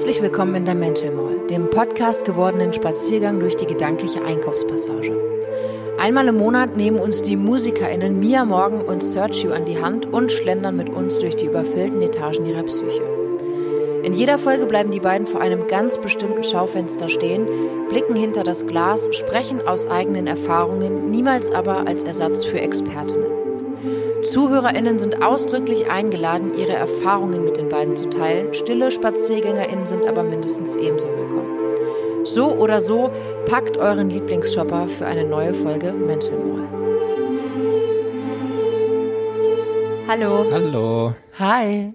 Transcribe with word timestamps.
Herzlich 0.00 0.22
willkommen 0.22 0.54
in 0.54 0.64
der 0.64 0.74
Mental 0.74 1.10
Mall, 1.10 1.46
dem 1.50 1.68
Podcast 1.68 2.24
gewordenen 2.24 2.72
Spaziergang 2.72 3.38
durch 3.38 3.54
die 3.58 3.66
gedankliche 3.66 4.24
Einkaufspassage. 4.24 5.14
Einmal 5.98 6.26
im 6.28 6.38
Monat 6.38 6.74
nehmen 6.74 6.98
uns 6.98 7.20
die 7.20 7.36
MusikerInnen 7.36 8.18
Mia 8.18 8.46
Morgan 8.46 8.80
und 8.80 9.02
Sergio 9.02 9.52
an 9.52 9.66
die 9.66 9.78
Hand 9.78 10.06
und 10.06 10.32
schlendern 10.32 10.76
mit 10.76 10.88
uns 10.88 11.18
durch 11.18 11.36
die 11.36 11.44
überfüllten 11.44 12.00
Etagen 12.00 12.46
ihrer 12.46 12.62
Psyche. 12.62 13.02
In 14.02 14.14
jeder 14.14 14.38
Folge 14.38 14.64
bleiben 14.64 14.90
die 14.90 15.00
beiden 15.00 15.26
vor 15.26 15.42
einem 15.42 15.66
ganz 15.68 15.98
bestimmten 15.98 16.44
Schaufenster 16.44 17.10
stehen, 17.10 17.46
blicken 17.90 18.16
hinter 18.16 18.42
das 18.42 18.66
Glas, 18.66 19.14
sprechen 19.14 19.60
aus 19.68 19.86
eigenen 19.86 20.26
Erfahrungen, 20.26 21.10
niemals 21.10 21.50
aber 21.50 21.86
als 21.86 22.04
Ersatz 22.04 22.42
für 22.42 22.58
Expertinnen. 22.58 23.39
ZuhörerInnen 24.30 25.00
sind 25.00 25.22
ausdrücklich 25.22 25.90
eingeladen, 25.90 26.54
ihre 26.54 26.74
Erfahrungen 26.74 27.44
mit 27.44 27.56
den 27.56 27.68
beiden 27.68 27.96
zu 27.96 28.08
teilen. 28.08 28.54
Stille 28.54 28.92
SpaziergängerInnen 28.92 29.86
sind 29.86 30.06
aber 30.06 30.22
mindestens 30.22 30.76
ebenso 30.76 31.08
willkommen. 31.08 32.26
So 32.26 32.52
oder 32.54 32.80
so, 32.80 33.10
packt 33.46 33.76
euren 33.76 34.08
Lieblingsshopper 34.08 34.86
für 34.86 35.06
eine 35.06 35.24
neue 35.24 35.52
Folge 35.52 35.92
Mental 35.92 36.38
Mall. 36.38 36.68
Hallo. 40.06 40.46
Hallo. 40.52 41.14
Hi. 41.40 41.92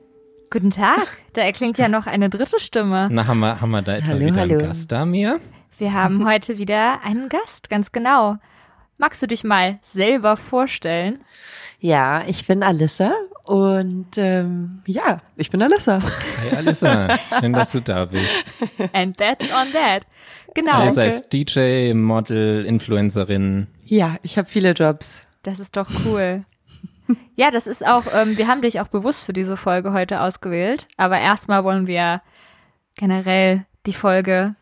Guten 0.52 0.72
Tag. 0.72 1.08
Da 1.32 1.42
erklingt 1.42 1.78
ja 1.78 1.88
noch 1.88 2.06
eine 2.06 2.30
dritte 2.30 2.60
Stimme. 2.60 3.08
Na, 3.12 3.28
haben 3.28 3.40
wir, 3.40 3.62
haben 3.62 3.72
wir 3.72 3.82
da 3.82 3.96
etwa 3.96 4.08
Hallo, 4.08 4.26
wieder 4.26 4.42
hallo. 4.42 4.56
einen 4.56 4.68
Gast 4.68 4.92
da, 4.92 5.06
Mia? 5.06 5.38
Wir 5.78 5.94
haben 5.94 6.26
heute 6.30 6.58
wieder 6.58 7.00
einen 7.02 7.30
Gast, 7.30 7.70
ganz 7.70 7.94
genau. 7.94 8.36
Magst 8.98 9.22
du 9.22 9.28
dich 9.28 9.44
mal 9.46 9.80
selber 9.82 10.36
vorstellen? 10.38 11.20
Ja, 11.86 12.24
ich 12.26 12.48
bin 12.48 12.64
Alissa 12.64 13.14
und 13.46 14.18
ähm, 14.18 14.82
ja, 14.88 15.22
ich 15.36 15.52
bin 15.52 15.62
Alissa. 15.62 16.00
Hi 16.02 16.58
Alissa, 16.58 17.16
schön, 17.40 17.54
dass 17.54 17.74
du 17.74 17.80
da 17.80 18.06
bist. 18.06 18.52
And 18.92 19.16
that's 19.16 19.44
on 19.54 19.72
that. 19.72 20.02
Genau. 20.56 20.80
Alissa 20.80 21.04
ist 21.04 21.30
DJ, 21.30 21.94
Model, 21.94 22.66
Influencerin. 22.66 23.68
Ja, 23.84 24.16
ich 24.24 24.40
habe 24.40 24.50
viele 24.50 24.72
Jobs. 24.72 25.22
Das 25.44 25.60
ist 25.60 25.78
doch 25.78 25.88
cool. 26.08 26.46
Ja, 27.36 27.52
das 27.52 27.68
ist 27.68 27.86
auch, 27.86 28.06
ähm, 28.16 28.36
wir 28.36 28.48
haben 28.48 28.64
dich 28.64 28.80
auch 28.80 28.88
bewusst 28.88 29.24
für 29.24 29.34
diese 29.34 29.56
Folge 29.56 29.94
heute 29.94 30.22
ausgewählt. 30.22 30.88
Aber 30.98 31.20
erstmal 31.20 31.64
wollen 31.64 31.86
wir 31.86 32.24
generell 32.96 33.68
die 33.86 33.94
Folge 33.94 34.56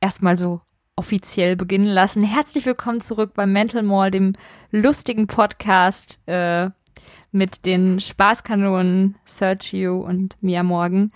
erstmal 0.00 0.38
so 0.38 0.62
offiziell 1.00 1.56
beginnen 1.56 1.86
lassen. 1.86 2.22
Herzlich 2.22 2.66
willkommen 2.66 3.00
zurück 3.00 3.32
beim 3.32 3.52
Mental 3.54 3.82
Mall, 3.82 4.10
dem 4.10 4.34
lustigen 4.70 5.26
Podcast 5.26 6.18
äh, 6.26 6.68
mit 7.32 7.64
den 7.64 8.00
Spaßkanonen 8.00 9.16
Sergio 9.24 9.98
und 10.00 10.36
Mia 10.42 10.62
Morgan. 10.62 11.10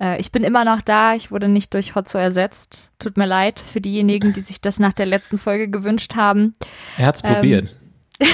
Äh, 0.00 0.18
ich 0.20 0.32
bin 0.32 0.42
immer 0.42 0.64
noch 0.64 0.80
da. 0.80 1.14
Ich 1.14 1.30
wurde 1.30 1.46
nicht 1.46 1.72
durch 1.74 1.94
Hotzo 1.94 2.18
ersetzt. 2.18 2.90
Tut 2.98 3.16
mir 3.16 3.26
leid 3.26 3.60
für 3.60 3.80
diejenigen, 3.80 4.32
die 4.32 4.40
sich 4.40 4.60
das 4.60 4.80
nach 4.80 4.92
der 4.92 5.06
letzten 5.06 5.38
Folge 5.38 5.68
gewünscht 5.68 6.16
haben. 6.16 6.56
Er 6.98 7.06
hat's 7.06 7.22
Ähm, 7.22 7.34
probiert. 7.34 7.76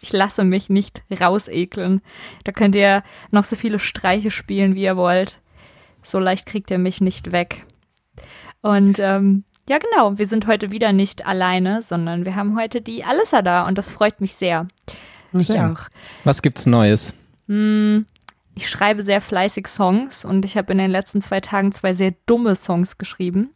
Ich 0.00 0.12
lasse 0.12 0.44
mich 0.44 0.68
nicht 0.70 1.02
rausekeln. 1.20 2.00
Da 2.44 2.52
könnt 2.52 2.74
ihr 2.74 3.02
noch 3.30 3.44
so 3.44 3.54
viele 3.56 3.78
Streiche 3.78 4.30
spielen, 4.30 4.74
wie 4.74 4.82
ihr 4.82 4.96
wollt. 4.96 5.40
So 6.02 6.18
leicht 6.18 6.46
kriegt 6.46 6.70
ihr 6.70 6.78
mich 6.78 7.00
nicht 7.02 7.32
weg. 7.32 7.66
Und 8.62 8.98
ähm, 8.98 9.44
ja, 9.68 9.78
genau, 9.78 10.18
wir 10.18 10.26
sind 10.26 10.46
heute 10.46 10.72
wieder 10.72 10.92
nicht 10.92 11.26
alleine, 11.26 11.82
sondern 11.82 12.26
wir 12.26 12.34
haben 12.34 12.58
heute 12.58 12.80
die 12.80 13.04
Alissa 13.04 13.42
da 13.42 13.66
und 13.66 13.78
das 13.78 13.88
freut 13.88 14.20
mich 14.20 14.34
sehr. 14.34 14.66
Ich 15.32 15.46
Schön. 15.46 15.76
auch. 15.76 15.82
Was 16.24 16.42
gibt's 16.42 16.66
Neues? 16.66 17.14
Hm, 17.46 18.04
ich 18.54 18.68
schreibe 18.68 19.02
sehr 19.02 19.20
fleißig 19.20 19.68
Songs 19.68 20.24
und 20.24 20.44
ich 20.44 20.56
habe 20.56 20.72
in 20.72 20.78
den 20.78 20.90
letzten 20.90 21.20
zwei 21.20 21.40
Tagen 21.40 21.72
zwei 21.72 21.94
sehr 21.94 22.14
dumme 22.26 22.56
Songs 22.56 22.98
geschrieben. 22.98 23.50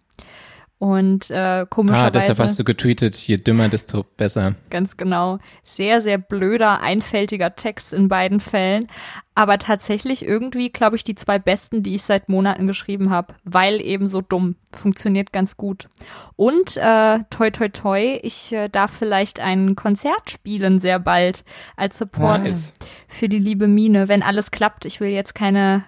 Und 0.79 1.31
äh, 1.31 1.35
Ah, 1.35 1.65
komischerweise. 1.67 2.11
deshalb 2.13 2.39
hast 2.41 2.59
du 2.59 2.65
getweetet, 2.65 3.17
je 3.17 3.37
dümmer, 3.39 3.69
desto 3.69 4.05
besser. 4.17 4.55
Ganz 4.71 4.97
genau. 4.97 5.39
Sehr, 5.63 6.01
sehr 6.03 6.19
blöder, 6.19 6.81
einfältiger 6.83 7.55
Text 7.57 7.93
in 7.95 8.09
beiden 8.09 8.39
Fällen. 8.41 8.89
Aber 9.35 9.59
tatsächlich 9.59 10.25
irgendwie, 10.27 10.71
glaube 10.71 10.97
ich, 10.97 11.05
die 11.05 11.15
zwei 11.15 11.39
besten, 11.39 11.83
die 11.83 11.95
ich 11.95 12.03
seit 12.03 12.29
Monaten 12.29 12.67
geschrieben 12.67 13.11
habe, 13.11 13.35
weil 13.45 13.81
eben 13.81 14.09
so 14.09 14.21
dumm. 14.21 14.57
Funktioniert 14.73 15.33
ganz 15.33 15.57
gut. 15.57 15.89
Und 16.37 16.77
äh, 16.77 17.21
toi 17.31 17.51
toi 17.51 17.69
toi, 17.69 18.19
ich 18.23 18.53
äh, 18.53 18.69
darf 18.69 18.91
vielleicht 18.93 19.41
ein 19.41 19.77
Konzert 19.77 20.31
spielen 20.31 20.81
sehr 20.81 20.99
bald 20.99 21.45
als 21.77 21.97
Support 21.99 22.43
Nice. 22.43 22.73
für 23.09 23.29
die 23.29 23.39
liebe 23.39 23.69
Mine, 23.69 24.09
wenn 24.09 24.23
alles 24.23 24.51
klappt. 24.51 24.85
Ich 24.85 25.01
will 25.01 25.11
jetzt 25.11 25.35
keine 25.35 25.85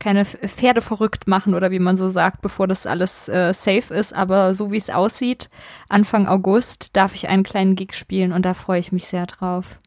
keine 0.00 0.24
Pferde 0.24 0.80
verrückt 0.80 1.26
machen 1.26 1.54
oder 1.54 1.70
wie 1.70 1.78
man 1.80 1.96
so 1.96 2.06
sagt, 2.08 2.40
bevor 2.40 2.68
das 2.68 2.86
alles 2.86 3.28
äh, 3.28 3.52
safe 3.52 3.92
ist. 3.94 4.14
Aber 4.14 4.54
so 4.54 4.70
wie 4.70 4.76
es 4.76 4.90
aussieht, 4.90 5.50
Anfang 5.88 6.28
August 6.28 6.96
darf 6.96 7.14
ich 7.14 7.28
einen 7.28 7.42
kleinen 7.42 7.74
Gig 7.74 7.94
spielen 7.94 8.32
und 8.32 8.44
da 8.44 8.54
freue 8.54 8.78
ich 8.80 8.92
mich 8.92 9.06
sehr 9.06 9.26
drauf. 9.26 9.78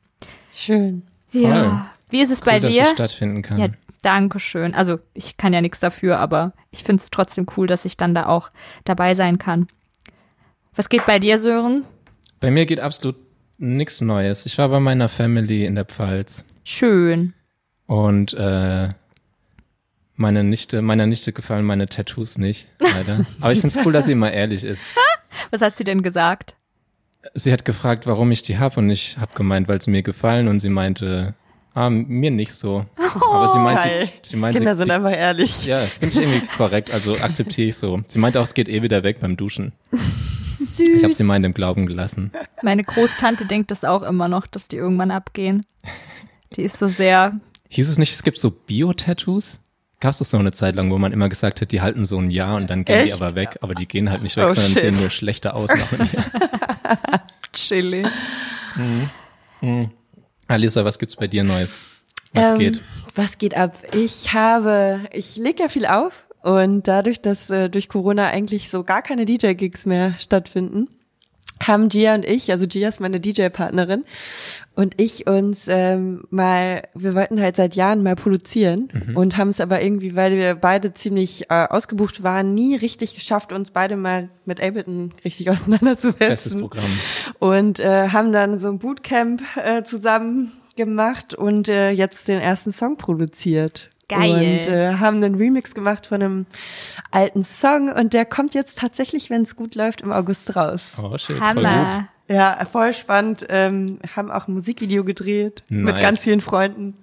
Schön. 0.52 1.04
Ja. 1.32 1.90
Wie 2.10 2.20
ist 2.22 2.30
es 2.32 2.40
Cool, 2.42 2.46
bei 2.46 2.60
dass 2.60 2.74
dir? 2.74 2.84
es 2.84 2.90
stattfinden 2.92 3.42
kann. 3.42 3.58
Ja, 3.58 3.68
danke 4.02 4.40
schön. 4.40 4.76
Also 4.76 5.00
ich 5.14 5.38
kann 5.38 5.54
ja 5.54 5.62
nichts 5.62 5.80
dafür, 5.80 6.20
aber 6.20 6.52
ich 6.72 6.84
finde 6.84 7.02
es 7.02 7.10
trotzdem 7.10 7.46
cool, 7.56 7.68
dass 7.68 7.86
ich 7.86 7.96
dann 7.96 8.14
da 8.14 8.26
auch 8.26 8.52
dabei 8.84 9.14
sein 9.14 9.38
kann. 9.38 9.68
Was 10.76 10.90
geht 10.90 11.06
bei 11.06 11.20
dir, 11.20 11.40
Sören? 11.40 11.86
Bei 12.42 12.52
mir 12.52 12.66
geht 12.66 12.80
absolut 12.82 13.16
nichts 13.58 14.02
Neues. 14.02 14.46
Ich 14.46 14.58
war 14.58 14.68
bei 14.70 14.80
meiner 14.82 15.08
Family 15.08 15.66
in 15.66 15.76
der 15.76 15.86
Pfalz 15.86 16.44
Schön. 16.66 17.34
und 17.86 18.34
äh, 18.34 18.90
meine 20.22 20.44
Nichte, 20.44 20.82
meiner 20.82 21.06
Nichte 21.06 21.34
gefallen 21.34 21.66
meine 21.66 21.88
Tattoos 21.88 22.38
nicht, 22.38 22.68
leider. 22.80 23.26
Aber 23.42 23.52
ich 23.52 23.60
find's 23.60 23.78
cool, 23.84 23.92
dass 23.92 24.06
sie 24.06 24.14
immer 24.14 24.32
ehrlich 24.32 24.64
ist. 24.64 24.84
Was 25.52 25.62
hat 25.62 25.76
sie 25.76 25.84
denn 25.84 26.04
gesagt? 26.04 26.56
Sie 27.34 27.52
hat 27.52 27.66
gefragt, 27.66 28.08
warum 28.08 28.32
ich 28.32 28.44
die 28.44 28.58
hab 28.58 28.78
und 28.78 28.90
ich 28.90 29.18
hab 29.20 29.36
gemeint, 29.36 29.68
weil 29.68 29.82
sie 29.82 29.92
mir 29.92 30.02
gefallen 30.02 30.48
und 30.48 30.60
sie 30.60 30.70
meinte, 30.70 31.36
ah, 31.74 31.90
mir 31.90 32.32
nicht 32.32 32.54
so. 32.54 32.86
Aber 32.98 33.48
sie 33.48 33.60
meint, 33.60 33.80
Geil. 33.80 34.10
sie, 34.22 34.30
sie 34.32 34.38
meint, 34.38 34.56
Kinder 34.56 34.76
sie, 34.76 34.84
sind 34.84 34.92
einfach 34.92 35.12
ehrlich. 35.12 35.66
ja, 35.66 35.80
finde 35.80 36.08
ich 36.08 36.16
irgendwie 36.16 36.48
korrekt, 36.48 36.92
also 36.92 37.16
akzeptiere 37.18 37.68
ich 37.68 37.78
so. 37.78 38.02
Sie 38.08 38.20
meinte 38.20 38.40
auch, 38.40 38.46
es 38.46 38.54
geht 38.54 38.70
eh 38.70 38.82
wieder 38.82 39.04
weg 39.04 39.20
beim 39.20 39.38
Duschen. 39.38 39.74
Süß. 40.48 40.80
Ich 40.80 41.04
habe 41.04 41.14
sie 41.14 41.24
mal 41.24 41.36
in 41.36 41.44
dem 41.44 41.54
Glauben 41.54 41.86
gelassen. 41.86 42.32
Meine 42.64 42.84
Großtante 42.84 43.46
denkt 43.46 43.72
das 43.72 43.84
auch 43.84 44.04
immer 44.04 44.28
noch, 44.28 44.48
dass 44.48 44.68
die 44.68 44.78
irgendwann 44.78 45.12
abgehen. 45.12 45.66
Die 46.56 46.64
ist 46.64 46.78
so 46.78 46.88
sehr, 46.88 47.40
Hieß 47.74 47.88
es 47.88 47.98
nicht, 47.98 48.12
es 48.12 48.24
gibt 48.24 48.38
so 48.38 48.52
Bio-Tattoos? 48.52 49.62
Gab's 50.02 50.18
das 50.18 50.30
so 50.32 50.38
eine 50.38 50.52
Zeit 50.52 50.76
lang, 50.76 50.92
wo 50.92 50.98
man 50.98 51.14
immer 51.14 51.30
gesagt 51.30 51.62
hat, 51.62 51.72
die 51.72 51.80
halten 51.82 52.04
so 52.06 52.18
ein 52.20 52.30
Jahr 52.32 52.56
und 52.58 52.70
dann 52.70 52.84
gehen 52.84 53.04
die 53.06 53.12
Echt? 53.12 53.22
aber 53.22 53.36
weg, 53.36 53.58
aber 53.62 53.74
die 53.76 53.88
gehen 53.88 54.10
halt 54.12 54.22
nicht 54.24 54.36
weg, 54.36 54.46
Oh, 54.50 54.54
sondern 54.54 54.74
shit. 54.74 54.82
sehen 54.82 55.00
nur 55.00 55.10
schlechter 55.10 55.56
aus 55.56 55.70
nach 55.70 55.92
einem 55.94 56.10
Jahr. 56.12 56.26
chillig. 57.54 58.08
Alisa, 60.48 60.84
was 60.86 61.00
gibt's 61.00 61.16
bei 61.16 61.28
dir 61.28 61.44
Neues? 61.44 61.78
Was 62.34 62.52
Ähm, 62.52 62.58
geht? 62.60 62.82
Was 63.16 63.38
geht 63.38 63.56
ab? 63.56 63.76
Ich 63.94 64.34
habe, 64.34 65.02
ich 65.12 65.36
lege 65.36 65.64
ja 65.64 65.70
viel 65.70 65.86
auf 65.86 66.26
und 66.42 66.88
dadurch, 66.88 67.22
dass 67.22 67.50
äh, 67.50 67.70
durch 67.70 67.90
Corona 67.90 68.28
eigentlich 68.28 68.70
so 68.70 68.84
gar 68.84 69.02
keine 69.02 69.26
DJ-Gigs 69.26 69.86
mehr 69.86 70.16
stattfinden, 70.20 70.88
haben 71.68 71.90
Gia 71.90 72.16
und 72.16 72.26
ich, 72.26 72.52
also 72.52 72.66
Gia 72.66 72.90
ist 72.90 73.00
meine 73.00 73.20
DJ-Partnerin 73.20 74.04
und 74.76 74.96
ich 74.98 75.28
uns 75.28 75.66
ähm, 75.68 76.24
mal, 76.30 76.84
wir 76.94 77.16
wollten 77.16 77.40
halt 77.40 77.56
seit 77.56 77.76
Jahren 77.76 78.04
mal 78.04 78.16
produzieren 78.16 78.90
und 79.16 79.38
haben 79.38 79.50
es 79.50 79.62
aber 79.62 79.82
irgendwie, 79.82 80.16
weil 80.16 80.36
wir 80.36 80.56
beide 80.56 80.94
ziemlich 80.94 81.50
äh, 81.50 81.68
ausgebucht 81.70 82.24
waren, 82.24 82.54
nie 82.54 82.76
richtig 82.76 83.14
geschafft, 83.14 83.54
uns 83.54 83.72
beide 83.72 83.96
mal 83.96 84.30
mit 84.46 84.62
Ableton 84.62 85.14
richtig 85.24 85.50
auseinanderzusetzen 85.52 86.30
Bestes 86.30 86.58
Programm. 86.58 87.00
und 87.40 87.80
äh, 87.80 88.10
haben 88.10 88.34
dann 88.34 88.58
so 88.60 88.68
ein 88.70 88.80
Bootcamp 88.80 89.42
äh, 89.56 89.84
zusammen 89.84 90.52
gemacht 90.76 91.36
und 91.36 91.68
äh, 91.68 91.92
jetzt 91.92 92.28
den 92.28 92.40
ersten 92.40 92.72
Song 92.72 92.98
produziert. 92.98 93.91
Geil. 94.12 94.60
Und 94.60 94.68
äh, 94.68 94.94
haben 94.96 95.18
einen 95.24 95.36
Remix 95.36 95.74
gemacht 95.74 96.08
von 96.08 96.22
einem 96.22 96.46
alten 97.12 97.44
Song 97.44 97.90
und 97.92 98.14
der 98.14 98.26
kommt 98.26 98.54
jetzt 98.54 98.78
tatsächlich, 98.78 99.30
wenn 99.30 99.42
es 99.44 99.56
gut 99.56 99.76
läuft, 99.76 100.02
im 100.02 100.12
August 100.12 100.56
raus. 100.56 100.94
Oh 101.02 101.18
shit, 101.18 101.38
voll 101.38 101.54
gut. 101.56 101.64
Hammer. 101.66 102.08
Ja, 102.30 102.58
voll 102.72 102.94
spannend. 102.94 103.46
Ähm, 103.50 104.00
haben 104.16 104.32
auch 104.32 104.48
ein 104.48 104.54
Musikvideo 104.54 105.04
gedreht 105.04 105.64
mit 105.70 105.96
Nice. 105.96 106.02
ganz 106.04 106.20
vielen 106.22 106.40
Freunden. 106.42 106.98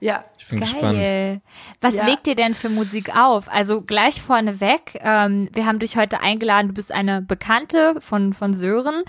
Ja, 0.00 0.24
Ich 0.38 0.46
bin 0.48 0.60
gespannt. 0.60 0.98
Geil. 0.98 1.40
Was 1.80 1.94
Ja. 1.94 2.04
legt 2.04 2.26
ihr 2.26 2.34
denn 2.34 2.52
für 2.52 2.68
Musik 2.68 3.16
auf? 3.16 3.50
Also 3.50 3.80
gleich 3.80 4.20
vorneweg, 4.20 4.98
ähm, 5.00 5.48
wir 5.54 5.64
haben 5.64 5.78
dich 5.78 5.96
heute 5.96 6.20
eingeladen, 6.20 6.68
du 6.68 6.74
bist 6.74 6.92
eine 6.92 7.22
Bekannte 7.22 7.94
von, 8.00 8.34
von 8.34 8.52
Sören. 8.52 9.02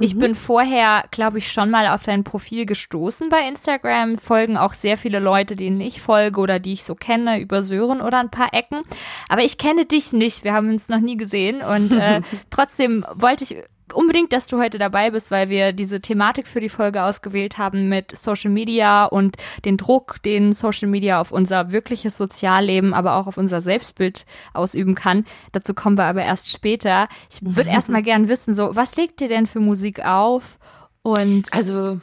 Ich 0.00 0.16
bin 0.16 0.34
vorher, 0.34 1.04
glaube 1.10 1.38
ich, 1.38 1.52
schon 1.52 1.70
mal 1.70 1.86
auf 1.88 2.02
dein 2.02 2.24
Profil 2.24 2.64
gestoßen 2.64 3.28
bei 3.28 3.46
Instagram. 3.46 4.16
Folgen 4.16 4.56
auch 4.56 4.72
sehr 4.72 4.96
viele 4.96 5.18
Leute, 5.18 5.56
denen 5.56 5.80
ich 5.82 6.00
folge 6.00 6.40
oder 6.40 6.58
die 6.58 6.72
ich 6.72 6.84
so 6.84 6.94
kenne, 6.94 7.38
über 7.38 7.60
Sören 7.60 8.00
oder 8.00 8.18
ein 8.18 8.30
paar 8.30 8.54
Ecken. 8.54 8.82
Aber 9.28 9.42
ich 9.42 9.58
kenne 9.58 9.84
dich 9.84 10.12
nicht. 10.12 10.42
Wir 10.42 10.54
haben 10.54 10.70
uns 10.70 10.88
noch 10.88 11.00
nie 11.00 11.18
gesehen. 11.18 11.60
Und 11.60 11.92
äh, 11.92 12.22
trotzdem 12.50 13.04
wollte 13.14 13.44
ich 13.44 13.56
unbedingt, 13.92 14.32
dass 14.32 14.46
du 14.46 14.58
heute 14.58 14.78
dabei 14.78 15.10
bist, 15.10 15.30
weil 15.30 15.48
wir 15.48 15.72
diese 15.72 16.00
Thematik 16.00 16.46
für 16.46 16.60
die 16.60 16.68
Folge 16.68 17.02
ausgewählt 17.02 17.58
haben 17.58 17.88
mit 17.88 18.16
Social 18.16 18.50
Media 18.50 19.04
und 19.04 19.36
den 19.64 19.76
Druck, 19.76 20.22
den 20.22 20.52
Social 20.52 20.88
Media 20.88 21.20
auf 21.20 21.32
unser 21.32 21.72
wirkliches 21.72 22.16
Sozialleben, 22.16 22.94
aber 22.94 23.16
auch 23.16 23.26
auf 23.26 23.38
unser 23.38 23.60
Selbstbild 23.60 24.26
ausüben 24.52 24.94
kann. 24.94 25.24
Dazu 25.52 25.74
kommen 25.74 25.98
wir 25.98 26.04
aber 26.04 26.22
erst 26.22 26.50
später. 26.50 27.08
Ich 27.30 27.40
würde 27.42 27.70
erst 27.70 27.88
mal 27.88 28.02
gern 28.02 28.28
wissen, 28.28 28.54
so, 28.54 28.74
was 28.76 28.96
legt 28.96 29.20
dir 29.20 29.28
denn 29.28 29.46
für 29.46 29.60
Musik 29.60 30.04
auf? 30.04 30.58
Und 31.02 31.52
Also 31.52 31.98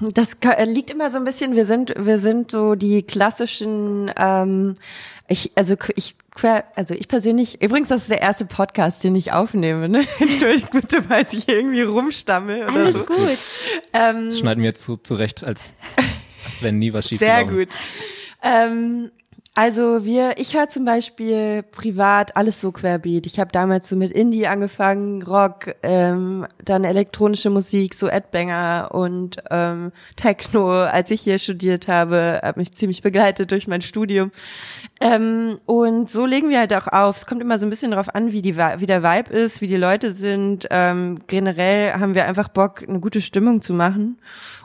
das 0.00 0.36
äh, 0.40 0.64
liegt 0.64 0.90
immer 0.90 1.10
so 1.10 1.18
ein 1.18 1.24
bisschen, 1.24 1.54
wir 1.54 1.66
sind, 1.66 1.94
wir 1.96 2.18
sind 2.18 2.50
so 2.50 2.74
die 2.74 3.02
klassischen, 3.02 4.10
ähm, 4.16 4.76
ich, 5.28 5.52
also 5.54 5.76
ich, 5.96 6.16
quer- 6.34 6.64
also 6.74 6.94
ich 6.94 7.08
persönlich, 7.08 7.62
übrigens, 7.62 7.88
das 7.88 8.02
ist 8.02 8.10
der 8.10 8.20
erste 8.20 8.44
Podcast, 8.46 9.02
den 9.04 9.14
ich 9.14 9.32
aufnehme, 9.32 9.88
ne? 9.88 10.06
Entschuldigt 10.18 10.70
bitte, 10.70 11.02
falls 11.02 11.32
ich 11.32 11.48
irgendwie 11.48 11.82
rumstammel 11.82 12.64
oder 12.64 12.72
alles 12.84 13.06
so. 13.06 13.14
gut. 13.14 13.38
Ähm, 13.92 14.32
Schneiden 14.32 14.62
wir 14.62 14.74
zu, 14.74 14.96
zurecht, 14.96 15.44
als, 15.44 15.74
als 16.46 16.62
wenn 16.62 16.78
nie 16.78 16.92
was 16.92 17.08
schief 17.08 17.18
Sehr 17.20 17.44
gut. 17.44 17.68
Ähm, 18.42 19.10
also 19.54 20.06
wir, 20.06 20.38
ich 20.38 20.56
höre 20.56 20.70
zum 20.70 20.86
Beispiel 20.86 21.62
privat 21.62 22.36
alles 22.36 22.62
so 22.62 22.72
querbeet. 22.72 23.26
Ich 23.26 23.38
habe 23.38 23.52
damals 23.52 23.86
so 23.86 23.96
mit 23.96 24.10
Indie 24.10 24.46
angefangen, 24.46 25.22
Rock, 25.22 25.74
ähm, 25.82 26.46
dann 26.64 26.84
elektronische 26.84 27.50
Musik, 27.50 27.94
so 27.94 28.08
Ed 28.08 28.30
Banger 28.30 28.88
und 28.92 29.42
ähm, 29.50 29.92
Techno, 30.16 30.70
als 30.84 31.10
ich 31.10 31.20
hier 31.20 31.38
studiert 31.38 31.86
habe, 31.86 32.40
hat 32.42 32.56
mich 32.56 32.72
ziemlich 32.72 33.02
begleitet 33.02 33.50
durch 33.50 33.68
mein 33.68 33.82
Studium. 33.82 34.30
Ähm, 35.00 35.58
und 35.66 36.10
so 36.10 36.24
legen 36.24 36.48
wir 36.48 36.58
halt 36.58 36.72
auch 36.72 36.88
auf. 36.88 37.18
Es 37.18 37.26
kommt 37.26 37.42
immer 37.42 37.58
so 37.58 37.66
ein 37.66 37.70
bisschen 37.70 37.90
darauf 37.90 38.14
an, 38.14 38.32
wie, 38.32 38.40
die, 38.40 38.56
wie 38.56 38.86
der 38.86 39.02
Vibe 39.02 39.34
ist, 39.34 39.60
wie 39.60 39.66
die 39.66 39.76
Leute 39.76 40.14
sind. 40.14 40.66
Ähm, 40.70 41.20
generell 41.26 41.92
haben 41.92 42.14
wir 42.14 42.26
einfach 42.26 42.48
Bock, 42.48 42.88
eine 42.88 43.00
gute 43.00 43.20
Stimmung 43.20 43.60
zu 43.60 43.74
machen. 43.74 44.18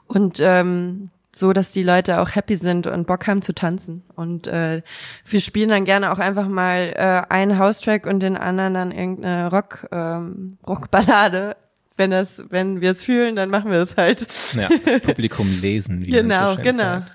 Und 0.08 0.40
ähm, 0.42 1.10
so, 1.38 1.54
dass 1.54 1.72
die 1.72 1.84
Leute 1.84 2.20
auch 2.22 2.36
happy 2.36 2.56
sind 2.56 2.88
und 2.88 3.08
Bock 3.08 3.28
haben 3.28 3.42
zu 3.42 3.54
tanzen. 3.54 4.04
Und 4.16 4.48
äh, 4.48 4.82
wir 5.26 5.42
spielen 5.42 5.70
dann 5.70 5.86
gerne 5.86 6.12
auch 6.12 6.20
einfach 6.20 6.48
mal 6.48 6.94
äh, 6.96 7.34
einen 7.34 7.58
House-Track 7.60 8.06
und 8.06 8.20
den 8.22 8.38
anderen 8.38 8.74
dann 8.74 8.92
irgendeine 8.92 9.50
Rock, 9.50 9.88
ähm, 9.92 10.58
Rockballade. 10.68 11.56
Wenn 11.96 12.12
das, 12.12 12.44
wenn 12.50 12.80
wir 12.82 12.92
es 12.92 13.04
fühlen, 13.04 13.36
dann 13.36 13.50
machen 13.50 13.72
wir 13.72 13.80
es 13.80 13.98
halt. 13.98 14.28
Ja, 14.54 14.70
das 14.86 15.02
Publikum 15.02 15.48
lesen. 15.62 16.06
Wie 16.06 16.12
Genau, 16.12 16.56
so 16.56 16.62
genau. 16.62 16.84
sagt. 16.84 17.12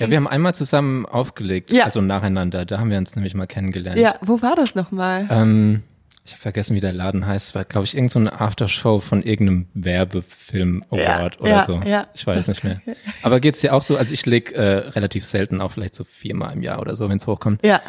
Ja, 0.00 0.10
wir 0.10 0.16
haben 0.16 0.28
einmal 0.28 0.54
zusammen 0.54 1.06
aufgelegt, 1.06 1.72
Ja. 1.72 1.84
also 1.84 2.00
nacheinander. 2.00 2.64
Da 2.64 2.78
haben 2.78 2.90
wir 2.90 2.98
uns 2.98 3.16
nämlich 3.16 3.34
mal 3.34 3.46
kennengelernt. 3.46 3.98
Ja, 3.98 4.14
wo 4.20 4.42
war 4.42 4.54
das 4.54 4.74
nochmal? 4.76 5.26
Ähm, 5.30 5.82
ich 6.28 6.34
habe 6.34 6.42
vergessen, 6.42 6.76
wie 6.76 6.80
der 6.80 6.92
Laden 6.92 7.26
heißt. 7.26 7.54
War, 7.54 7.64
glaube 7.64 7.84
ich, 7.86 7.94
irgendeine 7.94 8.26
so 8.28 8.32
eine 8.34 8.40
Aftershow 8.40 9.00
von 9.00 9.22
irgendeinem 9.22 9.66
Werbefilm 9.74 10.84
Award 10.90 11.36
Ja, 11.36 11.40
oder 11.40 11.50
ja, 11.50 11.64
so. 11.66 11.80
ja. 11.84 12.06
ich 12.14 12.26
weiß 12.26 12.48
nicht 12.48 12.64
mehr. 12.64 12.80
Aber 13.22 13.40
geht's 13.40 13.60
dir 13.60 13.74
auch 13.74 13.82
so? 13.82 13.96
Also 13.96 14.12
ich 14.12 14.26
leg 14.26 14.52
äh, 14.52 14.60
relativ 14.62 15.24
selten 15.24 15.60
auf, 15.60 15.72
vielleicht 15.72 15.94
so 15.94 16.04
viermal 16.04 16.52
im 16.52 16.62
Jahr 16.62 16.80
oder 16.80 16.96
so, 16.96 17.08
wenn 17.08 17.16
es 17.16 17.26
hochkommt. 17.26 17.64
Ja. 17.64 17.80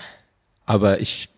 Aber 0.65 1.01
ich, 1.01 1.29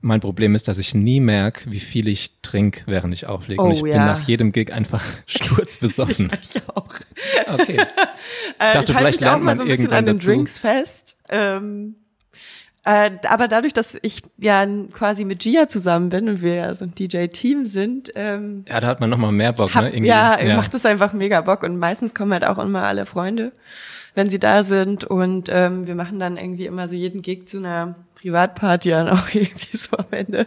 mein 0.00 0.18
Problem 0.20 0.54
ist, 0.56 0.66
dass 0.68 0.78
ich 0.78 0.94
nie 0.94 1.20
merke, 1.20 1.70
wie 1.70 1.78
viel 1.78 2.08
ich 2.08 2.40
trinke, 2.42 2.82
während 2.86 3.14
ich 3.14 3.26
auflege. 3.26 3.62
Und 3.62 3.68
Oh, 3.70 3.72
ich 3.72 3.82
bin 3.82 3.92
ja. 3.92 4.04
nach 4.06 4.26
jedem 4.26 4.50
Gig 4.52 4.72
einfach 4.72 5.04
sturzbesoffen. 5.26 6.30
Ich 6.42 6.60
auch. 6.74 6.88
Okay. 7.46 7.78
Äh, 8.60 8.72
dachte, 8.72 8.78
halte 8.78 8.94
vielleicht 8.94 9.20
mich 9.20 9.28
auch 9.28 9.32
lernt 9.34 9.44
man 9.44 9.56
so 9.58 9.62
ein 9.62 9.68
bisschen 9.68 9.84
irgendwann 9.84 9.98
an 9.98 10.06
den 10.06 10.16
dazu. 10.16 10.26
Drinks 10.30 10.58
fest. 10.58 11.16
Ähm, 11.28 11.94
äh, 12.88 13.10
aber 13.28 13.48
dadurch, 13.48 13.72
dass 13.74 13.98
ich 14.02 14.22
ja 14.38 14.64
quasi 14.92 15.24
mit 15.24 15.40
Gia 15.40 15.68
zusammen 15.68 16.08
bin 16.08 16.28
und 16.28 16.40
wir 16.42 16.54
ja 16.54 16.74
so 16.74 16.84
ein 16.86 16.94
DJ-Team 16.94 17.66
sind, 17.66 18.12
ähm, 18.14 18.64
Ja, 18.68 18.80
da 18.80 18.86
hat 18.86 19.00
man 19.00 19.10
noch 19.10 19.18
mal 19.18 19.32
mehr 19.32 19.52
Bock, 19.52 19.74
hab, 19.74 19.82
ne? 19.84 19.90
Irgendwie, 19.90 20.08
ja, 20.08 20.38
macht 20.56 20.72
es 20.74 20.86
einfach 20.86 21.12
mega 21.12 21.40
Bock 21.42 21.62
und 21.62 21.76
meistens 21.78 22.14
kommen 22.14 22.32
halt 22.32 22.44
auch 22.44 22.58
immer 22.58 22.82
alle 22.84 23.04
Freunde, 23.06 23.52
wenn 24.14 24.30
sie 24.30 24.38
da 24.38 24.64
sind 24.64 25.04
und 25.04 25.48
ähm, 25.52 25.86
wir 25.86 25.94
machen 25.94 26.18
dann 26.18 26.36
irgendwie 26.36 26.66
immer 26.66 26.88
so 26.88 26.94
jeden 26.94 27.22
Gig 27.22 27.48
zu 27.48 27.58
einer 27.58 27.94
Privatparty 28.20 28.90
dann 28.90 29.08
auch 29.08 29.28
irgendwie 29.34 29.76
so 29.76 29.96
am 29.96 30.06
Ende. 30.10 30.46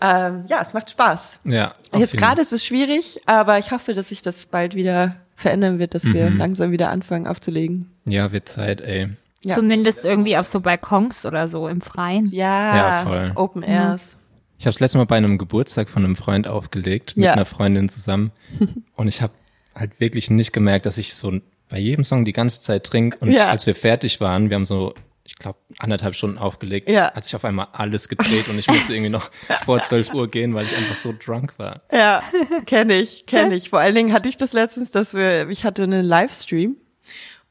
Ähm, 0.00 0.44
ja, 0.48 0.60
es 0.62 0.74
macht 0.74 0.90
Spaß. 0.90 1.40
Ja. 1.44 1.74
auf 1.90 2.00
Jetzt 2.00 2.16
gerade 2.16 2.40
ist 2.42 2.52
es 2.52 2.64
schwierig, 2.64 3.20
aber 3.26 3.58
ich 3.58 3.72
hoffe, 3.72 3.94
dass 3.94 4.10
sich 4.10 4.22
das 4.22 4.46
bald 4.46 4.74
wieder 4.74 5.16
verändern 5.36 5.78
wird, 5.80 5.94
dass 5.94 6.04
wir 6.04 6.30
Mhm. 6.30 6.36
langsam 6.36 6.70
wieder 6.70 6.90
anfangen 6.90 7.26
aufzulegen. 7.26 7.90
Ja, 8.06 8.30
wird 8.32 8.48
Zeit, 8.48 8.80
ey. 8.80 9.08
Ja. 9.44 9.54
Zumindest 9.54 10.04
irgendwie 10.04 10.36
auf 10.36 10.46
so 10.46 10.60
Balkons 10.60 11.24
oder 11.26 11.48
so 11.48 11.68
im 11.68 11.80
Freien. 11.80 12.26
Ja, 12.32 12.76
Ja, 12.76 13.02
voll. 13.06 13.32
Open 13.34 13.62
Airs. 13.62 14.16
Ich 14.58 14.66
habe 14.66 14.72
das 14.72 14.80
letzte 14.80 14.98
Mal 14.98 15.04
bei 15.04 15.16
einem 15.16 15.36
Geburtstag 15.38 15.88
von 15.90 16.04
einem 16.04 16.16
Freund 16.16 16.48
aufgelegt, 16.48 17.16
mit 17.16 17.26
Ja. 17.26 17.32
einer 17.34 17.44
Freundin 17.44 17.88
zusammen. 17.88 18.32
Und 18.96 19.08
ich 19.08 19.20
habe 19.20 19.32
halt 19.74 20.00
wirklich 20.00 20.30
nicht 20.30 20.52
gemerkt, 20.52 20.86
dass 20.86 20.96
ich 20.98 21.14
so 21.14 21.32
bei 21.68 21.78
jedem 21.78 22.04
Song 22.04 22.24
die 22.24 22.32
ganze 22.32 22.62
Zeit 22.62 22.84
trinke. 22.84 23.18
Und 23.18 23.30
Ja. 23.32 23.48
als 23.50 23.66
wir 23.66 23.74
fertig 23.74 24.20
waren, 24.20 24.48
wir 24.48 24.54
haben 24.54 24.64
so, 24.66 24.94
ich 25.24 25.36
glaube, 25.36 25.58
anderthalb 25.78 26.14
Stunden 26.14 26.38
aufgelegt, 26.38 26.88
Ja. 26.88 27.12
hat 27.12 27.24
sich 27.24 27.34
auf 27.34 27.44
einmal 27.44 27.68
alles 27.72 28.08
gedreht 28.08 28.48
und 28.48 28.58
ich 28.58 28.68
musste 28.68 28.94
irgendwie 28.94 29.10
noch 29.10 29.30
vor 29.64 29.80
12 29.82 30.14
Uhr 30.14 30.30
gehen, 30.30 30.54
weil 30.54 30.64
ich 30.64 30.76
einfach 30.76 30.96
so 30.96 31.12
drunk 31.18 31.54
war. 31.58 31.82
Ja, 31.92 32.22
kenne 32.66 32.94
ich, 32.94 33.26
kenne 33.26 33.54
ich. 33.56 33.70
Vor 33.70 33.80
allen 33.80 33.94
Dingen 33.94 34.12
hatte 34.12 34.28
ich 34.28 34.36
das 34.36 34.52
letztens, 34.52 34.90
dass 34.92 35.14
wir, 35.14 35.48
ich 35.50 35.64
hatte 35.64 35.82
einen 35.82 36.04
Livestream 36.04 36.76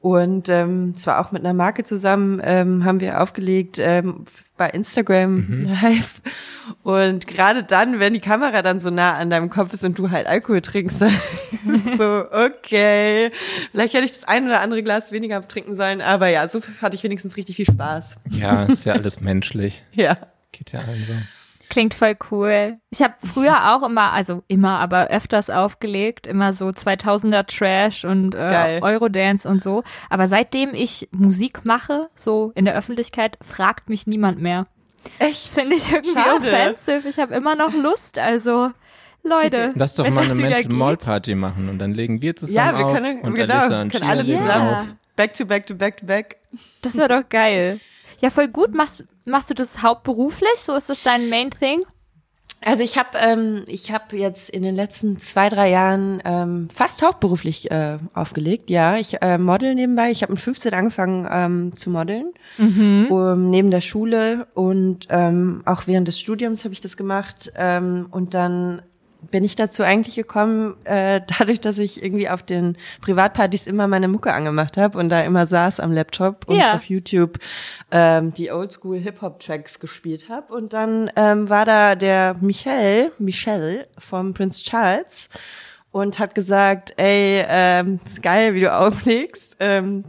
und 0.03 0.49
ähm, 0.49 0.93
es 0.97 1.07
war 1.07 1.21
auch 1.21 1.31
mit 1.31 1.45
einer 1.45 1.53
Marke 1.53 1.85
zusammen, 1.85 2.41
ähm, 2.43 2.83
haben 2.83 2.99
wir 2.99 3.21
aufgelegt 3.21 3.79
ähm, 3.79 4.25
bei 4.57 4.69
Instagram 4.69 5.63
live. 5.63 6.21
Und 6.83 7.25
gerade 7.25 7.63
dann, 7.63 8.01
wenn 8.01 8.13
die 8.13 8.19
Kamera 8.19 8.61
dann 8.61 8.81
so 8.81 8.89
nah 8.89 9.15
an 9.15 9.29
deinem 9.29 9.49
Kopf 9.49 9.71
ist 9.71 9.85
und 9.85 9.97
du 9.97 10.11
halt 10.11 10.27
Alkohol 10.27 10.59
trinkst, 10.59 10.99
dann 10.99 11.13
so, 11.97 12.25
okay, 12.33 13.31
vielleicht 13.71 13.93
hätte 13.93 14.03
ich 14.03 14.11
das 14.11 14.27
ein 14.27 14.45
oder 14.45 14.59
andere 14.59 14.83
Glas 14.83 15.13
weniger 15.13 15.47
trinken 15.47 15.77
sollen, 15.77 16.01
aber 16.01 16.27
ja, 16.27 16.49
so 16.49 16.59
hatte 16.81 16.97
ich 16.97 17.03
wenigstens 17.03 17.37
richtig 17.37 17.55
viel 17.55 17.65
Spaß. 17.65 18.17
Ja, 18.29 18.63
ist 18.65 18.83
ja 18.83 18.95
alles 18.95 19.21
menschlich. 19.21 19.85
Ja. 19.93 20.17
Geht 20.51 20.73
ja 20.73 20.81
allen 20.81 21.05
so. 21.07 21.13
Klingt 21.73 21.95
voll 21.95 22.15
cool. 22.29 22.77
Ich 22.91 23.01
habe 23.01 23.15
früher 23.33 23.73
auch 23.73 23.81
immer, 23.81 24.11
also 24.11 24.43
immer, 24.47 24.77
aber 24.77 25.07
öfters 25.07 25.49
aufgelegt, 25.49 26.27
immer 26.27 26.53
so 26.53 26.67
2000er 26.67 27.47
Trash 27.47 28.05
und 28.05 28.35
äh. 28.35 28.79
Eurodance 28.79 29.49
und 29.49 29.59
so. 29.59 29.81
Aber 30.11 30.27
seitdem 30.27 30.75
ich 30.75 31.09
Musik 31.09 31.65
mache, 31.65 32.11
so 32.13 32.51
in 32.53 32.65
der 32.65 32.75
Öffentlichkeit, 32.75 33.39
fragt 33.41 33.89
mich 33.89 34.05
niemand 34.05 34.39
mehr. 34.39 34.67
Echt? 35.17 35.45
Das 35.45 35.53
finde 35.55 35.75
ich 35.75 35.91
irgendwie 35.91 36.13
Schade. 36.13 36.45
offensive. 36.45 37.09
Ich 37.09 37.17
habe 37.17 37.33
immer 37.33 37.55
noch 37.55 37.73
Lust, 37.73 38.19
also 38.19 38.69
Leute. 39.23 39.71
Lass 39.73 39.95
doch 39.95 40.05
wenn 40.05 40.13
mal 40.13 40.25
eine 40.25 40.35
Mental. 40.35 40.71
Mall 40.71 40.97
Party 40.97 41.33
machen 41.33 41.69
und 41.69 41.79
dann 41.79 41.95
legen 41.95 42.21
wir 42.21 42.35
zusammen 42.35 42.55
Ja, 42.55 42.77
wir 42.77 42.85
auf 42.85 42.93
können, 42.93 43.19
und 43.21 43.33
genau, 43.33 43.81
und 43.81 43.89
können 43.91 44.03
alle 44.03 44.23
zusammen. 44.23 44.75
auf. 44.75 44.85
Back 45.15 45.33
to 45.33 45.43
back 45.47 45.65
to 45.65 45.73
back 45.73 45.97
to 45.97 46.05
back. 46.05 46.37
Das 46.83 46.95
wäre 46.97 47.07
doch 47.07 47.27
geil. 47.27 47.79
Ja, 48.21 48.29
voll 48.29 48.47
gut. 48.47 48.75
Machst, 48.75 49.05
machst 49.25 49.49
du 49.49 49.53
das 49.53 49.81
hauptberuflich? 49.81 50.57
So 50.57 50.75
ist 50.75 50.89
das 50.89 51.03
dein 51.03 51.29
Main 51.29 51.49
Thing? 51.51 51.83
Also 52.65 52.81
ich 52.81 52.97
habe 52.97 53.17
ähm, 53.17 53.63
ich 53.67 53.91
habe 53.91 54.15
jetzt 54.15 54.49
in 54.49 54.63
den 54.63 54.75
letzten 54.75 55.19
zwei 55.19 55.49
drei 55.49 55.69
Jahren 55.69 56.21
ähm, 56.23 56.69
fast 56.73 57.01
hauptberuflich 57.01 57.69
äh, 57.71 57.97
aufgelegt. 58.13 58.69
Ja, 58.69 58.95
ich 58.95 59.21
äh, 59.21 59.37
model 59.37 59.75
nebenbei. 59.75 60.11
Ich 60.11 60.21
habe 60.21 60.31
mit 60.31 60.41
15 60.41 60.73
angefangen 60.73 61.27
ähm, 61.29 61.75
zu 61.75 61.89
modeln 61.89 62.31
um, 62.57 63.49
neben 63.49 63.69
der 63.69 63.81
Schule 63.81 64.47
und 64.53 65.07
ähm, 65.09 65.61
auch 65.65 65.87
während 65.87 66.07
des 66.07 66.19
Studiums 66.19 66.63
habe 66.63 66.73
ich 66.73 66.81
das 66.81 66.95
gemacht 66.95 67.51
ähm, 67.55 68.07
und 68.11 68.33
dann 68.33 68.81
bin 69.31 69.43
ich 69.43 69.55
dazu 69.55 69.83
eigentlich 69.83 70.15
gekommen, 70.15 70.75
äh, 70.85 71.21
dadurch, 71.39 71.59
dass 71.61 71.77
ich 71.77 72.01
irgendwie 72.03 72.29
auf 72.29 72.43
den 72.43 72.77
Privatpartys 73.01 73.67
immer 73.67 73.87
meine 73.87 74.07
Mucke 74.07 74.33
angemacht 74.33 74.77
habe 74.77 74.97
und 74.97 75.09
da 75.09 75.21
immer 75.21 75.45
saß 75.45 75.79
am 75.79 75.91
Laptop 75.91 76.47
und 76.47 76.57
Ja. 76.57 76.73
auf 76.75 76.85
YouTube 76.85 77.39
ähm, 77.91 78.33
die 78.33 78.51
Oldschool 78.51 78.99
Hip-Hop-Tracks 78.99 79.79
gespielt 79.79 80.29
habe. 80.29 80.53
Und 80.53 80.73
dann 80.73 81.11
ähm, 81.15 81.49
war 81.49 81.65
da 81.65 81.95
der 81.95 82.35
Michel, 82.41 83.11
Michel 83.19 83.87
vom 83.97 84.33
Prince 84.33 84.63
Charles 84.63 85.29
und 85.91 86.19
hat 86.19 86.33
gesagt, 86.35 86.93
ey, 86.97 87.43
ähm, 87.47 87.99
ist 88.05 88.21
geil, 88.23 88.53
wie 88.55 88.61
du 88.61 88.73
auflegst. 88.73 89.57
Ähm, 89.59 90.03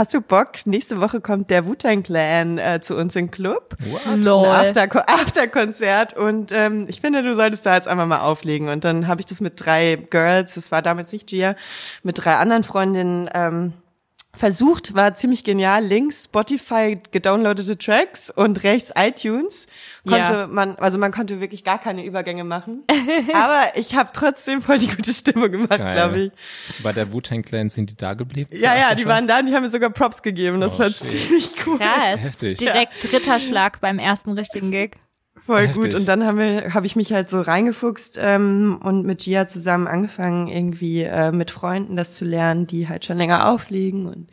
hast 0.00 0.14
du 0.14 0.22
Bock? 0.22 0.64
Nächste 0.64 0.98
Woche 1.00 1.20
kommt 1.20 1.50
der 1.50 1.66
Wu-Tang 1.66 2.02
Clan 2.02 2.56
äh, 2.56 2.80
zu 2.80 2.96
uns 2.96 3.14
in 3.16 3.26
den 3.26 3.30
Club. 3.30 3.76
Lol. 4.16 4.46
Ein 4.46 4.76
After 4.76 5.08
Afterkonzert 5.08 6.16
und 6.16 6.52
ähm, 6.52 6.86
ich 6.88 7.02
finde, 7.02 7.22
du 7.22 7.36
solltest 7.36 7.66
da 7.66 7.74
jetzt 7.74 7.86
einfach 7.86 8.06
mal 8.06 8.20
auflegen. 8.20 8.70
Und 8.70 8.82
dann 8.82 9.06
habe 9.06 9.20
ich 9.20 9.26
das 9.26 9.42
mit 9.42 9.54
drei 9.56 9.96
Girls, 9.96 10.54
das 10.54 10.72
war 10.72 10.80
damals 10.80 11.12
nicht 11.12 11.26
Gia, 11.26 11.54
mit 12.02 12.24
drei 12.24 12.36
anderen 12.36 12.64
Freundinnen 12.64 13.28
ähm, 13.34 13.74
versucht, 14.32 14.94
war 14.94 15.14
ziemlich 15.14 15.44
genial. 15.44 15.84
Links 15.84 16.24
Spotify 16.24 17.00
gedownloadete 17.10 17.76
Tracks 17.76 18.30
und 18.30 18.62
rechts 18.62 18.92
iTunes. 18.96 19.66
Konnte 20.04 20.32
Ja. 20.32 20.46
man, 20.46 20.76
also 20.76 20.98
man 20.98 21.12
konnte 21.12 21.40
wirklich 21.40 21.64
gar 21.64 21.78
keine 21.78 22.04
Übergänge 22.04 22.44
machen. 22.44 22.84
Aber 23.34 23.62
ich 23.76 23.94
habe 23.96 24.10
trotzdem 24.12 24.62
voll 24.62 24.78
die 24.78 24.86
gute 24.88 25.12
Stimme 25.12 25.50
gemacht, 25.50 25.76
glaube 25.78 26.20
ich. 26.20 26.32
Bei 26.82 26.92
der 26.92 27.12
Wu-Tang 27.12 27.42
Clan 27.42 27.70
sind 27.70 27.90
die 27.90 27.96
da 27.96 28.14
geblieben? 28.14 28.50
Ja, 28.56 28.76
ja, 28.76 28.94
die 28.94 29.06
waren 29.06 29.26
da 29.26 29.40
und 29.40 29.46
die 29.46 29.54
haben 29.54 29.62
mir 29.64 29.70
sogar 29.70 29.90
Props 29.90 30.22
gegeben. 30.22 30.60
Das 30.60 30.74
Oh, 30.76 30.78
war 30.78 30.90
shit. 30.90 31.10
ziemlich 31.10 31.52
cool. 31.66 31.78
Krass. 31.78 32.22
Heftig. 32.22 32.58
Direkt 32.58 32.94
dritter 33.12 33.40
Schlag 33.40 33.80
beim 33.80 33.98
ersten 33.98 34.30
richtigen 34.32 34.70
Gig. 34.70 34.92
Voll 35.46 35.66
Heftig. 35.66 35.82
gut. 35.82 35.94
Und 35.94 36.06
dann 36.08 36.24
haben 36.26 36.38
wir, 36.38 36.74
habe 36.74 36.86
ich 36.86 36.96
mich 36.96 37.12
halt 37.12 37.30
so 37.30 37.40
reingefuchst 37.40 38.18
ähm, 38.22 38.78
und 38.82 39.04
mit 39.04 39.20
Gia 39.24 39.48
zusammen 39.48 39.86
angefangen, 39.88 40.48
irgendwie 40.48 41.02
äh, 41.02 41.32
mit 41.32 41.50
Freunden 41.50 41.96
das 41.96 42.14
zu 42.14 42.24
lernen, 42.24 42.66
die 42.66 42.88
halt 42.88 43.04
schon 43.04 43.18
länger 43.18 43.48
auflegen 43.48 44.06
und 44.06 44.28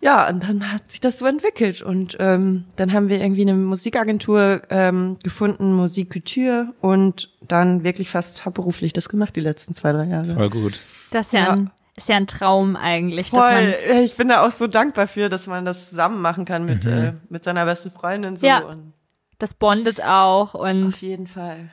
ja, 0.00 0.28
und 0.28 0.44
dann 0.48 0.70
hat 0.72 0.92
sich 0.92 1.00
das 1.00 1.18
so 1.18 1.26
entwickelt 1.26 1.82
und 1.82 2.16
ähm, 2.20 2.66
dann 2.76 2.92
haben 2.92 3.08
wir 3.08 3.20
irgendwie 3.20 3.40
eine 3.42 3.54
Musikagentur 3.54 4.62
ähm, 4.70 5.16
gefunden, 5.24 5.72
Musik 5.72 6.12
Couture 6.12 6.72
und 6.80 7.30
dann 7.42 7.82
wirklich 7.82 8.08
fast 8.08 8.44
hauptberuflich 8.44 8.92
das 8.92 9.08
gemacht 9.08 9.34
die 9.34 9.40
letzten 9.40 9.74
zwei, 9.74 9.90
drei 9.90 10.04
Jahre. 10.04 10.34
Voll 10.34 10.50
gut. 10.50 10.78
Das 11.10 11.26
ist 11.26 11.32
ja, 11.32 11.40
Ja. 11.46 11.50
Ein, 11.54 11.70
ist 11.96 12.08
ja 12.08 12.14
ein 12.14 12.28
Traum 12.28 12.76
eigentlich, 12.76 13.32
dass 13.32 13.40
Voll. 13.44 13.74
man 13.90 14.04
Ich 14.04 14.16
bin 14.16 14.28
da 14.28 14.46
auch 14.46 14.52
so 14.52 14.68
dankbar 14.68 15.08
für, 15.08 15.28
dass 15.28 15.48
man 15.48 15.64
das 15.64 15.90
zusammen 15.90 16.22
machen 16.22 16.44
kann 16.44 16.64
mit, 16.64 16.84
Mhm. 16.84 16.92
äh, 16.92 17.12
mit 17.28 17.42
seiner 17.42 17.64
besten 17.64 17.90
Freundin 17.90 18.36
so 18.36 18.46
Ja. 18.46 18.60
und 18.60 18.92
das 19.38 19.54
bondet 19.54 20.02
auch 20.04 20.54
und 20.54 20.88
auf 20.88 20.98
jeden 20.98 21.26
Fall. 21.26 21.70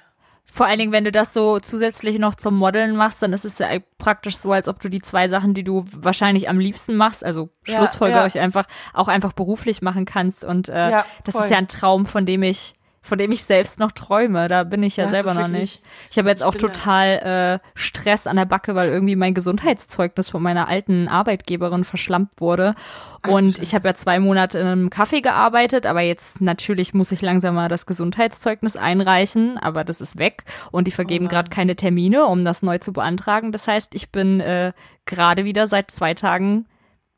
Vor 0.48 0.68
allen 0.68 0.78
Dingen, 0.78 0.92
wenn 0.92 1.04
du 1.04 1.12
das 1.12 1.34
so 1.34 1.60
zusätzlich 1.60 2.20
noch 2.20 2.36
zum 2.36 2.56
Modeln 2.56 2.96
machst, 2.96 3.22
dann 3.24 3.34
ist 3.34 3.46
es 3.46 3.58
ja 3.58 3.68
praktisch 3.98 4.38
so, 4.38 4.52
als 4.52 4.68
ob 4.68 4.80
du 4.80 4.90
die 4.90 5.02
zwei 5.02 5.28
Sachen, 5.28 5.56
die 5.56 5.64
du 5.64 5.84
wahrscheinlich 5.92 6.48
am 6.48 6.60
liebsten 6.60 6.96
machst, 6.96 7.24
also 7.24 7.50
Ja, 7.66 7.78
Schlussfolger 7.78 8.18
ja. 8.18 8.24
euch 8.26 8.40
einfach 8.40 8.66
auch 8.94 9.08
einfach 9.08 9.34
beruflich 9.34 9.82
machen 9.82 10.06
kannst. 10.06 10.44
Und 10.44 10.70
äh, 10.70 10.92
Ja, 10.92 11.06
das 11.24 11.36
ist 11.36 11.50
ja 11.50 11.58
ein 11.58 11.68
Traum, 11.68 12.06
von 12.06 12.28
dem 12.28 12.44
ich 12.44 12.76
von 13.06 13.20
dem 13.20 13.32
ich 13.32 13.44
selbst 13.44 13.80
noch 13.80 13.92
träume. 13.92 14.48
Da 14.48 14.64
bin 14.64 14.82
ich 14.82 14.98
ja 14.98 15.06
Ja, 15.06 15.10
selber 15.12 15.34
noch 15.36 15.48
nicht. 15.48 15.82
Ich 16.10 16.18
habe 16.18 16.28
jetzt 16.28 16.42
auch 16.44 16.56
total 16.56 17.62
äh, 17.62 17.68
Stress 17.76 18.26
an 18.26 18.36
der 18.36 18.46
Backe, 18.46 18.74
weil 18.74 18.90
irgendwie 18.90 19.16
mein 19.16 19.36
Gesundheitszeugnis 19.36 20.30
von 20.30 20.42
meiner 20.42 20.68
alten 20.68 21.08
Arbeitgeberin 21.08 21.84
verschlampt 21.84 22.42
wurde. 22.42 22.74
Ach, 23.22 23.30
Und 23.30 23.52
Scheiße. 23.58 23.62
ich 23.64 23.76
habe 23.76 23.88
ja 23.88 23.94
zwei 23.94 24.20
Monate 24.20 24.58
in 24.58 24.66
einem 24.66 24.88
Café 24.90 25.22
gearbeitet, 25.22 25.86
aber 25.86 26.02
jetzt 26.02 26.42
natürlich 26.42 26.94
muss 26.96 27.12
ich 27.12 27.22
langsam 27.22 27.54
mal 27.56 27.70
das 27.70 27.86
Gesundheitszeugnis 27.86 28.76
einreichen, 28.76 29.58
aber 29.60 29.84
das 29.84 30.02
ist 30.02 30.18
weg 30.18 30.44
und 30.72 30.88
die 30.88 30.92
vergeben 30.92 31.28
Oh 31.28 31.30
gerade 31.30 31.50
keine 31.50 31.76
Termine, 31.76 32.26
um 32.26 32.44
das 32.44 32.64
neu 32.64 32.80
zu 32.80 32.92
beantragen. 32.92 33.52
Das 33.52 33.68
heißt, 33.68 33.94
ich 33.94 34.12
bin 34.12 34.40
äh, 34.40 34.74
gerade 35.06 35.46
wieder 35.46 35.68
seit 35.68 35.92
zwei 35.92 36.16
Tagen 36.16 36.66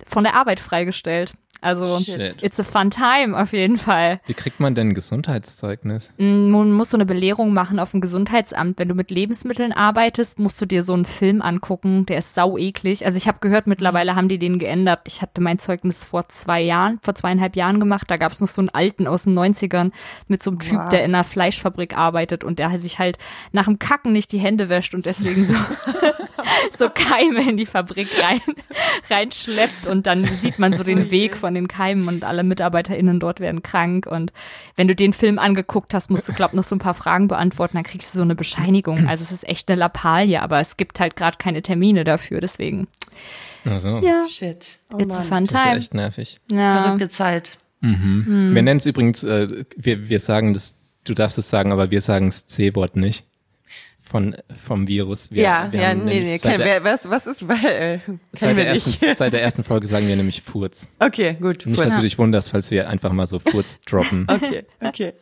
von 0.05 0.23
der 0.23 0.35
Arbeit 0.35 0.59
freigestellt. 0.59 1.33
Also 1.67 1.99
Shit. 1.99 2.35
it's 2.41 2.59
a 2.59 2.63
fun 2.63 2.89
time 2.91 3.37
auf 3.37 3.51
jeden 3.53 3.77
Fall. 3.77 4.19
Wie 4.25 4.33
kriegt 4.33 4.59
man 4.59 4.73
denn 4.75 4.89
ein 4.89 4.93
Gesundheitszeugnis? 4.93 6.11
Mm, 6.17 6.49
Man 6.49 6.71
muss 6.71 6.91
so 6.91 6.97
eine 6.97 7.05
Belehrung 7.05 7.53
machen 7.53 7.79
auf 7.79 7.91
dem 7.91 8.01
Gesundheitsamt. 8.01 8.79
Wenn 8.79 8.87
du 8.87 8.95
mit 8.95 9.11
Lebensmitteln 9.11 9.73
arbeitest, 9.73 10.39
musst 10.39 10.61
du 10.61 10.65
dir 10.65 10.83
so 10.83 10.93
einen 10.93 11.05
Film 11.05 11.41
angucken, 11.41 12.05
der 12.05 12.19
ist 12.19 12.33
sau 12.35 12.57
eklig. 12.57 13.05
Also 13.05 13.17
ich 13.17 13.27
habe 13.27 13.39
gehört, 13.39 13.67
mittlerweile 13.67 14.15
haben 14.15 14.29
die 14.29 14.37
den 14.39 14.59
geändert. 14.59 15.01
Ich 15.07 15.21
hatte 15.21 15.41
mein 15.41 15.59
Zeugnis 15.59 16.03
vor 16.03 16.27
zwei 16.29 16.61
Jahren, 16.61 16.99
vor 17.01 17.15
zweieinhalb 17.15 17.55
Jahren 17.55 17.79
gemacht. 17.79 18.05
Da 18.09 18.17
gab 18.17 18.31
es 18.31 18.39
noch 18.41 18.47
so 18.47 18.61
einen 18.61 18.69
alten 18.69 19.07
aus 19.07 19.23
den 19.23 19.37
90ern 19.37 19.91
mit 20.27 20.41
so 20.43 20.51
einem 20.51 20.59
Typ, 20.59 20.77
Wow. 20.79 20.89
der 20.89 21.03
in 21.03 21.13
einer 21.13 21.23
Fleischfabrik 21.23 21.97
arbeitet 21.97 22.43
und 22.43 22.59
der 22.59 22.77
sich 22.79 22.99
halt 22.99 23.17
nach 23.51 23.65
dem 23.65 23.79
Kacken 23.79 24.13
nicht 24.13 24.31
die 24.31 24.37
Hände 24.39 24.69
wäscht 24.69 24.93
und 24.95 25.05
deswegen 25.05 25.43
so, 25.43 25.55
so 26.77 26.89
Keime 26.89 27.49
in 27.49 27.57
die 27.57 27.65
Fabrik 27.65 28.07
rein, 28.21 28.41
reinschleppt 29.09 29.87
und 29.87 30.05
dann 30.05 30.25
sieht 30.25 30.59
man 30.59 30.73
so 30.73 30.83
den 30.83 31.11
Weg 31.11 31.35
von 31.35 31.55
den 31.57 31.67
Keimen 31.67 32.07
und 32.07 32.23
alle 32.23 32.43
MitarbeiterInnen 32.43 33.19
dort 33.19 33.39
werden 33.39 33.63
krank 33.63 34.05
und 34.05 34.31
wenn 34.75 34.87
du 34.87 34.95
den 34.95 35.13
Film 35.13 35.39
angeguckt 35.39 35.93
hast, 35.93 36.09
musst 36.09 36.27
du, 36.29 36.33
glaub, 36.33 36.53
noch 36.53 36.63
so 36.63 36.75
ein 36.75 36.79
paar 36.79 36.93
Fragen 36.93 37.27
beantworten, 37.27 37.77
dann 37.77 37.83
kriegst 37.83 38.13
du 38.13 38.17
so 38.17 38.23
eine 38.23 38.35
Bescheinigung. 38.35 39.07
Also 39.07 39.23
es 39.23 39.31
ist 39.31 39.47
echt 39.47 39.69
eine 39.69 39.79
Lappalie, 39.79 40.41
aber 40.41 40.59
es 40.59 40.77
gibt 40.77 40.99
halt 40.99 41.15
gerade 41.15 41.37
keine 41.37 41.61
Termine 41.61 42.03
dafür, 42.03 42.39
deswegen. 42.39 42.87
Also, 43.65 43.97
Ja, 43.99 44.25
Shit. 44.29 44.79
Oh 44.93 44.97
it's 44.99 45.13
a 45.15 45.21
fun 45.21 45.43
das 45.45 45.51
ist 45.51 45.57
ja 45.57 45.63
time. 45.63 45.77
echt 45.77 45.93
nervig. 45.93 46.39
Ja. 46.51 46.83
Verrückte 46.83 47.09
Zeit. 47.09 47.57
Mhm. 47.81 48.51
Wir 48.53 48.61
nennen 48.61 48.77
es 48.77 48.85
übrigens, 48.85 49.23
äh, 49.23 49.65
wir, 49.75 50.09
wir 50.09 50.19
sagen 50.19 50.53
das, 50.53 50.75
du 51.03 51.13
darfst 51.13 51.37
es 51.37 51.49
sagen, 51.49 51.71
aber 51.71 51.91
wir 51.91 52.01
sagen 52.01 52.27
das 52.27 52.47
C-Wort 52.47 52.95
nicht. 52.95 53.25
Von, 54.09 54.37
vom 54.65 54.87
Virus. 54.87 55.31
Wir, 55.31 55.43
ja, 55.43 55.67
wir 55.71 55.81
ja, 55.81 55.93
nee, 55.93 56.21
nee, 56.21 56.37
kein, 56.39 56.59
der- 56.59 56.83
was, 56.83 57.09
was 57.09 57.27
ist, 57.27 57.47
weil, 57.47 57.65
äh, 57.65 57.99
Seit 58.31 58.55
wir 58.55 58.63
der, 58.63 58.73
nicht. 58.75 59.01
ersten, 59.03 59.15
seit 59.17 59.33
der 59.33 59.41
ersten 59.41 59.63
Folge 59.65 59.85
sagen 59.87 60.07
wir 60.07 60.15
nämlich 60.15 60.41
Furz. 60.41 60.87
Okay, 60.99 61.35
gut. 61.41 61.65
Nicht, 61.65 61.83
dass 61.83 61.95
du 61.95 62.01
dich 62.01 62.17
wunderst, 62.17 62.51
falls 62.51 62.71
wir 62.71 62.89
einfach 62.89 63.11
mal 63.11 63.25
so 63.25 63.39
Furz 63.39 63.81
droppen. 63.85 64.25
Okay, 64.29 64.63
okay. 64.81 65.13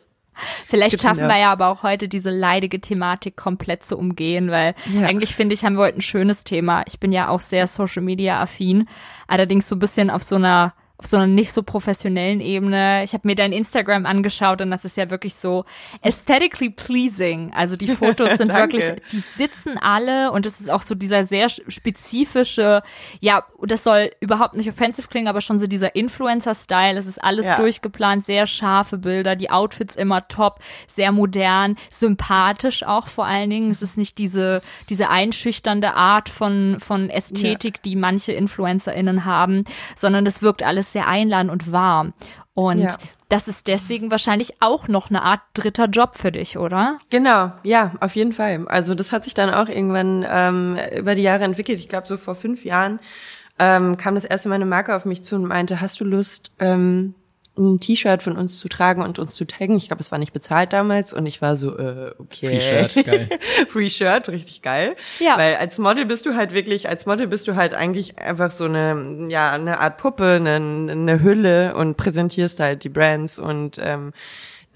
Vielleicht 0.66 0.92
Good 0.92 1.00
to 1.00 1.06
schaffen 1.08 1.28
wir 1.28 1.38
ja 1.38 1.50
aber 1.50 1.68
auch 1.68 1.82
heute 1.82 2.08
diese 2.08 2.30
leidige 2.30 2.78
Thematik 2.80 3.36
komplett 3.36 3.82
zu 3.82 3.96
umgehen, 3.96 4.50
weil 4.50 4.74
Ja. 4.94 5.06
eigentlich 5.06 5.34
finde 5.34 5.54
ich, 5.54 5.64
haben 5.64 5.76
wir 5.76 5.84
heute 5.84 5.98
ein 5.98 6.02
schönes 6.02 6.44
Thema. 6.44 6.84
Ich 6.86 7.00
bin 7.00 7.10
ja 7.10 7.28
auch 7.28 7.40
sehr 7.40 7.66
Social 7.66 8.02
Media 8.02 8.40
affin, 8.40 8.86
allerdings 9.26 9.68
so 9.68 9.76
ein 9.76 9.78
bisschen 9.80 10.10
auf 10.10 10.22
so 10.22 10.36
einer 10.36 10.74
auf 10.98 11.06
so 11.06 11.18
einer 11.18 11.26
nicht 11.26 11.52
so 11.52 11.62
professionellen 11.62 12.40
Ebene. 12.40 13.04
Ich 13.04 13.12
habe 13.12 13.26
mir 13.28 13.34
dein 13.34 13.52
Instagram 13.52 14.06
angeschaut 14.06 14.62
und 14.62 14.70
das 14.70 14.84
ist 14.86 14.96
ja 14.96 15.10
wirklich 15.10 15.34
so 15.34 15.64
aesthetically 16.02 16.70
pleasing. 16.70 17.52
Also 17.54 17.76
die 17.76 17.88
Fotos 17.96 18.38
sind 18.38 18.52
wirklich, 18.52 18.90
die 19.12 19.18
sitzen 19.18 19.76
alle 19.78 20.32
und 20.32 20.46
es 20.46 20.60
ist 20.60 20.70
auch 20.70 20.80
so 20.82 20.94
dieser 20.94 21.24
sehr 21.24 21.48
spezifische, 21.48 22.82
ja, 23.20 23.44
das 23.62 23.84
soll 23.84 24.10
überhaupt 24.20 24.56
nicht 24.56 24.68
offensive 24.68 25.08
klingen, 25.08 25.28
aber 25.28 25.40
schon 25.40 25.58
so 25.58 25.66
dieser 25.66 25.94
Influencer-Style. 25.94 26.98
Es 26.98 27.06
ist 27.06 27.22
alles 27.22 27.46
Ja. 27.46 27.56
durchgeplant, 27.56 28.24
sehr 28.24 28.46
scharfe 28.46 28.98
Bilder, 28.98 29.36
die 29.36 29.50
Outfits 29.50 29.96
immer 29.96 30.26
top, 30.28 30.60
sehr 30.86 31.12
modern, 31.12 31.76
sympathisch 31.90 32.84
auch 32.84 33.08
vor 33.08 33.26
allen 33.26 33.50
Dingen. 33.50 33.70
Es 33.70 33.82
ist 33.82 33.98
nicht 33.98 34.16
diese, 34.18 34.62
diese 34.88 35.10
einschüchternde 35.10 35.94
Art 35.94 36.28
von, 36.28 36.76
von 36.78 37.10
Ästhetik, 37.10 37.82
die 37.82 37.96
manche 37.96 38.32
InfluencerInnen 38.32 39.24
haben, 39.24 39.64
sondern 39.94 40.24
das 40.24 40.40
wirkt 40.42 40.62
alles 40.62 40.85
sehr 40.92 41.06
einladend 41.08 41.50
und 41.52 41.72
warm. 41.72 42.12
Und 42.54 42.80
Ja. 42.80 42.96
das 43.28 43.48
ist 43.48 43.66
deswegen 43.66 44.10
wahrscheinlich 44.10 44.54
auch 44.60 44.88
noch 44.88 45.10
eine 45.10 45.22
Art 45.22 45.40
dritter 45.54 45.86
Job 45.86 46.14
für 46.16 46.32
dich, 46.32 46.56
oder? 46.56 46.96
Genau, 47.10 47.52
ja, 47.64 47.92
auf 48.00 48.16
jeden 48.16 48.32
Fall. 48.32 48.66
Also 48.68 48.94
das 48.94 49.12
hat 49.12 49.24
sich 49.24 49.34
dann 49.34 49.50
auch 49.52 49.68
irgendwann 49.68 50.24
ähm, 50.28 50.78
über 50.96 51.14
die 51.14 51.22
Jahre 51.22 51.44
entwickelt. 51.44 51.78
Ich 51.78 51.88
glaube, 51.88 52.06
so 52.06 52.16
vor 52.16 52.34
fünf 52.34 52.64
Jahren 52.64 52.98
ähm, 53.58 53.96
kam 53.96 54.14
das 54.14 54.24
erste 54.24 54.48
Mal 54.48 54.54
eine 54.56 54.66
Marke 54.66 54.94
auf 54.96 55.04
mich 55.04 55.22
zu 55.22 55.36
und 55.36 55.44
meinte, 55.46 55.80
hast 55.80 56.00
du 56.00 56.04
Lust, 56.04 56.52
ähm, 56.58 57.14
ein 57.56 57.80
T-Shirt 57.80 58.22
von 58.22 58.36
uns 58.36 58.58
zu 58.58 58.68
tragen 58.68 59.02
und 59.02 59.18
uns 59.18 59.34
zu 59.34 59.46
taggen? 59.46 59.76
Ich 59.76 59.88
glaube, 59.88 60.02
es 60.02 60.12
war 60.12 60.18
nicht 60.18 60.32
bezahlt 60.32 60.72
damals 60.72 61.12
und 61.14 61.26
ich 61.26 61.42
war 61.42 61.56
so, 61.56 61.76
äh, 61.78 62.12
okay. 62.18 62.48
Free 62.48 62.60
Shirt, 62.60 63.06
geil. 63.06 63.28
Free 63.68 63.90
Shirt, 63.90 64.28
richtig 64.28 64.62
geil. 64.62 64.94
Ja. 65.18 65.38
Weil 65.38 65.56
als 65.56 65.78
Model 65.78 66.06
bist 66.06 66.26
du 66.26 66.34
halt 66.34 66.52
wirklich, 66.52 66.88
als 66.88 67.06
Model 67.06 67.26
bist 67.26 67.48
du 67.48 67.56
halt 67.56 67.74
eigentlich 67.74 68.18
einfach 68.18 68.50
so 68.50 68.64
eine, 68.64 69.26
ja, 69.28 69.52
eine 69.52 69.80
Art 69.80 69.98
Puppe, 69.98 70.32
eine, 70.36 70.56
eine 70.56 71.22
Hülle 71.22 71.74
und 71.74 71.96
präsentierst 71.96 72.60
halt 72.60 72.84
die 72.84 72.88
Brands 72.88 73.38
und 73.38 73.78
ähm, 73.82 74.12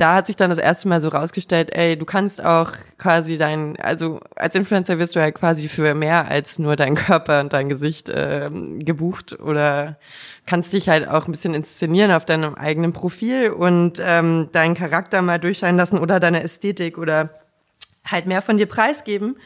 da 0.01 0.15
hat 0.15 0.29
sich 0.29 0.37
dann 0.37 0.49
das 0.49 0.59
erste 0.59 0.89
Mal 0.89 1.01
so 1.01 1.09
rausgestellt, 1.09 1.71
ey, 1.73 1.97
du 1.97 2.07
kannst 2.07 2.43
auch 2.43 2.73
quasi 2.97 3.37
dein, 3.37 3.77
also 3.77 4.21
als 4.35 4.55
Influencer 4.55 4.99
wirst 4.99 5.15
du 5.15 5.21
halt 5.21 5.35
quasi 5.35 5.69
für 5.69 5.95
mehr 5.95 6.29
als 6.29 6.59
nur 6.59 6.75
dein 6.77 6.95
Körper 6.95 7.41
und 7.41 7.53
dein 7.53 7.69
Gesicht 7.69 8.11
ähm, 8.13 8.79
gebucht 8.79 9.39
oder 9.39 9.99
kannst 10.47 10.73
dich 10.73 10.89
halt 10.89 11.07
auch 11.07 11.27
ein 11.27 11.33
bisschen 11.33 11.53
inszenieren 11.53 12.13
auf 12.13 12.25
deinem 12.25 12.55
eigenen 12.55 12.95
Profil 12.95 13.51
und 13.51 14.01
ähm, 14.03 14.49
deinen 14.53 14.75
Charakter 14.75 15.21
mal 15.21 15.39
durchscheinen 15.39 15.77
lassen 15.77 15.99
oder 15.99 16.19
deine 16.19 16.43
Ästhetik 16.43 16.97
oder 16.97 17.29
halt 18.05 18.25
mehr 18.27 18.41
von 18.41 18.57
dir 18.57 18.67
preisgeben. 18.67 19.37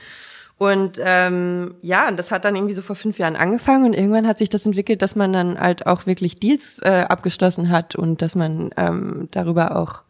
Und 0.57 1.01
ähm, 1.05 1.75
ja, 1.83 2.07
und 2.09 2.17
das 2.17 2.31
hat 2.31 2.45
dann 2.45 2.55
irgendwie 2.55 2.75
so 2.75 2.83
vor 2.83 2.95
fünf 2.95 3.19
Jahren 3.19 3.35
angefangen 3.35 3.87
und 3.87 3.93
irgendwann 3.93 4.27
hat 4.27 4.39
sich 4.39 4.49
das 4.49 4.65
entwickelt, 4.65 5.03
dass 5.03 5.17
man 5.17 5.33
dann 5.33 5.59
halt 5.59 5.87
auch 5.87 6.07
wirklich 6.07 6.37
Deals 6.37 6.79
äh, 6.83 7.05
abgeschlossen 7.09 7.71
hat 7.71 7.97
und 7.97 8.23
dass 8.23 8.37
man 8.37 8.71
ähm, 8.77 9.29
darüber 9.33 9.75
auch, 9.77 10.03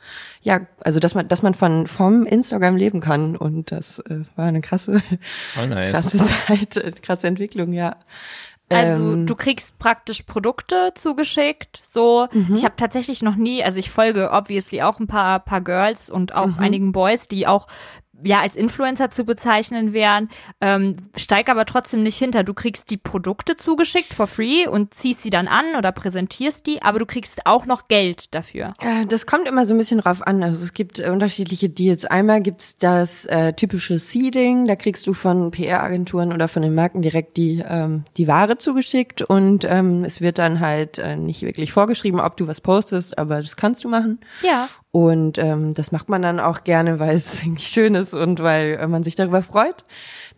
ja, 0.43 0.61
also 0.81 1.01
dass 1.01 1.15
man, 1.15 1.29
dass 1.29 1.41
man 1.43 1.55
von 1.55 1.87
vom 1.87 2.27
Instagram 2.27 2.77
leben 2.77 3.01
kann 3.01 3.37
und 3.37 3.73
das 3.73 4.01
äh, 4.01 4.21
war 4.37 4.47
eine 4.47 4.61
krasse, 4.61 5.03
Oh, 5.61 5.67
nice. 5.67 5.93
krasse 5.93 6.19
Zeit, 6.19 6.77
äh, 6.77 6.93
krasse 6.93 7.27
Entwicklung, 7.27 7.73
ja. 7.73 7.97
Also 8.71 9.13
Ähm, 9.13 9.27
du 9.27 9.35
kriegst 9.37 9.79
praktisch 9.79 10.23
Produkte 10.23 10.93
zugeschickt. 10.95 11.83
So, 11.87 12.29
Mhm. 12.33 12.55
ich 12.55 12.65
habe 12.65 12.75
tatsächlich 12.77 13.23
noch 13.23 13.37
nie, 13.37 13.63
also 13.63 13.79
ich 13.79 13.91
folge 13.91 14.31
obviously 14.33 14.83
auch 14.83 15.01
ein 15.01 15.07
paar 15.07 15.41
paar 15.41 15.61
Girls 15.61 16.09
und 16.11 16.35
auch 16.35 16.47
Mhm. 16.57 16.59
einigen 16.59 16.93
Boys, 16.93 17.29
die 17.29 17.47
auch 17.47 17.67
ja 18.23 18.41
als 18.41 18.57
Influencer 18.57 19.11
zu 19.11 19.25
bezeichnen 19.25 19.93
wären. 19.93 20.29
Ähm, 20.61 20.97
steig 21.17 21.49
aber 21.49 21.65
trotzdem 21.67 22.03
nicht 22.03 22.17
hinter. 22.17 22.45
Du 22.45 22.55
kriegst 22.55 22.91
die 22.91 22.97
Produkte 22.97 23.57
zugeschickt 23.57 24.15
for 24.15 24.27
free 24.27 24.67
und 24.67 24.95
ziehst 24.95 25.23
sie 25.23 25.31
dann 25.31 25.49
an 25.49 25.75
oder 25.77 25.93
präsentierst 25.93 26.67
die, 26.67 26.83
aber 26.83 26.99
du 26.99 27.07
kriegst 27.07 27.47
auch 27.47 27.67
noch 27.67 27.89
Geld 27.89 28.35
dafür. 28.35 28.73
Äh, 28.81 29.07
Das 29.07 29.27
kommt 29.27 29.49
immer 29.49 29.67
so 29.67 29.75
ein 29.75 29.79
bisschen 29.79 30.01
drauf 30.01 30.27
an. 30.27 30.43
Also 30.43 30.63
es 30.63 30.73
gibt 30.73 31.01
äh, 31.01 31.11
unterschiedliche 31.11 31.69
Deals. 31.69 32.05
Einmal 32.05 32.41
gibt's 32.41 32.77
das 32.79 33.25
äh, 33.27 33.53
typische 33.53 33.99
Seeding, 33.99 34.67
da 34.67 34.77
kriegst 34.77 35.07
du 35.07 35.15
von 35.15 35.51
PR-Agenturen 35.51 36.33
oder 36.33 36.49
von 36.49 36.63
den 36.63 36.75
Marken 36.75 37.03
direkt 37.03 37.37
die, 37.37 37.65
ähm, 37.67 38.05
die 38.17 38.29
Ware 38.29 38.59
zugeschickt 38.59 39.23
und 39.23 39.65
ähm, 39.69 40.05
es 40.05 40.21
wird 40.21 40.39
dann 40.39 40.61
halt 40.61 40.99
äh, 40.99 41.17
nicht 41.17 41.43
wirklich 41.43 41.73
vorgeschrieben, 41.73 42.21
ob 42.21 42.37
du 42.37 42.47
was 42.47 42.61
postest, 42.61 43.19
aber 43.19 43.41
das 43.41 43.57
kannst 43.57 43.85
du 43.85 43.89
machen. 43.89 44.21
Ja. 44.43 44.69
Und 44.95 45.39
ähm, 45.39 45.75
das 45.75 45.91
macht 45.91 46.09
man 46.09 46.23
dann 46.23 46.39
auch 46.39 46.63
gerne, 46.63 47.01
weil 47.01 47.17
es 47.17 47.43
irgendwie 47.43 47.65
schön 47.65 47.97
ist 47.97 48.15
und 48.15 48.41
weil 48.41 48.79
äh, 48.81 48.87
man 48.87 49.03
sich 49.03 49.17
darüber 49.17 49.43
freut. 49.43 49.85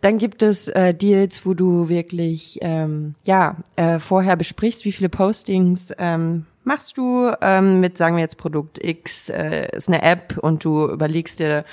Dann 0.01 0.17
gibt 0.17 0.41
es 0.41 0.67
äh, 0.67 0.95
Deals, 0.95 1.45
wo 1.45 1.53
du 1.53 1.89
wirklich 1.89 2.57
ähm, 2.61 3.13
ja 3.23 3.57
äh, 3.75 3.99
vorher 3.99 4.35
besprichst, 4.35 4.83
wie 4.83 4.91
viele 4.91 5.09
Postings 5.09 5.93
ähm, 5.99 6.47
machst 6.63 6.97
du 6.97 7.31
ähm, 7.39 7.81
mit, 7.81 7.99
sagen 7.99 8.15
wir 8.15 8.23
jetzt 8.23 8.39
Produkt 8.39 8.83
X, 8.83 9.29
äh, 9.29 9.67
ist 9.73 9.89
eine 9.89 10.01
App 10.01 10.39
und 10.41 10.65
du 10.65 10.89
überlegst 10.89 11.37
dir 11.37 11.63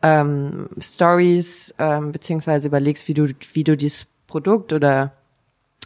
ähm, 0.00 0.70
Stories, 0.78 1.74
ähm, 1.78 2.10
beziehungsweise 2.10 2.68
überlegst, 2.68 3.06
wie 3.06 3.14
du, 3.14 3.34
wie 3.52 3.64
du 3.64 3.76
dieses 3.76 4.06
Produkt 4.26 4.72
oder 4.72 5.12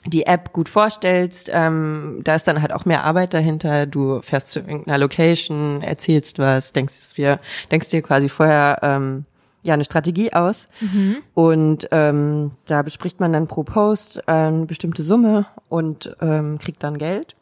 die 0.07 0.27
App 0.27 0.53
gut 0.53 0.69
vorstellst. 0.69 1.51
Ähm, 1.53 2.21
da 2.25 2.35
ist 2.35 2.47
dann 2.47 2.61
halt 2.61 2.73
auch 2.73 2.85
mehr 2.85 3.05
Arbeit 3.05 3.35
dahinter. 3.35 3.87
Du 3.87 4.21
fährst 4.23 4.51
zu 4.51 4.61
irgendeiner 4.61 4.99
Location, 4.99 5.83
erzählst 5.83 6.39
was, 6.39 6.73
denkst 6.73 7.15
dir, 7.15 7.39
denkst 7.71 7.89
dir 7.89 8.03
quasi 8.03 8.29
vorher 8.29 8.79
ähm, 8.83 9.25
ja 9.63 9.75
eine 9.75 9.85
Strategie 9.85 10.33
aus. 10.33 10.69
Mhm. 10.81 11.17
Und 11.35 11.89
ähm, 11.91 12.53
da 12.67 12.83
bespricht 12.83 13.21
man 13.21 13.33
dann 13.33 13.49
pro 13.49 13.63
Post 13.63 14.19
äh, 14.27 14.33
eine 14.33 14.67
bestimmte 14.67 15.03
Summe 15.03 15.47
und 15.69 16.15
ähm, 16.21 16.59
kriegt 16.59 16.83
dann 16.83 16.99
Geld. 16.99 17.35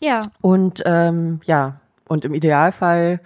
Ja. 0.00 0.22
Und 0.40 0.82
ähm, 0.84 1.40
ja, 1.44 1.80
und 2.06 2.24
im 2.24 2.34
Idealfall 2.34 3.20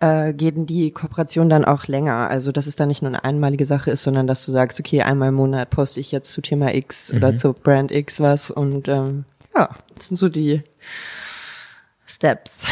äh, 0.00 0.32
gehen 0.32 0.66
die 0.66 0.90
Kooperationen 0.90 1.50
dann 1.50 1.64
auch 1.64 1.86
länger. 1.86 2.28
Also 2.28 2.52
dass 2.52 2.66
es 2.66 2.74
dann 2.74 2.88
nicht 2.88 3.02
nur 3.02 3.10
eine 3.10 3.24
einmalige 3.24 3.66
Sache 3.66 3.90
ist, 3.90 4.02
sondern 4.02 4.26
dass 4.26 4.44
du 4.44 4.52
sagst, 4.52 4.80
okay, 4.80 5.02
einmal 5.02 5.28
im 5.28 5.34
Monat 5.34 5.70
poste 5.70 6.00
ich 6.00 6.10
jetzt 6.10 6.32
zu 6.32 6.40
Thema 6.40 6.74
X 6.74 7.12
mhm. 7.12 7.18
oder 7.18 7.36
zu 7.36 7.52
Brand 7.52 7.92
X 7.92 8.20
was 8.20 8.50
und 8.50 8.88
ähm, 8.88 9.24
ja, 9.54 9.70
das 9.94 10.08
sind 10.08 10.16
so 10.16 10.28
die 10.28 10.62
Steps. 12.06 12.64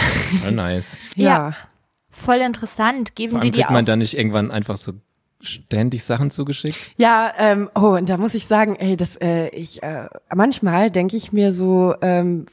Oh, 0.47 0.51
nice. 0.51 0.97
ja. 1.17 1.29
ja. 1.51 1.57
Voll 2.11 2.39
interessant. 2.39 3.15
Geben 3.15 3.33
Vor 3.33 3.41
allem 3.43 3.53
die 3.53 3.59
dir 3.59 3.71
man 3.71 3.85
da 3.85 3.95
nicht 3.95 4.17
irgendwann 4.17 4.51
einfach 4.51 4.77
so 4.77 4.95
ständig 5.41 6.05
Sachen 6.05 6.31
zugeschickt? 6.31 6.77
Ja, 6.97 7.33
ähm, 7.39 7.71
oh, 7.75 7.97
und 7.97 8.09
da 8.09 8.17
muss 8.17 8.35
ich 8.35 8.47
sagen, 8.47 8.75
ey, 8.77 8.97
das, 8.97 9.17
äh, 9.17 9.49
ich, 9.51 9.83
äh, 9.83 10.09
manchmal 10.35 10.91
denke 10.91 11.17
ich 11.17 11.33
mir 11.33 11.53
so, 11.53 11.95
ähm, 12.03 12.47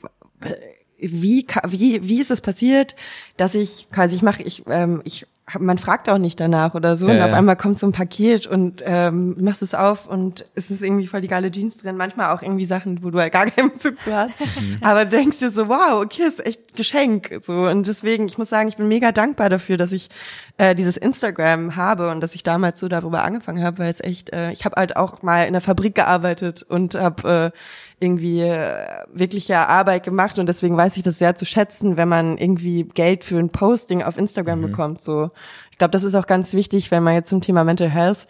wie, 0.97 1.45
wie, 1.67 2.07
wie 2.07 2.21
ist 2.21 2.31
es 2.31 2.41
passiert, 2.41 2.95
dass 3.37 3.55
ich 3.55 3.89
quasi 3.91 4.15
ich 4.15 4.21
mache 4.21 4.43
ich 4.43 4.63
ähm, 4.67 5.01
ich 5.03 5.27
man 5.59 5.77
fragt 5.77 6.09
auch 6.09 6.17
nicht 6.17 6.39
danach 6.39 6.73
oder 6.73 6.97
so. 6.97 7.07
Ja, 7.07 7.13
und 7.13 7.21
auf 7.21 7.33
einmal 7.37 7.55
kommt 7.55 7.77
so 7.77 7.85
ein 7.85 7.91
Paket 7.91 8.47
und 8.47 8.81
ähm, 8.83 9.35
machst 9.39 9.61
es 9.61 9.75
auf 9.75 10.07
und 10.07 10.45
es 10.55 10.71
ist 10.71 10.81
irgendwie 10.81 11.05
voll 11.05 11.21
die 11.21 11.27
geile 11.27 11.51
Jeans 11.51 11.77
drin, 11.77 11.97
manchmal 11.97 12.35
auch 12.35 12.41
irgendwie 12.41 12.65
Sachen, 12.65 13.03
wo 13.03 13.11
du 13.11 13.19
halt 13.19 13.31
gar 13.31 13.45
keinen 13.51 13.71
Bezug 13.71 14.03
zu 14.03 14.13
hast, 14.13 14.39
mhm. 14.39 14.79
aber 14.81 15.05
denkst 15.05 15.37
dir 15.39 15.51
so, 15.51 15.69
wow, 15.69 16.03
okay, 16.03 16.23
ist 16.23 16.43
echt 16.43 16.75
Geschenk 16.75 17.41
so. 17.43 17.67
Und 17.67 17.87
deswegen, 17.87 18.27
ich 18.27 18.39
muss 18.39 18.49
sagen, 18.49 18.69
ich 18.69 18.77
bin 18.77 18.87
mega 18.87 19.11
dankbar 19.11 19.49
dafür, 19.49 19.77
dass 19.77 19.91
ich 19.91 20.09
äh, 20.57 20.73
dieses 20.73 20.97
Instagram 20.97 21.75
habe 21.75 22.09
und 22.09 22.21
dass 22.21 22.33
ich 22.33 22.41
damals 22.41 22.79
so 22.79 22.87
darüber 22.87 23.23
angefangen 23.23 23.63
habe, 23.63 23.79
weil 23.79 23.91
es 23.91 24.01
echt, 24.01 24.33
äh, 24.33 24.51
ich 24.51 24.65
habe 24.65 24.77
halt 24.77 24.97
auch 24.97 25.21
mal 25.21 25.43
in 25.43 25.53
der 25.53 25.61
Fabrik 25.61 25.93
gearbeitet 25.93 26.63
und 26.63 26.95
habe 26.95 27.53
äh, 27.53 27.57
irgendwie 27.99 28.41
äh, 28.41 29.03
wirkliche 29.13 29.57
Arbeit 29.57 30.03
gemacht 30.03 30.37
und 30.37 30.47
deswegen 30.47 30.75
weiß 30.75 30.97
ich 30.97 31.03
das 31.03 31.17
sehr 31.17 31.35
zu 31.35 31.45
schätzen, 31.45 31.97
wenn 31.97 32.09
man 32.09 32.37
irgendwie 32.37 32.83
Geld 32.83 33.23
für 33.23 33.37
ein 33.37 33.49
Posting 33.49 34.03
auf 34.03 34.17
Instagram 34.17 34.59
mhm. 34.59 34.63
bekommt. 34.63 35.01
So, 35.01 35.31
ich 35.71 35.77
glaube, 35.77 35.91
das 35.91 36.03
ist 36.03 36.15
auch 36.15 36.27
ganz 36.27 36.53
wichtig, 36.53 36.91
wenn 36.91 37.03
man 37.03 37.13
jetzt 37.13 37.29
zum 37.29 37.41
Thema 37.41 37.63
Mental 37.63 37.89
Health 37.89 38.27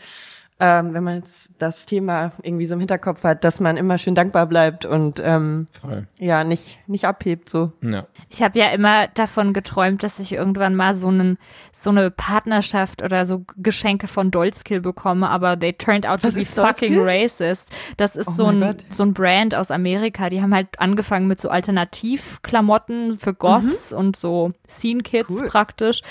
ähm, 0.58 0.94
wenn 0.94 1.04
man 1.04 1.16
jetzt 1.18 1.52
das 1.58 1.86
Thema 1.86 2.32
irgendwie 2.42 2.66
so 2.66 2.76
im 2.76 2.80
Hinterkopf 2.80 3.26
hat, 3.26 3.44
dass 3.44 3.60
man 3.60 3.76
immer 3.76 3.98
schön 3.98 4.16
dankbar 4.16 4.46
bleibt 4.46 4.86
und 4.86 5.22
ähm, 5.24 5.68
Voll. 5.82 6.08
ja 6.18 6.46
nicht 6.46 6.80
nicht 6.88 7.04
abhebt 7.04 7.50
so. 7.50 7.74
Ja. 7.82 8.06
Ich 8.30 8.42
habe 8.42 8.58
ja 8.58 8.70
immer 8.70 9.08
davon 9.08 9.52
geträumt, 9.52 10.02
dass 10.04 10.18
ich 10.20 10.32
irgendwann 10.32 10.74
mal 10.74 10.94
so 10.94 11.10
einen 11.10 11.38
so 11.74 11.90
eine 11.90 12.10
Partnerschaft 12.10 13.04
oder 13.04 13.26
so 13.26 13.44
Geschenke 13.58 14.08
von 14.08 14.32
Dolzkill 14.32 14.80
bekomme, 14.80 15.30
aber 15.30 15.60
they 15.60 15.74
turned 15.74 16.06
out 16.06 16.24
Was 16.24 16.34
to 16.34 16.40
be 16.40 16.46
fucking 16.46 17.00
racist. 17.00 17.76
Das 17.98 18.16
ist 18.16 18.30
oh 18.30 18.32
so 18.32 18.46
ein 18.46 18.62
Gott. 18.62 18.86
so 18.90 19.04
ein 19.04 19.14
Brand 19.14 19.56
aus 19.56 19.72
Amerika. 19.72 20.30
Die 20.30 20.42
haben 20.42 20.54
halt 20.54 20.80
angefangen 20.80 21.28
mit 21.28 21.42
so 21.42 21.50
Alternativklamotten 21.50 23.16
für 23.16 23.34
Goths 23.34 23.92
mhm. 23.92 23.98
und 23.98 24.16
so 24.16 24.54
Scene 24.70 25.04
Kids 25.04 25.30
cool. 25.30 25.48
praktisch 25.48 26.02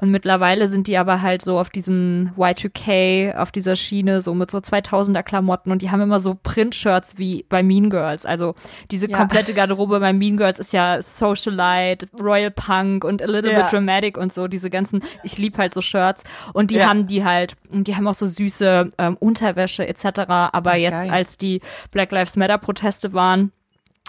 und 0.00 0.10
mittlerweile 0.10 0.66
sind 0.66 0.88
die 0.88 0.98
aber 0.98 1.22
halt 1.22 1.42
so 1.42 1.60
auf 1.60 1.70
diesem 1.70 2.32
Y2K 2.36 3.36
auf 3.36 3.52
dieser 3.52 3.76
Schiene, 3.92 4.22
so 4.22 4.32
mit 4.32 4.50
so 4.50 4.58
2000er 4.58 5.22
Klamotten 5.22 5.70
und 5.70 5.82
die 5.82 5.90
haben 5.90 6.00
immer 6.00 6.18
so 6.18 6.38
Print-Shirts 6.42 7.18
wie 7.18 7.44
bei 7.50 7.62
Mean 7.62 7.90
Girls. 7.90 8.24
Also 8.24 8.54
diese 8.90 9.10
ja. 9.10 9.16
komplette 9.16 9.52
Garderobe 9.52 10.00
bei 10.00 10.14
Mean 10.14 10.38
Girls 10.38 10.58
ist 10.58 10.72
ja 10.72 11.02
Socialite, 11.02 12.06
Royal 12.18 12.50
Punk 12.50 13.04
und 13.04 13.20
a 13.20 13.26
little 13.26 13.52
ja. 13.52 13.60
bit 13.60 13.72
dramatic 13.72 14.16
und 14.16 14.32
so, 14.32 14.48
diese 14.48 14.70
ganzen, 14.70 15.02
ich 15.22 15.36
lieb 15.36 15.58
halt 15.58 15.74
so 15.74 15.82
Shirts 15.82 16.24
und 16.54 16.70
die 16.70 16.76
ja. 16.76 16.88
haben 16.88 17.06
die 17.06 17.22
halt, 17.22 17.54
und 17.70 17.86
die 17.86 17.94
haben 17.94 18.08
auch 18.08 18.14
so 18.14 18.24
süße 18.24 18.88
ähm, 18.96 19.16
Unterwäsche 19.20 19.86
etc. 19.86 20.20
Aber 20.26 20.76
jetzt, 20.76 21.10
als 21.10 21.36
die 21.36 21.60
Black 21.90 22.10
Lives 22.12 22.36
Matter 22.36 22.56
Proteste 22.56 23.12
waren, 23.12 23.52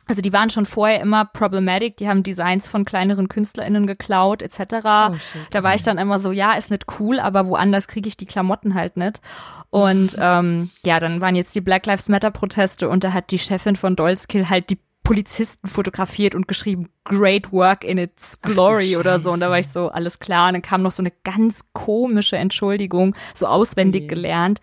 also 0.07 0.21
die 0.21 0.33
waren 0.33 0.49
schon 0.49 0.65
vorher 0.65 1.01
immer 1.01 1.25
problematic, 1.25 1.97
die 1.97 2.07
haben 2.07 2.23
Designs 2.23 2.67
von 2.67 2.85
kleineren 2.85 3.29
KünstlerInnen 3.29 3.87
geklaut 3.87 4.41
etc. 4.41 4.59
Oh, 4.83 5.15
da 5.51 5.63
war 5.63 5.75
ich 5.75 5.83
dann 5.83 5.97
immer 5.97 6.19
so, 6.19 6.31
ja, 6.31 6.53
ist 6.53 6.71
nicht 6.71 6.85
cool, 6.99 7.19
aber 7.19 7.47
woanders 7.47 7.87
kriege 7.87 8.07
ich 8.07 8.17
die 8.17 8.25
Klamotten 8.25 8.73
halt 8.73 8.97
nicht. 8.97 9.21
Und 9.69 10.15
ähm, 10.19 10.69
ja, 10.85 10.99
dann 10.99 11.21
waren 11.21 11.35
jetzt 11.35 11.55
die 11.55 11.61
Black 11.61 11.85
Lives 11.85 12.09
Matter 12.09 12.31
Proteste 12.31 12.89
und 12.89 13.03
da 13.03 13.13
hat 13.13 13.31
die 13.31 13.39
Chefin 13.39 13.75
von 13.75 13.95
Dolskill 13.95 14.49
halt 14.49 14.69
die 14.69 14.79
Polizisten 15.03 15.67
fotografiert 15.67 16.33
und 16.33 16.47
geschrieben, 16.47 16.87
great 17.03 17.51
work 17.51 17.83
in 17.83 17.97
its 17.97 18.39
glory 18.41 18.95
Ach, 18.95 19.01
oder 19.01 19.19
so. 19.19 19.31
Und 19.31 19.41
da 19.41 19.49
war 19.49 19.59
ich 19.59 19.67
so, 19.67 19.89
alles 19.89 20.19
klar. 20.19 20.47
Und 20.47 20.53
dann 20.53 20.61
kam 20.61 20.81
noch 20.81 20.91
so 20.91 21.03
eine 21.03 21.11
ganz 21.23 21.61
komische 21.73 22.37
Entschuldigung, 22.37 23.15
so 23.33 23.45
auswendig 23.45 24.03
okay. 24.03 24.15
gelernt. 24.15 24.61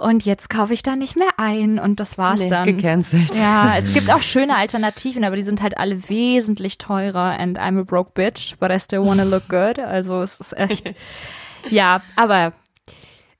Und 0.00 0.24
jetzt 0.24 0.48
kaufe 0.48 0.72
ich 0.72 0.82
da 0.82 0.96
nicht 0.96 1.16
mehr 1.16 1.28
ein 1.36 1.78
und 1.78 2.00
das 2.00 2.16
war's 2.16 2.40
nee, 2.40 2.48
dann. 2.48 2.64
Gecancelt. 2.64 3.34
Ja, 3.34 3.76
es 3.76 3.92
gibt 3.94 4.10
auch 4.10 4.22
schöne 4.22 4.56
Alternativen, 4.56 5.24
aber 5.24 5.36
die 5.36 5.42
sind 5.42 5.60
halt 5.60 5.76
alle 5.76 6.08
wesentlich 6.08 6.78
teurer 6.78 7.38
and 7.38 7.58
I'm 7.58 7.78
a 7.78 7.82
broke 7.82 8.12
bitch, 8.14 8.56
but 8.58 8.70
I 8.70 8.80
still 8.80 9.00
wanna 9.00 9.24
look 9.24 9.48
good. 9.48 9.78
Also 9.78 10.22
es 10.22 10.40
ist 10.40 10.56
echt, 10.56 10.94
ja, 11.70 12.00
aber 12.16 12.54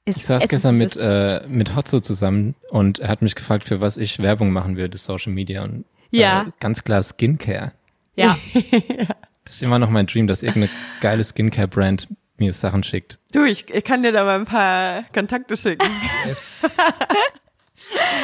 ist, 0.05 0.19
ich 0.19 0.27
saß 0.27 0.49
gestern 0.49 0.77
mit, 0.77 0.97
äh, 0.97 1.41
mit 1.49 1.75
Hotzo 1.75 2.01
zusammen 2.01 2.55
und 2.69 2.99
er 2.99 3.09
hat 3.09 3.23
mich 3.23 3.37
gefragt, 3.37 3.65
für 3.65 3.81
was 3.81 3.97
ich 3.97 4.19
Werbung 4.19 4.53
machen 4.53 4.77
würde, 4.77 4.99
Social 4.99 5.33
Media 5.33 5.65
und 5.65 5.87
ja. 6.11 6.43
Äh, 6.43 6.51
ganz 6.61 6.85
klar 6.85 7.03
Skincare. 7.03 7.73
Ja. 8.17 8.37
das 9.45 9.55
ist 9.55 9.63
immer 9.63 9.79
noch 9.79 9.89
mein 9.89 10.07
Dream, 10.07 10.27
dass 10.27 10.43
irgendeine 10.43 10.69
geile 11.01 11.25
Skincare-Brand 11.25 12.09
mir 12.41 12.53
Sachen 12.53 12.83
schickt. 12.83 13.19
Du, 13.33 13.45
ich, 13.45 13.71
ich 13.73 13.85
kann 13.85 14.03
dir 14.03 14.13
da 14.13 14.25
mal 14.25 14.37
ein 14.37 14.45
paar 14.45 15.05
Kontakte 15.13 15.57
schicken. 15.57 15.89
Yes. 16.27 16.69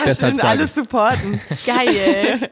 Deshalb 0.04 0.42
alles 0.44 0.74
supporten. 0.74 1.40
Geil. 1.66 2.50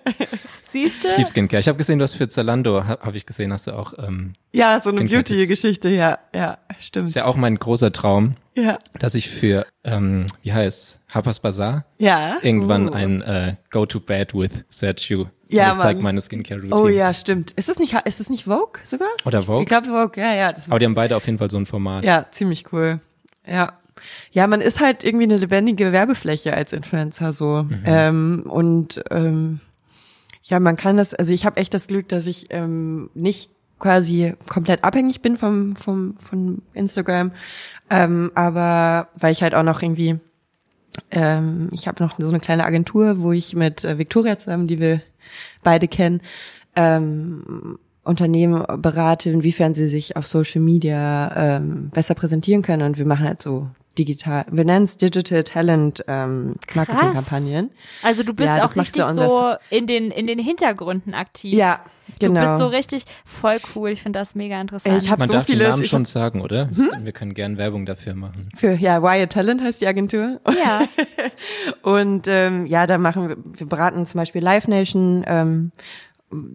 Siehst 0.62 1.04
du? 1.04 1.08
Ich 1.08 1.16
liebe 1.16 1.28
Skincare. 1.28 1.60
Ich 1.60 1.68
habe 1.68 1.78
gesehen, 1.78 1.98
du 1.98 2.02
hast 2.02 2.14
für 2.14 2.28
Zalando, 2.28 2.84
habe 2.84 3.04
hab 3.04 3.14
ich 3.14 3.26
gesehen, 3.26 3.52
hast 3.52 3.66
du 3.66 3.72
auch 3.72 3.94
ähm, 3.98 4.32
Ja, 4.52 4.80
so 4.80 4.90
eine 4.90 5.04
Beauty-Geschichte, 5.04 5.88
ja, 5.88 6.18
ja, 6.34 6.58
stimmt. 6.80 7.08
Ist 7.08 7.14
ja 7.14 7.26
auch 7.26 7.36
mein 7.36 7.56
großer 7.56 7.92
Traum, 7.92 8.34
ja. 8.56 8.78
dass 8.98 9.14
ich 9.14 9.28
für, 9.28 9.66
ähm, 9.84 10.26
wie 10.42 10.52
heißt 10.52 11.00
Harper's 11.10 11.38
Bazaar 11.38 11.84
ja. 11.98 12.38
irgendwann 12.42 12.88
uh. 12.88 12.92
ein 12.92 13.22
äh, 13.22 13.54
Go-to-Bed 13.70 14.34
with 14.34 14.50
Sergio 14.68 15.30
ja, 15.48 15.74
ich 15.74 15.78
zeig 15.82 16.00
meine 16.00 16.20
Skincare-Routine. 16.20 16.74
Oh 16.74 16.88
ja, 16.88 17.14
stimmt. 17.14 17.52
Ist 17.52 17.68
das 17.68 17.78
nicht, 17.78 17.94
ist 18.04 18.18
das 18.18 18.28
nicht 18.28 18.44
Vogue 18.44 18.80
sogar? 18.84 19.08
Oder 19.24 19.42
Vogue? 19.42 19.62
Ich 19.62 19.68
glaube 19.68 19.86
Vogue, 19.86 20.22
ja, 20.22 20.34
ja. 20.34 20.54
Aber 20.68 20.78
die 20.78 20.86
haben 20.86 20.94
beide 20.94 21.16
auf 21.16 21.26
jeden 21.26 21.38
Fall 21.38 21.50
so 21.50 21.58
ein 21.58 21.66
Format. 21.66 22.04
Ja, 22.04 22.26
ziemlich 22.30 22.72
cool. 22.72 23.00
Ja. 23.46 23.74
Ja, 24.32 24.46
man 24.46 24.60
ist 24.60 24.80
halt 24.80 25.04
irgendwie 25.04 25.24
eine 25.24 25.36
lebendige 25.36 25.92
Werbefläche 25.92 26.54
als 26.54 26.72
Influencer 26.72 27.32
so. 27.32 27.64
Mhm. 27.64 27.82
Ähm, 27.84 28.42
und 28.48 29.02
ähm, 29.10 29.60
ja, 30.42 30.60
man 30.60 30.76
kann 30.76 30.96
das, 30.96 31.14
also 31.14 31.32
ich 31.32 31.46
habe 31.46 31.56
echt 31.56 31.72
das 31.74 31.86
Glück, 31.86 32.08
dass 32.08 32.26
ich 32.26 32.46
ähm, 32.50 33.10
nicht 33.14 33.50
quasi 33.78 34.34
komplett 34.48 34.84
abhängig 34.84 35.20
bin 35.20 35.36
vom, 35.36 35.76
vom, 35.76 36.16
von 36.18 36.62
Instagram. 36.74 37.32
Ähm, 37.90 38.30
aber 38.34 39.08
weil 39.16 39.32
ich 39.32 39.42
halt 39.42 39.54
auch 39.54 39.62
noch 39.62 39.82
irgendwie, 39.82 40.18
ähm, 41.10 41.68
ich 41.72 41.88
habe 41.88 42.02
noch 42.02 42.18
so 42.18 42.28
eine 42.28 42.40
kleine 42.40 42.64
Agentur, 42.64 43.20
wo 43.20 43.32
ich 43.32 43.54
mit 43.54 43.84
äh, 43.84 43.98
Victoria 43.98 44.38
zusammen, 44.38 44.66
die 44.66 44.78
wir 44.78 45.00
beide 45.62 45.88
kennen, 45.88 46.20
ähm, 46.76 47.78
Unternehmen 48.04 48.62
berate, 48.82 49.30
inwiefern 49.30 49.74
sie 49.74 49.88
sich 49.88 50.16
auf 50.16 50.26
Social 50.26 50.60
Media 50.60 51.32
ähm, 51.34 51.88
besser 51.90 52.14
präsentieren 52.14 52.62
können. 52.62 52.82
Und 52.82 52.98
wir 52.98 53.06
machen 53.06 53.26
halt 53.26 53.40
so 53.42 53.68
digital, 53.98 54.44
wir 54.50 54.64
nennen 54.64 54.84
es 54.84 54.96
Digital 54.96 55.44
Talent 55.44 56.04
ähm, 56.08 56.56
Marketingkampagnen. 56.74 57.70
Also 58.02 58.22
du 58.22 58.34
bist 58.34 58.48
ja, 58.48 58.64
auch 58.64 58.76
richtig 58.76 59.02
so 59.02 59.54
in 59.70 59.86
den 59.86 60.10
in 60.10 60.26
den 60.26 60.38
Hintergründen 60.38 61.14
aktiv. 61.14 61.54
Ja, 61.54 61.80
genau. 62.18 62.40
Du 62.40 62.46
bist 62.46 62.58
so 62.58 62.66
richtig 62.68 63.04
voll 63.24 63.58
cool. 63.74 63.90
Ich 63.90 64.02
finde 64.02 64.18
das 64.18 64.34
mega 64.34 64.60
interessant. 64.60 65.02
Ich 65.02 65.08
Man 65.08 65.28
so 65.28 65.34
darf 65.34 65.46
viele, 65.46 65.64
den 65.64 65.70
Namen 65.70 65.84
schon 65.84 66.04
sagen, 66.04 66.40
oder? 66.40 66.68
Hm? 66.68 66.90
Wir 67.02 67.12
können 67.12 67.34
gern 67.34 67.56
Werbung 67.56 67.86
dafür 67.86 68.14
machen. 68.14 68.48
Für 68.56 68.72
ja, 68.72 69.02
Wire 69.02 69.28
Talent 69.28 69.62
heißt 69.62 69.80
die 69.80 69.86
Agentur. 69.86 70.40
Ja. 70.46 70.82
Und 71.82 72.26
ähm, 72.28 72.66
ja, 72.66 72.86
da 72.86 72.98
machen 72.98 73.28
wir, 73.28 73.36
wir 73.58 73.66
beraten 73.66 74.06
zum 74.06 74.18
Beispiel 74.18 74.42
Live 74.42 74.68
Nation. 74.68 75.24
Ähm, 75.26 75.72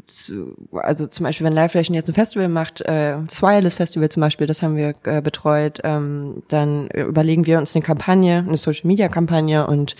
zu, 0.05 0.55
also 0.73 1.07
zum 1.07 1.25
Beispiel, 1.25 1.45
wenn 1.45 1.53
Live 1.53 1.73
Relation 1.73 1.95
jetzt 1.95 2.09
ein 2.09 2.13
Festival 2.13 2.49
macht, 2.49 2.81
äh, 2.81 3.17
das 3.27 3.41
Wireless 3.41 3.75
Festival 3.75 4.09
zum 4.09 4.21
Beispiel, 4.21 4.47
das 4.47 4.61
haben 4.61 4.75
wir 4.75 4.93
äh, 5.03 5.21
betreut, 5.21 5.79
ähm, 5.83 6.43
dann 6.49 6.87
überlegen 6.89 7.45
wir 7.45 7.57
uns 7.57 7.75
eine 7.75 7.83
Kampagne, 7.83 8.39
eine 8.39 8.57
Social 8.57 8.87
Media 8.87 9.07
Kampagne 9.07 9.65
und 9.65 9.95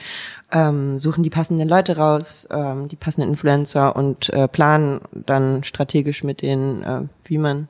ähm, 0.51 0.97
suchen 0.99 1.23
die 1.23 1.29
passenden 1.29 1.69
Leute 1.69 1.97
raus, 1.97 2.47
ähm, 2.51 2.87
die 2.87 2.95
passenden 2.95 3.29
Influencer 3.29 3.95
und 3.95 4.29
äh, 4.31 4.47
planen 4.47 5.01
dann 5.13 5.63
strategisch 5.63 6.23
mit 6.23 6.41
denen, 6.41 6.83
äh, 6.83 7.01
wie 7.25 7.37
man 7.37 7.69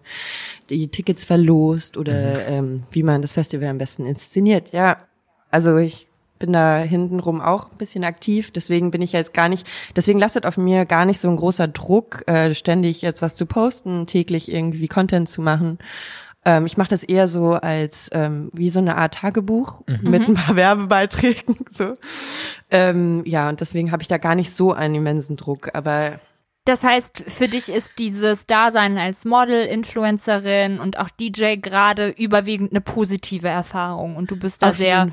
die 0.70 0.88
Tickets 0.88 1.26
verlost 1.26 1.98
oder 1.98 2.14
mhm. 2.14 2.38
ähm, 2.48 2.84
wie 2.92 3.04
man 3.04 3.22
das 3.22 3.34
Festival 3.34 3.68
am 3.68 3.78
besten 3.78 4.06
inszeniert. 4.06 4.72
Ja, 4.72 4.98
also 5.52 5.78
ich 5.78 6.09
bin 6.40 6.54
da 6.54 6.78
hintenrum 6.80 7.42
auch 7.42 7.72
ein 7.72 7.78
bisschen 7.78 8.04
aktiv, 8.04 8.52
deswegen 8.52 8.92
bin 8.92 9.02
ich 9.02 9.12
jetzt 9.12 9.34
gar 9.34 9.50
nicht, 9.50 9.68
deswegen 9.96 10.20
lastet 10.20 10.46
auf 10.46 10.58
mir 10.58 10.86
gar 10.86 11.06
nicht 11.06 11.20
so 11.20 11.30
ein 11.30 11.36
großer 11.36 11.68
Druck, 11.68 12.28
äh, 12.28 12.54
ständig 12.54 13.02
jetzt 13.02 13.22
was 13.22 13.36
zu 13.36 13.46
posten, 13.46 14.08
täglich 14.08 14.52
irgendwie 14.52 14.88
Content 14.88 15.30
zu 15.30 15.42
machen. 15.42 15.78
Ähm, 16.46 16.66
ich 16.66 16.78
mache 16.78 16.90
das 16.90 17.04
eher 17.04 17.28
so 17.28 17.54
als 17.54 18.10
ähm, 18.14 18.50
wie 18.54 18.70
so 18.70 18.80
eine 18.80 18.96
Art 18.96 19.16
Tagebuch 19.16 19.84
mhm. 19.88 20.10
mit 20.10 20.28
ein 20.28 20.36
paar 20.36 20.56
Werbebeiträgen. 20.56 21.58
So. 21.72 21.96
Ähm, 22.72 23.24
ja, 23.26 23.50
und 23.50 23.60
deswegen 23.60 23.92
habe 23.92 24.02
ich 24.02 24.08
da 24.08 24.18
gar 24.18 24.36
nicht 24.36 24.56
so 24.56 24.74
einen 24.74 24.96
immensen 24.96 25.36
Druck. 25.36 25.70
Aber 25.74 26.20
das 26.70 26.84
heißt, 26.84 27.24
für 27.28 27.48
dich 27.48 27.70
ist 27.70 27.98
dieses 27.98 28.46
Dasein 28.46 28.98
als 28.98 29.26
Model, 29.26 29.66
Influencerin 29.66 30.80
und 30.80 31.00
auch 31.00 31.10
DJ 31.10 31.56
gerade 31.56 32.10
überwiegend 32.10 32.72
eine 32.72 32.82
positive 32.82 33.48
Erfahrung 33.48 34.16
und 34.16 34.30
du 34.32 34.38
bist 34.38 34.62
da 34.62 34.70
Auf 34.70 34.78
sehr 34.78 35.08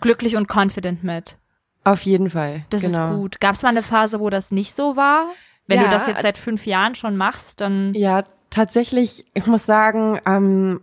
glücklich 0.00 0.36
und 0.36 0.48
confident 0.52 1.04
mit. 1.04 1.36
Auf 1.84 2.02
jeden 2.02 2.30
Fall. 2.30 2.64
Das 2.70 2.82
genau. 2.82 3.10
ist 3.12 3.16
gut. 3.16 3.40
Gab 3.40 3.54
es 3.54 3.62
mal 3.62 3.68
eine 3.68 3.82
Phase, 3.82 4.20
wo 4.20 4.28
das 4.28 4.50
nicht 4.50 4.74
so 4.74 4.96
war? 4.96 5.28
Wenn 5.68 5.78
Ja, 5.78 5.84
du 5.84 5.90
das 5.90 6.06
jetzt 6.08 6.22
seit 6.22 6.36
fünf 6.36 6.66
Jahren 6.66 6.94
schon 6.94 7.16
machst, 7.16 7.60
dann 7.60 7.94
Ja, 7.94 8.24
tatsächlich, 8.50 9.24
ich 9.34 9.46
muss 9.46 9.66
sagen, 9.66 10.18
ähm, 10.26 10.80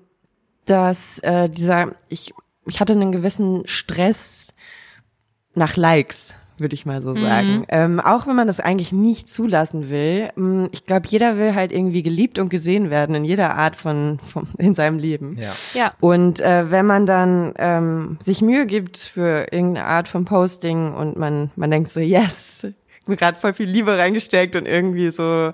dass 0.65 1.19
äh, 1.19 1.49
dieser, 1.49 1.93
ich, 2.07 2.33
ich 2.65 2.79
hatte 2.79 2.93
einen 2.93 3.11
gewissen 3.11 3.63
Stress 3.67 4.53
nach 5.53 5.75
Likes, 5.75 6.35
würde 6.57 6.73
ich 6.73 6.85
mal 6.85 7.01
so 7.01 7.13
sagen. 7.13 7.65
Ähm, 7.69 7.99
auch 7.99 8.27
wenn 8.27 8.35
man 8.35 8.47
das 8.47 8.59
eigentlich 8.59 8.91
nicht 8.91 9.29
zulassen 9.29 9.89
will. 9.89 10.29
Ähm, 10.37 10.69
Ich 10.71 10.85
glaube, 10.85 11.07
jeder 11.07 11.37
will 11.37 11.55
halt 11.55 11.71
irgendwie 11.71 12.03
geliebt 12.03 12.39
und 12.39 12.49
gesehen 12.49 12.89
werden 12.89 13.15
in 13.15 13.25
jeder 13.25 13.55
Art 13.55 13.75
von, 13.75 14.19
von 14.23 14.47
in 14.57 14.73
seinem 14.73 14.99
Leben. 14.99 15.37
Ja. 15.39 15.51
ja. 15.73 15.93
Und 15.99 16.39
äh, 16.39 16.71
wenn 16.71 16.85
man 16.85 17.05
dann 17.05 17.53
ähm, 17.57 18.17
sich 18.23 18.41
Mühe 18.41 18.65
gibt 18.65 18.97
für 18.97 19.47
irgendeine 19.51 19.85
Art 19.85 20.07
von 20.07 20.25
Posting 20.25 20.93
und 20.93 21.17
man 21.17 21.51
man 21.55 21.71
denkt 21.71 21.91
so, 21.91 21.99
yes, 21.99 22.65
mir 23.07 23.17
gerade 23.17 23.37
voll 23.37 23.53
viel 23.53 23.69
Liebe 23.69 23.97
reingesteckt 23.97 24.55
und 24.55 24.65
irgendwie 24.65 25.11
so 25.11 25.51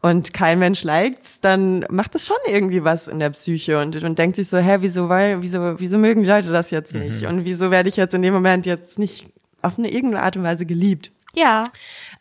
und 0.00 0.32
kein 0.32 0.58
Mensch 0.58 0.82
liked's, 0.84 1.40
dann 1.40 1.84
macht 1.90 2.14
das 2.14 2.26
schon 2.26 2.36
irgendwie 2.46 2.84
was 2.84 3.08
in 3.08 3.18
der 3.18 3.30
Psyche 3.30 3.80
und, 3.80 4.02
und 4.02 4.18
denkt 4.18 4.36
sich 4.36 4.48
so, 4.48 4.58
hä, 4.58 4.78
wieso, 4.80 5.08
weil, 5.08 5.42
wieso, 5.42 5.78
wieso 5.78 5.98
mögen 5.98 6.22
die 6.22 6.28
Leute 6.28 6.50
das 6.50 6.70
jetzt 6.70 6.94
nicht? 6.94 7.24
Und 7.26 7.44
wieso 7.44 7.70
werde 7.70 7.88
ich 7.88 7.96
jetzt 7.96 8.14
in 8.14 8.22
dem 8.22 8.34
Moment 8.34 8.66
jetzt 8.66 8.98
nicht 8.98 9.28
auf 9.62 9.78
eine 9.78 9.90
irgendeine 9.90 10.22
Art 10.22 10.36
und 10.36 10.42
Weise 10.42 10.66
geliebt? 10.66 11.12
Ja. 11.34 11.64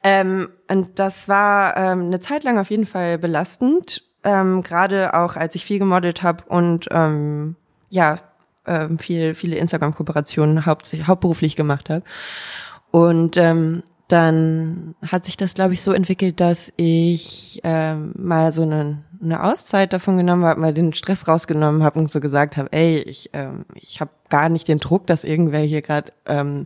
Ähm, 0.03 0.49
und 0.69 0.99
das 0.99 1.27
war 1.27 1.75
ähm, 1.77 2.01
eine 2.05 2.19
Zeit 2.19 2.43
lang 2.43 2.57
auf 2.59 2.69
jeden 2.69 2.85
Fall 2.85 3.17
belastend, 3.17 4.03
ähm, 4.23 4.61
gerade 4.61 5.13
auch 5.13 5.35
als 5.35 5.55
ich 5.55 5.65
viel 5.65 5.79
gemodelt 5.79 6.23
habe 6.23 6.43
und 6.47 6.87
ähm, 6.91 7.55
ja 7.89 8.17
ähm, 8.65 8.99
viel 8.99 9.33
viele 9.33 9.55
Instagram-Kooperationen 9.55 10.65
hauptsächlich 10.65 11.07
hauptberuflich 11.07 11.55
gemacht 11.55 11.89
habe. 11.89 12.03
Und 12.91 13.37
ähm, 13.37 13.83
dann 14.07 14.95
hat 15.05 15.25
sich 15.25 15.35
das, 15.35 15.53
glaube 15.53 15.73
ich, 15.73 15.81
so 15.81 15.91
entwickelt, 15.91 16.39
dass 16.39 16.71
ich 16.77 17.59
ähm, 17.63 18.13
mal 18.17 18.51
so 18.53 18.61
eine, 18.61 19.03
eine 19.21 19.43
Auszeit 19.43 19.91
davon 19.91 20.17
genommen 20.17 20.45
habe, 20.45 20.61
mal 20.61 20.73
den 20.73 20.93
Stress 20.93 21.27
rausgenommen 21.27 21.83
habe 21.83 21.99
und 21.99 22.09
so 22.09 22.21
gesagt 22.21 22.55
habe, 22.55 22.71
ey, 22.71 22.99
ich, 22.99 23.29
ähm, 23.33 23.65
ich 23.75 23.99
habe 23.99 24.11
gar 24.29 24.47
nicht 24.47 24.67
den 24.67 24.77
Druck, 24.77 25.07
dass 25.07 25.25
irgendwer 25.25 25.59
hier 25.59 25.81
gerade 25.81 26.13
ähm, 26.25 26.65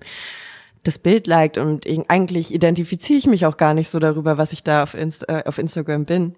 das 0.83 0.99
Bild 0.99 1.27
liked 1.27 1.57
und 1.57 1.85
ich, 1.85 1.99
eigentlich 2.09 2.53
identifiziere 2.53 3.19
ich 3.19 3.27
mich 3.27 3.45
auch 3.45 3.57
gar 3.57 3.73
nicht 3.73 3.89
so 3.89 3.99
darüber, 3.99 4.37
was 4.37 4.51
ich 4.51 4.63
da 4.63 4.83
auf, 4.83 4.93
Inst 4.93 5.27
äh, 5.29 5.43
auf 5.45 5.57
Instagram 5.57 6.05
bin. 6.05 6.35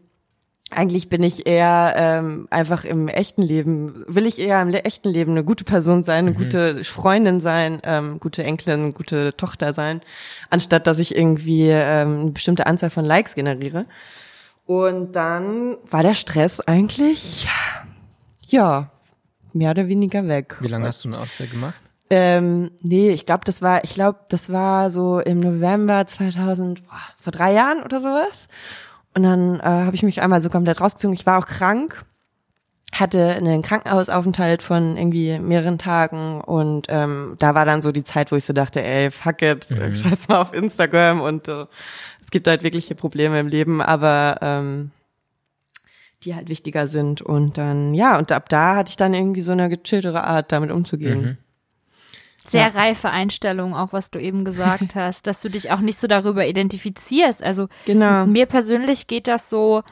Eigentlich 0.69 1.07
bin 1.07 1.21
ich 1.21 1.45
eher 1.45 1.93
ähm, 1.95 2.47
einfach 2.49 2.83
im 2.83 3.07
echten 3.07 3.43
Leben, 3.43 4.03
will 4.07 4.25
ich 4.25 4.39
eher 4.39 4.61
im 4.61 4.69
le 4.69 4.85
echten 4.85 5.09
Leben 5.09 5.31
eine 5.31 5.43
gute 5.43 5.63
Person 5.65 6.03
sein, 6.03 6.27
eine 6.27 6.35
gute 6.35 6.83
Freundin 6.83 7.41
sein, 7.41 7.79
ähm, 7.83 8.19
gute 8.19 8.43
Enkelin, 8.43 8.93
gute 8.93 9.37
Tochter 9.37 9.73
sein, 9.73 10.01
anstatt 10.49 10.87
dass 10.87 10.97
ich 10.99 11.15
irgendwie 11.15 11.67
ähm, 11.69 12.21
eine 12.21 12.31
bestimmte 12.31 12.65
Anzahl 12.65 12.89
von 12.89 13.05
Likes 13.05 13.35
generiere. 13.35 13.85
Und 14.65 15.11
dann 15.13 15.77
war 15.89 16.01
der 16.01 16.15
Stress 16.15 16.59
eigentlich, 16.59 17.47
ja, 18.47 18.89
mehr 19.51 19.71
oder 19.71 19.87
weniger 19.87 20.27
weg. 20.27 20.55
Wie 20.59 20.67
lange 20.67 20.87
hast 20.87 21.03
du 21.03 21.09
eine 21.09 21.19
Auszeit 21.19 21.51
gemacht? 21.51 21.82
Ähm, 22.15 22.71
nee, 22.81 23.09
ich 23.09 23.25
glaube, 23.25 23.43
das 23.45 23.61
war, 23.61 23.83
ich 23.83 23.95
glaube, 23.95 24.19
das 24.29 24.51
war 24.51 24.91
so 24.91 25.19
im 25.19 25.37
November 25.39 26.05
2000, 26.05 26.83
boah, 26.85 26.99
vor 27.21 27.31
drei 27.31 27.53
Jahren 27.53 27.81
oder 27.81 27.99
sowas. 28.01 28.47
Und 29.15 29.23
dann 29.23 29.59
äh, 29.59 29.63
habe 29.63 29.95
ich 29.95 30.03
mich 30.03 30.21
einmal 30.21 30.41
so 30.41 30.49
komplett 30.49 30.79
rausgezogen. 30.79 31.13
Ich 31.15 31.25
war 31.25 31.39
auch 31.39 31.45
krank, 31.47 32.05
hatte 32.91 33.29
einen 33.29 33.63
Krankenhausaufenthalt 33.63 34.61
von 34.61 34.97
irgendwie 34.97 35.39
mehreren 35.39 35.79
Tagen 35.79 36.41
und 36.41 36.85
ähm, 36.89 37.35
da 37.39 37.55
war 37.55 37.65
dann 37.65 37.81
so 37.81 37.91
die 37.91 38.03
Zeit, 38.03 38.31
wo 38.31 38.35
ich 38.35 38.45
so 38.45 38.53
dachte, 38.53 38.83
ey, 38.83 39.09
fuck 39.09 39.41
it, 39.41 39.67
Mhm. 39.71 39.95
scheiß 39.95 40.27
mal 40.27 40.41
auf 40.41 40.53
Instagram 40.53 41.21
und 41.21 41.47
äh, 41.47 41.65
es 42.23 42.29
gibt 42.29 42.47
halt 42.47 42.61
wirkliche 42.63 42.93
Probleme 42.95 43.39
im 43.39 43.47
Leben, 43.47 43.81
aber 43.81 44.37
ähm, 44.41 44.91
die 46.23 46.35
halt 46.35 46.49
wichtiger 46.49 46.87
sind 46.87 47.21
und 47.21 47.57
dann, 47.57 47.93
ja, 47.93 48.17
und 48.17 48.31
ab 48.31 48.47
da 48.49 48.75
hatte 48.75 48.89
ich 48.89 48.97
dann 48.97 49.13
irgendwie 49.13 49.41
so 49.41 49.51
eine 49.51 49.69
gechilltere 49.69 50.23
Art, 50.23 50.51
damit 50.51 50.71
umzugehen. 50.71 51.21
Mhm. 51.21 51.37
Sehr 52.45 52.67
Ja. 52.67 52.73
reife 52.73 53.09
Einstellung, 53.09 53.73
auch 53.73 53.93
was 53.93 54.11
du 54.11 54.19
eben 54.19 54.43
gesagt 54.43 54.95
hast, 54.95 55.27
dass 55.27 55.41
du 55.41 55.49
dich 55.49 55.71
auch 55.71 55.79
nicht 55.79 55.97
so 55.99 56.07
darüber 56.07 56.45
identifizierst. 56.45 57.41
Also 57.41 57.67
Genau. 57.85 58.25
mir 58.25 58.45
persönlich 58.45 59.07
geht 59.07 59.27
das 59.27 59.49
so, 59.49 59.83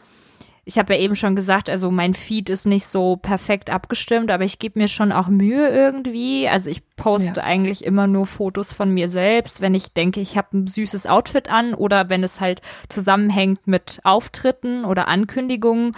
ich 0.66 0.78
habe 0.78 0.94
ja 0.94 1.00
eben 1.00 1.16
schon 1.16 1.36
gesagt, 1.36 1.70
also 1.70 1.90
mein 1.92 2.14
Feed 2.14 2.50
ist 2.50 2.66
nicht 2.66 2.86
so 2.86 3.16
perfekt 3.16 3.70
abgestimmt, 3.70 4.30
aber 4.32 4.44
ich 4.44 4.60
gebe 4.60 4.80
mir 4.80 4.88
schon 4.88 5.12
auch 5.12 5.28
Mühe 5.28 5.70
irgendwie. 5.70 6.48
Also 6.48 6.70
ich 6.70 6.84
poste 7.02 7.40
Ja. 7.42 7.44
eigentlich 7.44 7.84
immer 7.84 8.08
nur 8.08 8.26
Fotos 8.26 8.74
von 8.74 8.90
mir 8.94 9.10
selbst, 9.10 9.62
wenn 9.62 9.74
ich 9.74 9.94
denke, 9.94 10.20
ich 10.22 10.38
habe 10.38 10.58
ein 10.58 10.68
süßes 10.68 11.08
Outfit 11.08 11.50
an 11.50 11.74
oder 11.74 12.10
wenn 12.10 12.24
es 12.24 12.40
halt 12.40 12.62
zusammenhängt 12.90 13.66
mit 13.68 14.00
Auftritten 14.04 14.86
oder 14.86 15.08
Ankündigungen. 15.08 15.94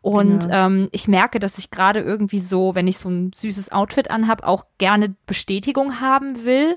Und 0.00 0.40
Genau. 0.44 0.66
ähm, 0.66 0.88
ich 0.92 1.08
merke, 1.08 1.38
dass 1.40 1.58
ich 1.58 1.70
gerade 1.70 2.00
irgendwie 2.00 2.40
so, 2.40 2.74
wenn 2.74 2.86
ich 2.86 2.98
so 2.98 3.08
ein 3.08 3.32
süßes 3.34 3.70
Outfit 3.72 4.10
anhab, 4.10 4.42
auch 4.44 4.64
gerne 4.78 5.14
Bestätigung 5.26 6.00
haben 6.00 6.44
will. 6.44 6.76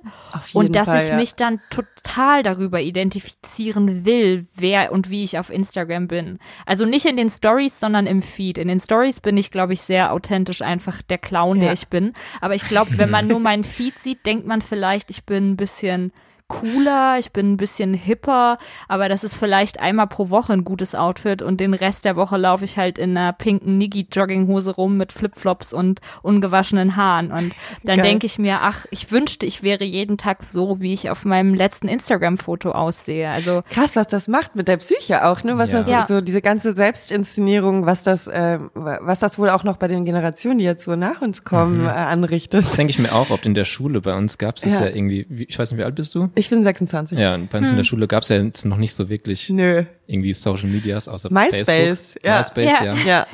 Und 0.54 0.76
dass 0.76 0.88
Fall, 0.88 1.02
ich 1.02 1.10
ja. 1.10 1.15
mich 1.15 1.36
dann 1.36 1.60
total 1.70 2.44
darüber 2.44 2.82
identifizieren 2.82 4.06
will, 4.06 4.48
wer 4.56 4.92
und 4.92 5.10
wie 5.10 5.24
ich 5.24 5.38
auf 5.38 5.50
Instagram 5.50 6.08
bin. 6.08 6.39
Also 6.65 6.86
nicht 6.86 7.06
in 7.06 7.18
den 7.18 7.30
Stories, 7.30 7.80
sondern 7.80 8.08
im 8.08 8.22
Feed. 8.22 8.58
In 8.58 8.68
den 8.68 8.80
Stories 8.80 9.20
bin 9.22 9.38
ich, 9.38 9.52
glaube 9.52 9.74
ich, 9.74 9.82
sehr 9.82 10.12
authentisch 10.13 10.62
einfach 10.62 11.02
der 11.02 11.18
Clown, 11.18 11.58
der 11.60 11.68
Ja. 11.68 11.74
ich 11.74 11.88
bin. 11.88 12.13
Aber 12.42 12.56
ich 12.56 12.68
glaube, 12.68 12.98
wenn 12.98 13.10
man 13.10 13.28
nur 13.28 13.39
meinen 13.50 13.63
Feed 13.69 13.97
sieht, 13.97 14.25
denkt 14.25 14.45
man 14.45 14.62
vielleicht, 14.62 15.10
ich 15.10 15.23
bin 15.23 15.51
ein 15.51 15.58
bisschen 15.58 16.12
cooler, 16.49 17.15
ich 17.19 17.31
bin 17.31 17.53
ein 17.53 17.57
bisschen 17.57 17.93
hipper, 17.93 18.57
aber 18.89 19.07
das 19.07 19.23
ist 19.23 19.38
vielleicht 19.38 19.79
einmal 19.79 20.07
pro 20.07 20.29
Woche 20.29 20.51
ein 20.51 20.65
gutes 20.65 20.95
Outfit 20.95 21.41
und 21.41 21.59
den 21.62 21.73
Rest 21.73 22.03
der 22.03 22.17
Woche 22.17 22.35
laufe 22.38 22.65
ich 22.65 22.77
halt 22.77 22.97
in 22.97 23.15
einer 23.15 23.31
pinken 23.31 23.77
Niggi-Jogginghose 23.77 24.71
rum 24.75 24.97
mit 24.97 25.13
Flipflops 25.13 25.71
und 25.71 26.01
ungewaschenen 26.23 26.95
Haaren 26.97 27.31
und 27.31 27.53
dann 27.83 27.99
denke 28.01 28.25
ich 28.25 28.38
mir, 28.39 28.59
ach, 28.62 28.85
ich 28.91 29.12
wünschte, 29.12 29.45
ich 29.45 29.63
wäre 29.63 29.83
jeden 29.85 30.17
Tag 30.17 30.43
so, 30.43 30.81
wie 30.81 30.91
ich 30.93 31.09
auf 31.09 31.23
meinem 31.23 31.53
letzten 31.53 31.88
Instagram-Foto 31.88 32.71
aussehe. 32.71 33.29
Also 33.29 33.62
Krass, 33.69 33.95
was 33.95 34.07
das 34.07 34.27
macht 34.27 34.55
mit 34.55 34.67
der 34.67 34.77
Psyche 34.77 35.25
auch, 35.25 35.43
ne? 35.43 35.57
Was 35.57 35.71
Ja. 35.71 35.83
man 35.85 36.07
so, 36.07 36.15
so 36.15 36.21
diese 36.21 36.41
ganze 36.41 36.75
Selbstinszenierung, 36.75 37.85
was 37.85 38.03
das, 38.03 38.27
äh, 38.27 38.59
was 38.73 39.19
das 39.19 39.38
wohl 39.38 39.49
auch 39.51 39.63
noch 39.63 39.77
bei 39.77 39.88
den 39.88 40.03
Generationen, 40.05 40.57
die 40.57 40.63
jetzt 40.65 40.83
so 40.85 40.95
nach 40.95 41.21
uns 41.21 41.43
kommen, 41.43 41.85
äh, 41.85 41.89
anrichtet. 41.89 42.63
Das 42.63 42.73
denke 42.75 42.91
ich 42.91 42.99
mir 42.99 43.13
auch 43.13 43.29
oft 43.29 43.45
in 43.45 43.53
der 43.53 43.65
Schule. 43.65 44.01
Bei 44.01 44.15
uns 44.17 44.38
gab 44.38 44.57
es 44.57 44.63
das 44.63 44.73
Ja. 44.79 44.85
ja. 44.85 44.95
irgendwie, 44.95 45.25
wie- 45.29 45.43
ich 45.45 45.57
weiß 45.59 45.71
nicht, 45.71 45.79
wie 45.79 45.83
alt 45.83 45.95
bist 45.95 46.15
du? 46.15 46.29
Ich 46.39 46.49
bin 46.49 46.63
26. 46.63 47.17
Ja, 47.19 47.36
und 47.36 47.49
bei 47.49 47.58
uns 47.58 47.69
in 47.69 47.75
der 47.75 47.84
Schule 47.84 48.08
gab 48.08 48.23
es 48.23 48.30
ja 48.30 48.38
jetzt 48.41 48.65
noch 48.65 48.78
nicht 48.78 48.93
so 48.93 49.10
wirklich 49.10 49.49
Nö. 49.49 49.84
irgendwie 50.08 50.34
Social 50.34 50.69
Medias 50.69 51.08
außer 51.10 51.30
MySpace, 51.32 51.65
Facebook. 51.67 52.23
ja. 52.23 52.38
MySpace, 52.38 52.65
Ja. 52.65 52.93
ja. 52.93 53.28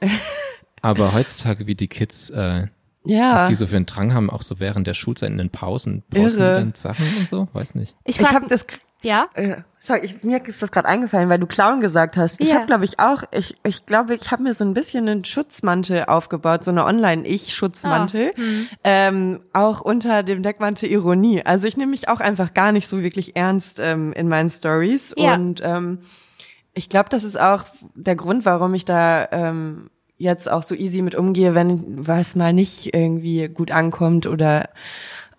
Ja. 0.00 0.08
Aber 0.80 1.12
heutzutage, 1.12 1.66
wie 1.66 1.74
die 1.74 1.88
Kids, 1.88 2.30
äh, 2.30 2.66
Ja. 3.04 3.32
was 3.34 3.46
die 3.46 3.54
so 3.54 3.66
für 3.66 3.76
einen 3.76 3.86
Drang 3.86 4.14
haben, 4.14 4.30
auch 4.30 4.42
so 4.42 4.60
während 4.60 4.86
der 4.86 4.94
Schulzeit 4.94 5.30
in 5.30 5.38
den 5.38 5.50
Pausen, 5.50 6.04
dann 6.10 6.72
Sachen 6.74 7.04
und 7.18 7.28
so, 7.28 7.48
weiß 7.52 7.74
nicht. 7.74 7.96
ich 8.04 8.20
ich 8.20 8.28
habe 8.28 8.46
das 8.46 8.64
ja, 9.04 9.26
Äh, 9.34 9.56
sorry, 9.80 9.98
ich, 10.04 10.22
mir 10.22 10.46
ist 10.46 10.62
das 10.62 10.70
gerade 10.70 10.86
eingefallen, 10.86 11.28
weil 11.28 11.40
du 11.40 11.48
Clown 11.48 11.80
gesagt 11.80 12.16
hast. 12.16 12.40
Ich 12.40 12.50
Ja. 12.50 12.54
habe, 12.54 12.66
glaube 12.66 12.84
ich, 12.84 13.00
auch, 13.00 13.24
ich, 13.32 13.56
ich 13.64 13.84
glaube, 13.84 14.14
ich 14.14 14.30
habe 14.30 14.44
mir 14.44 14.54
so 14.54 14.62
ein 14.64 14.74
bisschen 14.74 15.08
einen 15.08 15.24
Schutzmantel 15.24 16.04
aufgebaut, 16.04 16.62
so 16.62 16.70
eine 16.70 16.84
Online-Ich-Schutzmantel, 16.84 18.30
Ah, 18.32 18.36
hm. 18.38 18.66
ähm, 18.84 19.40
auch 19.52 19.80
unter 19.80 20.22
dem 20.22 20.44
Deckmantel 20.44 20.88
Ironie. 20.88 21.42
Also 21.44 21.66
ich 21.66 21.76
nehme 21.76 21.90
mich 21.90 22.08
auch 22.08 22.20
einfach 22.20 22.54
gar 22.54 22.70
nicht 22.70 22.86
so 22.88 23.02
wirklich 23.02 23.34
ernst 23.34 23.80
ähm, 23.80 24.12
in 24.12 24.28
meinen 24.28 24.50
Stories 24.50 25.14
Ja. 25.16 25.34
und 25.34 25.60
ähm, 25.64 25.98
ich 26.74 26.88
glaube, 26.88 27.08
das 27.10 27.24
ist 27.24 27.38
auch 27.38 27.64
der 27.96 28.14
Grund, 28.16 28.44
warum 28.44 28.72
ich 28.74 28.84
da 28.84 29.28
ähm, 29.32 29.90
jetzt 30.22 30.50
auch 30.50 30.62
so 30.62 30.74
easy 30.74 31.02
mit 31.02 31.14
umgehe, 31.14 31.54
wenn 31.54 32.06
was 32.06 32.34
mal 32.34 32.52
nicht 32.52 32.94
irgendwie 32.94 33.48
gut 33.48 33.70
ankommt 33.70 34.26
oder 34.26 34.68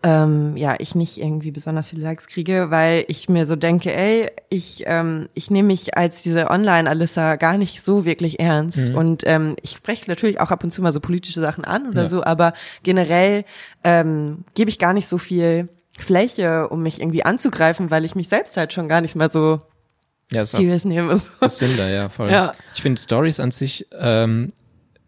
ähm, 0.05 0.57
ja, 0.57 0.75
ich 0.79 0.95
nicht 0.95 1.17
irgendwie 1.17 1.51
besonders 1.51 1.89
viele 1.89 2.03
Likes 2.03 2.27
kriege, 2.27 2.69
weil 2.69 3.05
ich 3.07 3.29
mir 3.29 3.45
so 3.45 3.55
denke, 3.55 3.95
ey, 3.95 4.29
ich, 4.49 4.83
ähm, 4.85 5.29
ich 5.33 5.49
nehme 5.49 5.67
mich 5.67 5.97
als 5.97 6.21
diese 6.21 6.49
Online-Alissa 6.49 7.37
gar 7.37 7.57
nicht 7.57 7.85
so 7.85 8.03
wirklich 8.03 8.41
ernst. 8.41 8.79
Mhm. 8.79 8.95
Und 8.95 9.23
ähm, 9.25 9.55
ich 9.61 9.71
spreche 9.71 10.03
natürlich 10.09 10.41
auch 10.41 10.51
ab 10.51 10.61
und 10.65 10.71
zu 10.71 10.81
mal 10.81 10.91
so 10.91 10.99
politische 10.99 11.39
Sachen 11.39 11.63
an 11.63 11.87
oder 11.87 12.03
ja. 12.03 12.07
so, 12.09 12.21
aber 12.21 12.53
generell 12.83 13.45
ähm, 13.85 14.43
gebe 14.55 14.69
ich 14.69 14.77
gar 14.77 14.91
nicht 14.91 15.07
so 15.07 15.17
viel 15.17 15.69
Fläche, 15.97 16.67
um 16.67 16.83
mich 16.83 16.99
irgendwie 16.99 17.23
anzugreifen, 17.23 17.89
weil 17.89 18.03
ich 18.03 18.13
mich 18.13 18.27
selbst 18.27 18.57
halt 18.57 18.73
schon 18.73 18.89
gar 18.89 18.99
nicht 18.99 19.15
mehr 19.15 19.29
so 19.31 19.61
ja, 20.31 20.45
serious 20.45 20.83
nehme. 20.83 21.21
Gesünder, 21.39 21.89
ja, 21.89 22.09
voll. 22.09 22.29
Ja. 22.29 22.55
Ich 22.73 22.81
finde 22.81 22.99
Stories 22.99 23.39
an 23.39 23.51
sich 23.51 23.87
ähm, 23.97 24.51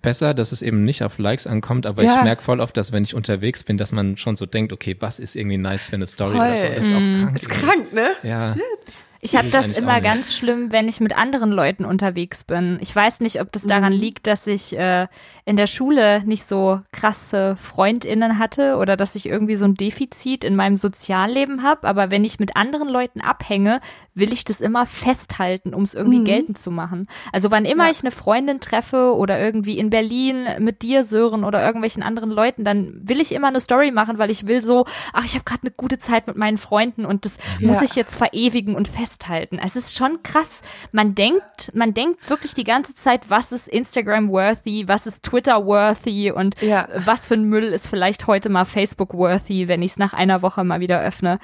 besser, 0.06 0.34
dass 0.34 0.52
es 0.52 0.62
eben 0.62 0.86
nicht 0.86 1.04
auf 1.04 1.18
Likes 1.18 1.48
ankommt, 1.48 1.86
aber 1.86 2.04
ja. 2.04 2.18
ich 2.18 2.24
merke 2.24 2.42
voll 2.42 2.60
oft, 2.60 2.78
dass 2.78 2.92
wenn 2.92 3.04
ich 3.04 3.14
unterwegs 3.16 3.64
bin, 3.64 3.78
dass 3.78 3.92
man 3.92 4.18
schon 4.18 4.36
so 4.36 4.46
denkt, 4.46 4.72
okay, 4.72 4.96
was 5.00 5.20
ist 5.20 5.36
irgendwie 5.36 5.58
nice 5.58 5.84
für 5.84 5.96
eine 5.96 6.06
Story 6.06 6.36
oder 6.36 6.56
so. 6.56 6.66
Das 6.68 6.84
ist 6.84 6.94
auch 6.94 7.22
krank. 7.22 7.36
Ist 7.36 7.50
krank, 7.50 7.94
ne? 7.94 8.10
Ja. 8.24 8.54
Shit. 8.54 8.96
Ich 9.22 9.36
habe 9.36 9.50
das 9.50 9.78
immer 9.78 10.02
ganz 10.02 10.36
schlimm, 10.36 10.72
wenn 10.72 10.88
ich 10.88 11.00
mit 11.00 11.18
anderen 11.18 11.52
Leuten 11.52 11.86
unterwegs 11.86 12.44
bin. 12.44 12.78
Ich 12.82 12.96
weiß 12.96 13.22
nicht, 13.22 13.42
ob 13.42 13.52
das 13.52 13.64
daran 13.64 13.94
mhm. 13.94 14.00
liegt, 14.00 14.28
dass 14.28 14.46
ich 14.46 14.78
äh, 14.78 15.08
in 15.46 15.56
der 15.56 15.68
Schule 15.68 16.24
nicht 16.26 16.46
so 16.46 16.82
krasse 16.92 17.56
Freundinnen 17.58 18.38
hatte 18.38 18.78
oder 18.78 18.96
dass 18.96 19.16
ich 19.16 19.26
irgendwie 19.26 19.56
so 19.56 19.66
ein 19.66 19.76
Defizit 19.76 20.44
in 20.44 20.56
meinem 20.56 20.76
Sozialleben 20.76 21.64
habe. 21.64 21.88
Aber 21.88 22.12
wenn 22.12 22.24
ich 22.24 22.40
mit 22.40 22.56
anderen 22.56 22.88
Leuten 22.88 23.22
abhänge, 23.22 23.80
will 24.14 24.32
ich 24.32 24.44
das 24.44 24.62
immer 24.62 24.86
festhalten, 24.86 25.74
um 25.74 25.84
es 25.84 25.94
irgendwie 25.94 26.20
mhm. 26.20 26.26
geltend 26.26 26.58
zu 26.58 26.72
machen. 26.72 27.08
Also 27.32 27.52
wann 27.52 27.66
immer 27.66 27.86
ja. 27.86 27.92
ich 27.92 28.02
eine 28.02 28.12
Freundin 28.12 28.60
treffe 28.60 29.16
oder 29.16 29.40
irgendwie 29.40 29.80
in 29.80 29.90
Berlin 29.90 30.46
mit 30.60 30.82
dir, 30.82 31.04
Sören 31.04 31.44
oder 31.44 31.66
irgendwelchen 31.66 32.04
anderen 32.04 32.32
Leuten, 32.32 32.64
dann 32.64 33.02
will 33.04 33.20
ich 33.20 33.34
immer 33.34 33.48
eine 33.48 33.60
Story 33.60 33.92
machen, 33.92 34.18
weil 34.18 34.30
ich 34.30 34.48
will 34.48 34.62
so, 34.62 34.86
ach, 35.14 35.26
ich 35.26 35.34
habe 35.34 35.46
gerade 35.46 35.64
eine 35.64 35.72
gute 35.72 35.98
Zeit 35.98 36.28
mit 36.28 36.38
meinen 36.38 36.58
Freunden 36.58 37.06
und 37.06 37.26
das 37.26 37.38
ja. 37.60 37.68
muss 37.68 37.82
ich 37.82 37.96
jetzt 37.96 38.16
verewigen 38.16 38.76
und 38.76 38.88
festhalten 38.88 39.05
festhalten. 39.06 39.60
Es 39.64 39.76
ist 39.76 39.96
schon 39.96 40.24
krass. 40.24 40.62
Man 40.92 41.14
denkt, 41.14 41.72
man 41.74 41.94
denkt 41.94 42.28
wirklich 42.30 42.56
die 42.56 42.64
ganze 42.64 42.96
Zeit, 42.96 43.30
was 43.30 43.52
ist 43.52 43.68
Instagram 43.68 44.30
worthy, 44.30 44.88
was 44.88 45.06
ist 45.06 45.24
Twitter 45.24 45.66
worthy 45.66 46.32
und 46.32 46.60
ja. 46.62 46.88
was 46.96 47.28
für 47.28 47.36
ein 47.36 47.46
Müll 47.46 47.66
ist 47.66 47.88
vielleicht 47.88 48.28
heute 48.28 48.50
mal 48.50 48.66
Facebook 48.66 49.14
worthy, 49.14 49.68
wenn 49.68 49.82
ich 49.82 49.92
es 49.92 49.98
nach 49.98 50.14
einer 50.14 50.42
Woche 50.42 50.64
mal 50.64 50.80
wieder 50.80 51.02
öffne. 51.02 51.40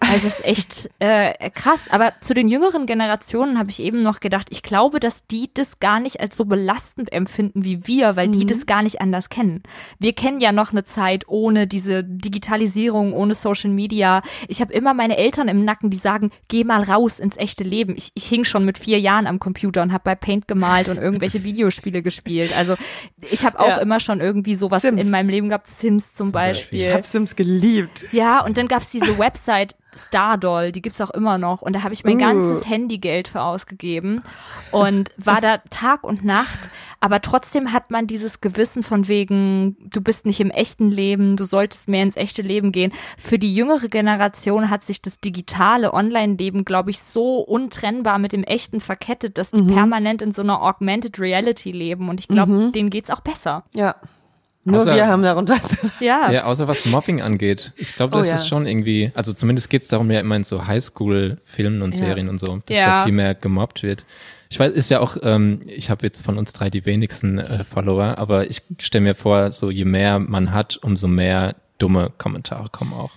Also 0.00 0.26
es 0.26 0.38
ist 0.40 0.44
echt 0.44 0.90
äh, 0.98 1.50
krass. 1.50 1.86
Aber 1.90 2.14
zu 2.20 2.34
den 2.34 2.48
jüngeren 2.48 2.86
Generationen 2.86 3.58
habe 3.58 3.70
ich 3.70 3.80
eben 3.80 4.00
noch 4.02 4.20
gedacht, 4.20 4.48
ich 4.50 4.62
glaube, 4.62 4.98
dass 4.98 5.26
die 5.26 5.50
das 5.52 5.78
gar 5.78 6.00
nicht 6.00 6.20
als 6.20 6.36
so 6.36 6.46
belastend 6.46 7.12
empfinden 7.12 7.64
wie 7.64 7.86
wir, 7.86 8.16
weil 8.16 8.28
mhm. 8.28 8.32
die 8.32 8.46
das 8.46 8.66
gar 8.66 8.82
nicht 8.82 9.00
anders 9.00 9.28
kennen. 9.28 9.62
Wir 9.98 10.14
kennen 10.14 10.40
ja 10.40 10.52
noch 10.52 10.72
eine 10.72 10.84
Zeit 10.84 11.28
ohne 11.28 11.66
diese 11.66 12.02
Digitalisierung, 12.02 13.12
ohne 13.12 13.34
Social 13.34 13.70
Media. 13.70 14.22
Ich 14.48 14.60
habe 14.60 14.72
immer 14.72 14.94
meine 14.94 15.18
Eltern 15.18 15.48
im 15.48 15.64
Nacken, 15.64 15.90
die 15.90 15.98
sagen, 15.98 16.30
geh 16.48 16.64
mal 16.64 16.82
raus 16.82 17.18
ins 17.18 17.36
echte 17.36 17.64
Leben. 17.64 17.94
Ich, 17.96 18.10
ich 18.14 18.24
hing 18.24 18.44
schon 18.44 18.64
mit 18.64 18.78
vier 18.78 18.98
Jahren 18.98 19.26
am 19.26 19.38
Computer 19.38 19.82
und 19.82 19.92
habe 19.92 20.04
bei 20.04 20.14
Paint 20.14 20.48
gemalt 20.48 20.88
und 20.88 20.96
irgendwelche 20.96 21.44
Videospiele 21.44 22.02
gespielt. 22.02 22.56
Also 22.56 22.76
ich 23.30 23.44
habe 23.44 23.60
auch 23.60 23.68
ja. 23.68 23.76
immer 23.78 24.00
schon 24.00 24.20
irgendwie 24.20 24.54
sowas 24.54 24.82
Sims. 24.82 25.00
in 25.00 25.10
meinem 25.10 25.28
Leben 25.28 25.48
gehabt. 25.48 25.68
Sims 25.68 26.12
zum, 26.14 26.28
zum 26.28 26.32
Beispiel. 26.32 26.60
Beispiel. 26.60 26.88
Ich 26.88 26.92
habe 26.92 27.02
Sims 27.06 27.36
geliebt. 27.36 28.04
Ja, 28.12 28.44
und 28.44 28.56
dann 28.56 28.68
gab's 28.68 28.90
diese 28.90 29.18
Website 29.18 29.76
Stardoll, 29.96 30.72
die 30.72 30.82
gibt's 30.82 31.00
auch 31.00 31.10
immer 31.10 31.38
noch. 31.38 31.62
Und 31.62 31.74
da 31.74 31.82
habe 31.82 31.94
ich 31.94 32.04
mein 32.04 32.16
uh. 32.16 32.18
ganzes 32.18 32.68
Handygeld 32.68 33.28
für 33.28 33.42
ausgegeben 33.42 34.22
und 34.70 35.10
war 35.16 35.40
da 35.40 35.58
Tag 35.70 36.04
und 36.04 36.24
Nacht. 36.24 36.70
Aber 37.00 37.22
trotzdem 37.22 37.72
hat 37.72 37.90
man 37.90 38.06
dieses 38.06 38.40
Gewissen 38.40 38.82
von 38.82 39.08
wegen, 39.08 39.76
du 39.88 40.00
bist 40.00 40.26
nicht 40.26 40.40
im 40.40 40.50
echten 40.50 40.90
Leben, 40.90 41.36
du 41.36 41.44
solltest 41.44 41.88
mehr 41.88 42.02
ins 42.02 42.16
echte 42.16 42.42
Leben 42.42 42.72
gehen. 42.72 42.92
Für 43.16 43.38
die 43.38 43.54
jüngere 43.54 43.88
Generation 43.88 44.68
hat 44.68 44.82
sich 44.82 45.00
das 45.00 45.18
digitale 45.18 45.94
Online-Leben, 45.94 46.64
glaube 46.64 46.90
ich, 46.90 47.00
so 47.00 47.38
untrennbar 47.38 48.18
mit 48.18 48.32
dem 48.32 48.44
echten 48.44 48.80
verkettet, 48.80 49.38
dass 49.38 49.50
die 49.50 49.62
mhm. 49.62 49.68
permanent 49.68 50.22
in 50.22 50.32
so 50.32 50.42
einer 50.42 50.62
Augmented 50.62 51.18
Reality 51.18 51.72
leben. 51.72 52.08
Und 52.08 52.20
ich 52.20 52.28
glaube, 52.28 52.52
mhm. 52.52 52.72
denen 52.72 52.90
geht's 52.90 53.10
auch 53.10 53.20
besser. 53.20 53.64
Ja. 53.74 53.96
Nur 54.70 54.80
außer, 54.80 54.94
wir 54.94 55.06
haben 55.06 55.22
darunter. 55.22 55.56
Ja. 56.00 56.30
ja, 56.30 56.44
außer 56.44 56.66
was 56.66 56.86
Mobbing 56.86 57.20
angeht. 57.20 57.72
Ich 57.76 57.94
glaube, 57.94 58.16
das 58.16 58.26
oh, 58.26 58.30
ja. 58.30 58.36
ist 58.36 58.48
schon 58.48 58.66
irgendwie, 58.66 59.12
also 59.14 59.32
zumindest 59.32 59.68
geht 59.68 59.82
es 59.82 59.88
darum 59.88 60.10
ja 60.10 60.20
immer 60.20 60.36
in 60.36 60.44
so 60.44 60.66
Highschool-Filmen 60.66 61.82
und 61.82 61.94
Serien 61.94 62.26
ja. 62.26 62.30
und 62.30 62.38
so, 62.40 62.62
dass 62.66 62.78
ja. 62.78 62.86
da 62.86 63.04
viel 63.04 63.12
mehr 63.12 63.34
gemobbt 63.34 63.82
wird. 63.82 64.04
Ich 64.48 64.58
weiß, 64.58 64.72
ist 64.72 64.90
ja 64.90 65.00
auch, 65.00 65.16
ähm, 65.22 65.60
ich 65.66 65.90
habe 65.90 66.04
jetzt 66.06 66.24
von 66.24 66.38
uns 66.38 66.52
drei 66.52 66.70
die 66.70 66.86
wenigsten 66.86 67.38
äh, 67.38 67.64
Follower, 67.64 68.18
aber 68.18 68.48
ich 68.50 68.62
stelle 68.80 69.02
mir 69.02 69.14
vor, 69.14 69.52
so 69.52 69.70
je 69.70 69.84
mehr 69.84 70.18
man 70.18 70.52
hat, 70.52 70.78
umso 70.78 71.06
mehr 71.06 71.54
dumme 71.78 72.10
Kommentare 72.18 72.68
kommen 72.70 72.92
auch. 72.92 73.12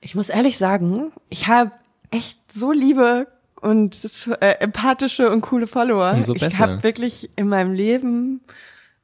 Ich 0.00 0.14
muss 0.14 0.28
ehrlich 0.28 0.58
sagen, 0.58 1.12
ich 1.28 1.46
habe 1.46 1.72
echt 2.10 2.38
so 2.52 2.72
liebe 2.72 3.28
und 3.60 4.00
äh, 4.40 4.54
empathische 4.60 5.30
und 5.30 5.42
coole 5.42 5.66
Follower. 5.66 6.12
Umso 6.14 6.32
besser. 6.34 6.48
Ich 6.48 6.58
habe 6.58 6.82
wirklich 6.82 7.30
in 7.36 7.48
meinem 7.48 7.72
Leben 7.72 8.40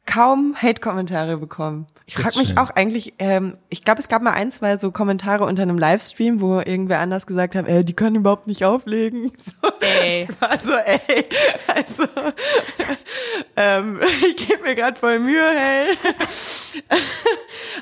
kaum 0.06 0.54
Hate-Kommentare 0.60 1.38
bekommen. 1.38 1.86
Ich 2.06 2.14
frage 2.16 2.38
mich 2.38 2.48
schön. 2.48 2.58
auch 2.58 2.70
eigentlich, 2.70 3.14
ähm, 3.18 3.56
ich 3.70 3.82
glaube, 3.82 4.00
es 4.00 4.08
gab 4.08 4.20
mal 4.20 4.32
ein, 4.32 4.50
zwei 4.50 4.76
so 4.76 4.90
Kommentare 4.90 5.44
unter 5.44 5.62
einem 5.62 5.78
Livestream, 5.78 6.42
wo 6.42 6.60
irgendwer 6.60 6.98
anders 6.98 7.26
gesagt 7.26 7.54
hat, 7.54 7.66
ey, 7.66 7.82
die 7.82 7.94
können 7.94 8.16
überhaupt 8.16 8.46
nicht 8.46 8.64
auflegen. 8.64 9.32
So, 9.44 9.68
ey. 9.80 10.26
Ich 10.28 10.40
war 10.40 10.58
so, 10.58 10.72
ey, 10.72 11.24
also, 11.66 12.04
ähm, 13.56 14.00
ich 14.28 14.48
gebe 14.48 14.62
mir 14.62 14.74
gerade 14.74 14.98
voll 14.98 15.18
Mühe, 15.18 15.50
hey. 15.54 15.96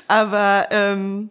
Aber 0.07 0.67
ähm, 0.71 1.29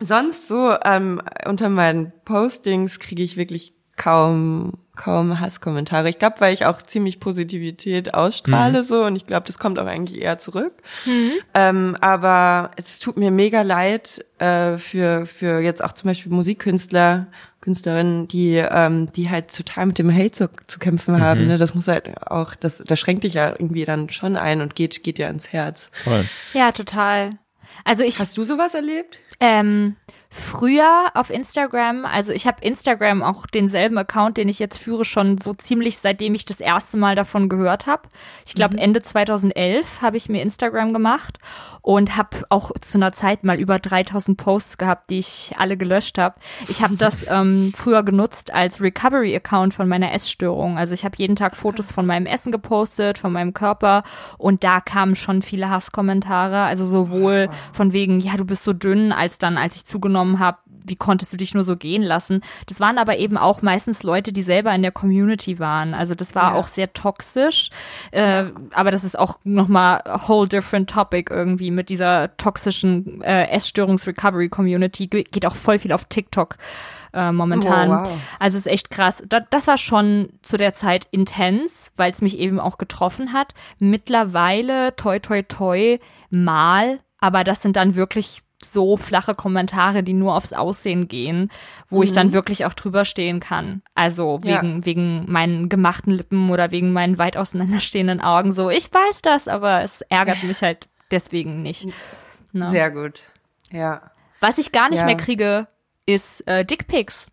sonst 0.00 0.48
so 0.48 0.76
ähm, 0.84 1.20
unter 1.46 1.68
meinen 1.68 2.12
Postings 2.24 2.98
kriege 2.98 3.22
ich 3.22 3.36
wirklich 3.36 3.74
kaum 3.96 4.83
kaum 4.96 5.40
Hasskommentare. 5.40 6.08
Ich 6.08 6.18
glaube, 6.18 6.36
weil 6.40 6.54
ich 6.54 6.66
auch 6.66 6.80
ziemlich 6.82 7.20
Positivität 7.20 8.14
ausstrahle 8.14 8.82
mhm. 8.82 8.86
so 8.86 9.04
und 9.04 9.16
ich 9.16 9.26
glaube, 9.26 9.46
das 9.46 9.58
kommt 9.58 9.78
auch 9.78 9.86
eigentlich 9.86 10.20
eher 10.20 10.38
zurück. 10.38 10.72
Mhm. 11.04 11.30
Ähm, 11.54 11.96
aber 12.00 12.70
es 12.76 12.98
tut 12.98 13.16
mir 13.16 13.30
mega 13.30 13.62
leid 13.62 14.24
äh, 14.38 14.78
für 14.78 15.26
für 15.26 15.60
jetzt 15.60 15.82
auch 15.82 15.92
zum 15.92 16.08
Beispiel 16.08 16.32
Musikkünstler, 16.32 17.26
Künstlerinnen, 17.60 18.28
die 18.28 18.56
ähm, 18.56 19.12
die 19.12 19.30
halt 19.30 19.54
total 19.54 19.86
mit 19.86 19.98
dem 19.98 20.14
Hate 20.14 20.32
zu, 20.32 20.50
zu 20.66 20.78
kämpfen 20.78 21.20
haben. 21.20 21.42
Mhm. 21.42 21.48
Ne? 21.48 21.58
Das 21.58 21.74
muss 21.74 21.88
halt 21.88 22.22
auch, 22.30 22.54
das 22.54 22.78
das 22.78 22.98
schränkt 22.98 23.24
dich 23.24 23.34
ja 23.34 23.50
irgendwie 23.50 23.84
dann 23.84 24.10
schon 24.10 24.36
ein 24.36 24.60
und 24.60 24.74
geht 24.74 25.02
geht 25.02 25.18
ja 25.18 25.28
ins 25.28 25.52
Herz. 25.52 25.90
Voll. 25.92 26.24
Ja, 26.52 26.72
total. 26.72 27.38
Also 27.84 28.04
ich. 28.04 28.18
Hast 28.20 28.36
du 28.36 28.44
sowas 28.44 28.74
erlebt? 28.74 29.18
Ähm, 29.40 29.96
früher 30.34 31.12
auf 31.14 31.30
Instagram, 31.30 32.04
also 32.04 32.32
ich 32.32 32.48
habe 32.48 32.56
Instagram 32.60 33.22
auch 33.22 33.46
denselben 33.46 33.96
Account, 33.98 34.36
den 34.36 34.48
ich 34.48 34.58
jetzt 34.58 34.78
führe, 34.78 35.04
schon 35.04 35.38
so 35.38 35.54
ziemlich 35.54 35.98
seitdem 35.98 36.34
ich 36.34 36.44
das 36.44 36.58
erste 36.58 36.96
Mal 36.96 37.14
davon 37.14 37.48
gehört 37.48 37.86
habe. 37.86 38.08
Ich 38.44 38.54
glaube 38.54 38.74
mhm. 38.74 38.82
Ende 38.82 39.00
2011 39.00 40.02
habe 40.02 40.16
ich 40.16 40.28
mir 40.28 40.42
Instagram 40.42 40.92
gemacht 40.92 41.38
und 41.82 42.16
habe 42.16 42.38
auch 42.48 42.72
zu 42.80 42.98
einer 42.98 43.12
Zeit 43.12 43.44
mal 43.44 43.60
über 43.60 43.78
3000 43.78 44.36
Posts 44.36 44.78
gehabt, 44.78 45.10
die 45.10 45.20
ich 45.20 45.52
alle 45.56 45.76
gelöscht 45.76 46.18
habe. 46.18 46.34
Ich 46.66 46.82
habe 46.82 46.96
das 46.96 47.24
ähm, 47.30 47.72
früher 47.72 48.02
genutzt 48.02 48.52
als 48.52 48.82
Recovery-Account 48.82 49.72
von 49.72 49.88
meiner 49.88 50.12
Essstörung. 50.12 50.78
Also 50.78 50.94
ich 50.94 51.04
habe 51.04 51.14
jeden 51.16 51.36
Tag 51.36 51.56
Fotos 51.56 51.92
von 51.92 52.06
meinem 52.06 52.26
Essen 52.26 52.50
gepostet, 52.50 53.18
von 53.18 53.30
meinem 53.32 53.54
Körper 53.54 54.02
und 54.36 54.64
da 54.64 54.80
kamen 54.80 55.14
schon 55.14 55.42
viele 55.42 55.70
Hasskommentare. 55.70 56.62
Also 56.62 56.86
sowohl 56.86 57.50
von 57.72 57.92
wegen, 57.92 58.18
ja, 58.18 58.36
du 58.36 58.44
bist 58.44 58.64
so 58.64 58.72
dünn, 58.72 59.12
als 59.12 59.38
dann, 59.38 59.56
als 59.56 59.76
ich 59.76 59.84
zugenommen 59.84 60.23
wahrgenommen 60.24 60.38
habe, 60.38 60.58
wie 60.86 60.96
konntest 60.96 61.32
du 61.32 61.38
dich 61.38 61.54
nur 61.54 61.64
so 61.64 61.76
gehen 61.76 62.02
lassen? 62.02 62.42
Das 62.66 62.78
waren 62.78 62.98
aber 62.98 63.16
eben 63.16 63.38
auch 63.38 63.62
meistens 63.62 64.02
Leute, 64.02 64.32
die 64.32 64.42
selber 64.42 64.74
in 64.74 64.82
der 64.82 64.92
Community 64.92 65.58
waren. 65.58 65.94
Also 65.94 66.14
das 66.14 66.34
war 66.34 66.52
ja. 66.52 66.54
auch 66.54 66.66
sehr 66.66 66.92
toxisch. 66.92 67.70
Äh, 68.10 68.46
aber 68.74 68.90
das 68.90 69.02
ist 69.02 69.18
auch 69.18 69.38
nochmal 69.44 70.02
a 70.04 70.28
whole 70.28 70.46
different 70.46 70.90
topic 70.90 71.32
irgendwie 71.32 71.70
mit 71.70 71.88
dieser 71.88 72.36
toxischen 72.36 73.22
äh, 73.22 73.46
Essstörungs-Recovery-Community. 73.46 75.06
Geht 75.06 75.46
auch 75.46 75.54
voll 75.54 75.78
viel 75.78 75.92
auf 75.92 76.04
TikTok. 76.04 76.58
Äh, 77.14 77.32
momentan. 77.32 77.92
Oh, 77.92 78.00
wow. 78.00 78.18
Also 78.38 78.58
es 78.58 78.66
ist 78.66 78.72
echt 78.72 78.90
krass. 78.90 79.22
Das, 79.26 79.44
das 79.48 79.66
war 79.66 79.78
schon 79.78 80.28
zu 80.42 80.58
der 80.58 80.74
Zeit 80.74 81.06
intens, 81.12 81.92
weil 81.96 82.10
es 82.10 82.20
mich 82.20 82.38
eben 82.38 82.60
auch 82.60 82.76
getroffen 82.76 83.32
hat. 83.32 83.54
Mittlerweile, 83.78 84.94
toi 84.96 85.18
toi 85.18 85.42
toi, 85.42 85.98
mal, 86.28 87.00
aber 87.20 87.42
das 87.42 87.62
sind 87.62 87.76
dann 87.76 87.94
wirklich 87.94 88.42
so 88.64 88.96
flache 88.96 89.34
Kommentare, 89.34 90.02
die 90.02 90.12
nur 90.12 90.34
aufs 90.34 90.52
Aussehen 90.52 91.08
gehen, 91.08 91.50
wo 91.88 91.98
mhm. 91.98 92.02
ich 92.02 92.12
dann 92.12 92.28
mhm. 92.28 92.32
wirklich 92.32 92.64
auch 92.64 92.74
drüber 92.74 93.04
stehen 93.04 93.40
kann. 93.40 93.82
Also 93.94 94.40
wegen, 94.42 94.80
ja. 94.80 94.86
wegen 94.86 95.30
meinen 95.30 95.68
gemachten 95.68 96.12
Lippen 96.12 96.50
oder 96.50 96.70
wegen 96.70 96.92
meinen 96.92 97.18
weit 97.18 97.36
auseinanderstehenden 97.36 98.20
Augen. 98.20 98.52
So, 98.52 98.70
ich 98.70 98.92
weiß 98.92 99.22
das, 99.22 99.48
aber 99.48 99.82
es 99.82 100.00
ärgert 100.02 100.42
mich 100.42 100.62
halt 100.62 100.88
deswegen 101.10 101.62
nicht. 101.62 101.88
Ne? 102.52 102.70
Sehr 102.70 102.90
gut. 102.90 103.30
Ja. 103.70 104.10
Was 104.40 104.58
ich 104.58 104.72
gar 104.72 104.90
nicht 104.90 105.00
ja. 105.00 105.06
mehr 105.06 105.16
kriege, 105.16 105.68
ist 106.06 106.46
äh, 106.46 106.64
Dickpics. 106.64 107.28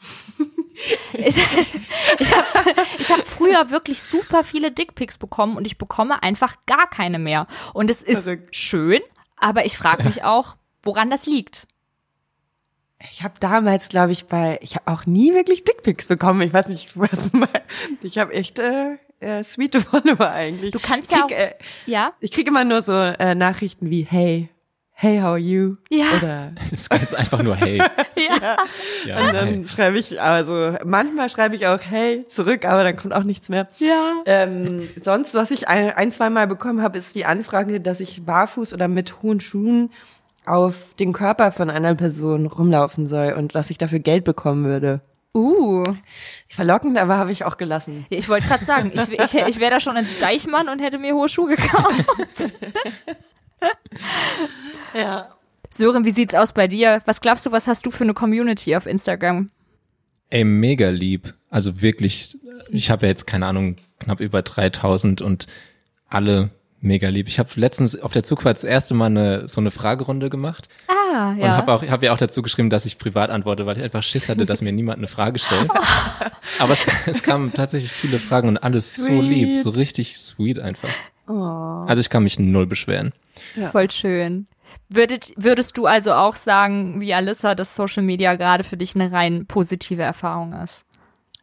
ich, 1.12 1.36
ich 2.18 2.34
habe 2.34 2.74
ich 2.98 3.10
hab 3.10 3.26
früher 3.26 3.70
wirklich 3.70 4.00
super 4.00 4.44
viele 4.44 4.70
Dickpics 4.70 5.18
bekommen 5.18 5.56
und 5.56 5.66
ich 5.66 5.78
bekomme 5.78 6.22
einfach 6.22 6.56
gar 6.66 6.88
keine 6.88 7.18
mehr. 7.18 7.46
Und 7.74 7.90
es 7.90 8.02
ist 8.02 8.24
Verrückt. 8.24 8.54
schön, 8.54 9.00
aber 9.36 9.64
ich 9.64 9.76
frage 9.76 10.04
mich 10.04 10.24
auch, 10.24 10.56
woran 10.82 11.10
das 11.10 11.26
liegt. 11.26 11.66
Ich 13.10 13.22
habe 13.22 13.34
damals, 13.38 13.88
glaube 13.88 14.12
ich, 14.12 14.26
bei, 14.26 14.58
ich 14.60 14.74
habe 14.74 14.90
auch 14.90 15.06
nie 15.06 15.32
wirklich 15.32 15.64
Dickpics 15.64 16.06
bekommen. 16.06 16.42
Ich 16.42 16.52
weiß 16.52 16.68
nicht, 16.68 16.90
was 16.98 17.32
mal. 17.32 17.48
Ich 18.02 18.18
habe 18.18 18.32
echt 18.32 18.58
äh, 18.58 18.96
äh, 19.20 19.42
sweet 19.44 19.76
Follower 19.90 20.30
eigentlich. 20.30 20.72
Du 20.72 20.80
kannst 20.80 21.12
ja 21.12 21.26
krieg, 21.26 21.36
auch, 21.36 21.40
äh, 21.40 21.54
ja. 21.86 22.12
Ich 22.20 22.32
kriege 22.32 22.50
immer 22.50 22.64
nur 22.64 22.82
so 22.82 22.92
äh, 22.92 23.34
Nachrichten 23.34 23.90
wie 23.90 24.02
Hey, 24.02 24.50
Hey, 25.00 25.18
how 25.18 25.26
are 25.28 25.38
you? 25.38 25.76
Ja. 25.90 26.06
Oder 26.16 26.50
das 26.56 26.72
ist 26.72 26.90
ganz 26.90 27.14
einfach 27.14 27.40
nur 27.40 27.54
Hey. 27.54 27.76
ja. 27.78 28.56
ja. 29.06 29.20
Und 29.20 29.32
dann 29.32 29.46
hey. 29.46 29.64
schreibe 29.64 29.96
ich, 29.96 30.20
also 30.20 30.74
manchmal 30.84 31.28
schreibe 31.28 31.54
ich 31.54 31.68
auch 31.68 31.80
Hey 31.80 32.26
zurück, 32.26 32.64
aber 32.64 32.82
dann 32.82 32.96
kommt 32.96 33.14
auch 33.14 33.22
nichts 33.22 33.48
mehr. 33.48 33.68
Ja. 33.78 34.14
Ähm, 34.26 34.88
sonst, 35.00 35.34
was 35.34 35.52
ich 35.52 35.68
ein, 35.68 35.92
ein 35.92 36.10
zwei 36.10 36.30
Mal 36.30 36.48
bekommen 36.48 36.82
habe, 36.82 36.98
ist 36.98 37.14
die 37.14 37.26
Anfrage, 37.26 37.80
dass 37.80 38.00
ich 38.00 38.24
barfuß 38.24 38.74
oder 38.74 38.88
mit 38.88 39.22
hohen 39.22 39.38
Schuhen 39.38 39.92
auf 40.50 40.94
den 40.98 41.12
Körper 41.12 41.52
von 41.52 41.70
einer 41.70 41.94
Person 41.94 42.46
rumlaufen 42.46 43.06
soll 43.06 43.32
und 43.32 43.54
dass 43.54 43.70
ich 43.70 43.78
dafür 43.78 43.98
Geld 43.98 44.24
bekommen 44.24 44.64
würde. 44.64 45.00
Uh. 45.34 45.84
Verlockend, 46.48 46.98
aber 46.98 47.18
habe 47.18 47.32
ich 47.32 47.44
auch 47.44 47.56
gelassen. 47.58 48.06
Ich 48.10 48.28
wollte 48.28 48.48
gerade 48.48 48.64
sagen, 48.64 48.92
ich, 48.94 49.12
ich, 49.12 49.34
ich 49.34 49.60
wäre 49.60 49.72
da 49.72 49.80
schon 49.80 49.96
ins 49.96 50.18
Deichmann 50.18 50.68
und 50.68 50.80
hätte 50.80 50.98
mir 50.98 51.14
hohe 51.14 51.28
Schuhe 51.28 51.54
gekauft. 51.54 52.04
ja. 54.94 55.28
Sören, 55.70 56.04
wie 56.04 56.10
sieht's 56.12 56.34
aus 56.34 56.52
bei 56.52 56.66
dir? 56.66 57.00
Was 57.04 57.20
glaubst 57.20 57.44
du, 57.46 57.52
was 57.52 57.68
hast 57.68 57.84
du 57.84 57.90
für 57.90 58.04
eine 58.04 58.14
Community 58.14 58.74
auf 58.74 58.86
Instagram? 58.86 59.50
Ey, 60.30 60.44
mega 60.44 60.88
lieb. 60.88 61.34
Also 61.50 61.80
wirklich, 61.80 62.38
ich 62.70 62.90
habe 62.90 63.06
ja 63.06 63.10
jetzt 63.10 63.26
keine 63.26 63.46
Ahnung, 63.46 63.76
knapp 64.00 64.20
über 64.20 64.42
3000 64.42 65.20
und 65.22 65.46
alle 66.08 66.50
mega 66.80 67.08
lieb. 67.08 67.28
Ich 67.28 67.38
habe 67.38 67.48
letztens 67.56 68.00
auf 68.00 68.12
der 68.12 68.22
Zugfahrt 68.22 68.56
das 68.56 68.64
erste 68.64 68.94
Mal 68.94 69.06
eine, 69.06 69.48
so 69.48 69.60
eine 69.60 69.70
Fragerunde 69.70 70.30
gemacht. 70.30 70.68
Ah, 70.88 71.34
ja. 71.36 71.44
Und 71.44 71.50
habe 71.50 71.72
auch 71.72 71.82
hab 71.82 72.02
ja 72.02 72.12
auch 72.12 72.18
dazu 72.18 72.42
geschrieben, 72.42 72.70
dass 72.70 72.86
ich 72.86 72.98
privat 72.98 73.30
antworte, 73.30 73.66
weil 73.66 73.76
ich 73.76 73.82
einfach 73.82 74.02
Schiss 74.02 74.28
hatte, 74.28 74.46
dass 74.46 74.60
mir 74.60 74.72
niemand 74.72 74.98
eine 74.98 75.08
Frage 75.08 75.38
stellt. 75.38 75.68
Aber 76.58 76.72
es, 76.72 76.84
es 77.06 77.22
kamen 77.22 77.52
tatsächlich 77.52 77.90
viele 77.90 78.18
Fragen 78.18 78.48
und 78.48 78.58
alles 78.58 78.94
sweet. 78.94 79.16
so 79.16 79.22
lieb, 79.22 79.56
so 79.56 79.70
richtig 79.70 80.18
sweet 80.18 80.58
einfach. 80.58 80.90
Oh. 81.26 81.84
Also 81.86 82.00
ich 82.00 82.10
kann 82.10 82.22
mich 82.22 82.38
null 82.38 82.66
beschweren. 82.66 83.12
Ja. 83.56 83.70
Voll 83.70 83.90
schön. 83.90 84.46
Würdet, 84.88 85.32
würdest 85.36 85.76
du 85.76 85.86
also 85.86 86.14
auch 86.14 86.36
sagen, 86.36 87.00
wie 87.00 87.12
Alissa, 87.12 87.54
dass 87.54 87.76
Social 87.76 88.02
Media 88.02 88.36
gerade 88.36 88.64
für 88.64 88.78
dich 88.78 88.94
eine 88.94 89.12
rein 89.12 89.46
positive 89.46 90.02
Erfahrung 90.02 90.54
ist? 90.54 90.86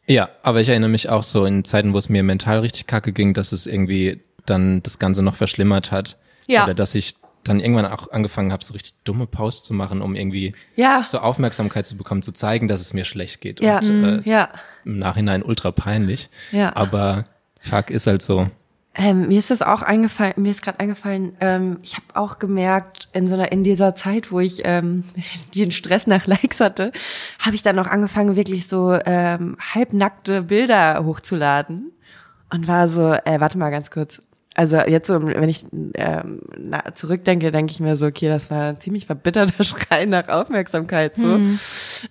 Ja, 0.08 0.30
aber 0.42 0.62
ich 0.62 0.70
erinnere 0.70 0.90
mich 0.90 1.10
auch 1.10 1.24
so 1.24 1.46
in 1.46 1.64
Zeiten, 1.64 1.94
wo 1.94 1.98
es 1.98 2.10
mir 2.10 2.24
mental 2.24 2.60
richtig 2.60 2.88
kacke 2.88 3.12
ging, 3.12 3.34
dass 3.34 3.52
es 3.52 3.68
irgendwie 3.68 4.22
dann 4.46 4.84
das 4.84 5.00
Ganze 5.00 5.22
noch 5.24 5.36
verschlimmert 5.36 5.92
hat. 5.92 6.18
Ja. 6.48 6.64
Oder 6.64 6.74
dass 6.74 6.96
ich 6.96 7.16
dann 7.44 7.60
irgendwann 7.60 7.86
auch 7.86 8.12
angefangen 8.12 8.52
habe, 8.52 8.64
so 8.64 8.74
richtig 8.74 8.96
dumme 9.04 9.28
Posts 9.28 9.68
zu 9.68 9.74
machen, 9.74 10.02
um 10.02 10.16
irgendwie 10.16 10.54
ja. 10.76 11.04
so 11.06 11.20
Aufmerksamkeit 11.20 11.86
zu 11.86 11.96
bekommen, 11.96 12.22
zu 12.22 12.34
zeigen, 12.34 12.68
dass 12.68 12.82
es 12.82 12.94
mir 12.94 13.06
schlecht 13.06 13.42
geht. 13.42 13.62
Ja. 13.62 13.80
Und 13.80 14.04
äh, 14.04 14.30
ja. 14.30 14.50
im 14.84 15.00
Nachhinein 15.00 15.44
ultra 15.44 15.72
peinlich. 15.72 16.30
Ja. 16.52 16.76
Aber 16.76 17.26
fuck, 17.60 17.92
ist 17.92 18.08
halt 18.08 18.22
so. 18.22 18.50
Ähm, 18.98 19.28
mir 19.28 19.40
ist 19.40 19.52
das 19.52 19.62
auch 19.62 19.82
eingefallen, 19.82 20.36
mir 20.38 20.52
ist 20.52 20.62
gerade 20.62 20.80
eingefallen, 20.80 21.36
ähm, 21.42 21.80
ich 21.84 21.96
habe 21.96 22.06
auch 22.14 22.40
gemerkt, 22.40 23.10
in 23.12 23.28
so 23.28 23.34
einer, 23.34 23.52
in 23.52 23.62
dieser 23.62 23.94
Zeit, 23.94 24.32
wo 24.32 24.40
ich 24.40 24.62
ähm, 24.64 25.04
den 25.56 25.72
Stress 25.72 26.08
nach 26.08 26.26
Likes 26.28 26.62
hatte, 26.62 26.94
habe 27.40 27.56
ich 27.56 27.62
dann 27.62 27.78
auch 27.78 27.88
angefangen, 27.88 28.38
wirklich 28.38 28.68
so 28.68 28.98
ähm, 29.06 29.58
halbnackte 29.60 30.44
Bilder 30.44 31.04
hochzuladen. 31.04 31.92
Und 32.54 32.68
war 32.68 32.88
so, 32.88 33.12
äh, 33.12 33.40
warte 33.40 33.58
mal 33.58 33.72
ganz 33.72 33.90
kurz. 33.90 34.22
Also 34.56 34.78
jetzt 34.78 35.08
so, 35.08 35.22
wenn 35.22 35.50
ich 35.50 35.66
ähm, 35.96 36.42
na, 36.58 36.82
zurückdenke, 36.94 37.52
denke 37.52 37.72
ich 37.72 37.82
mir 37.82 37.98
so, 37.98 38.06
okay, 38.08 38.30
das 38.30 38.50
war 38.50 38.70
ein 38.70 38.80
ziemlich 38.80 39.06
verbitterter 39.06 39.64
Schrei 39.66 40.06
nach 40.06 40.30
Aufmerksamkeit, 40.30 41.18
so, 41.18 41.26
mhm. 41.26 41.60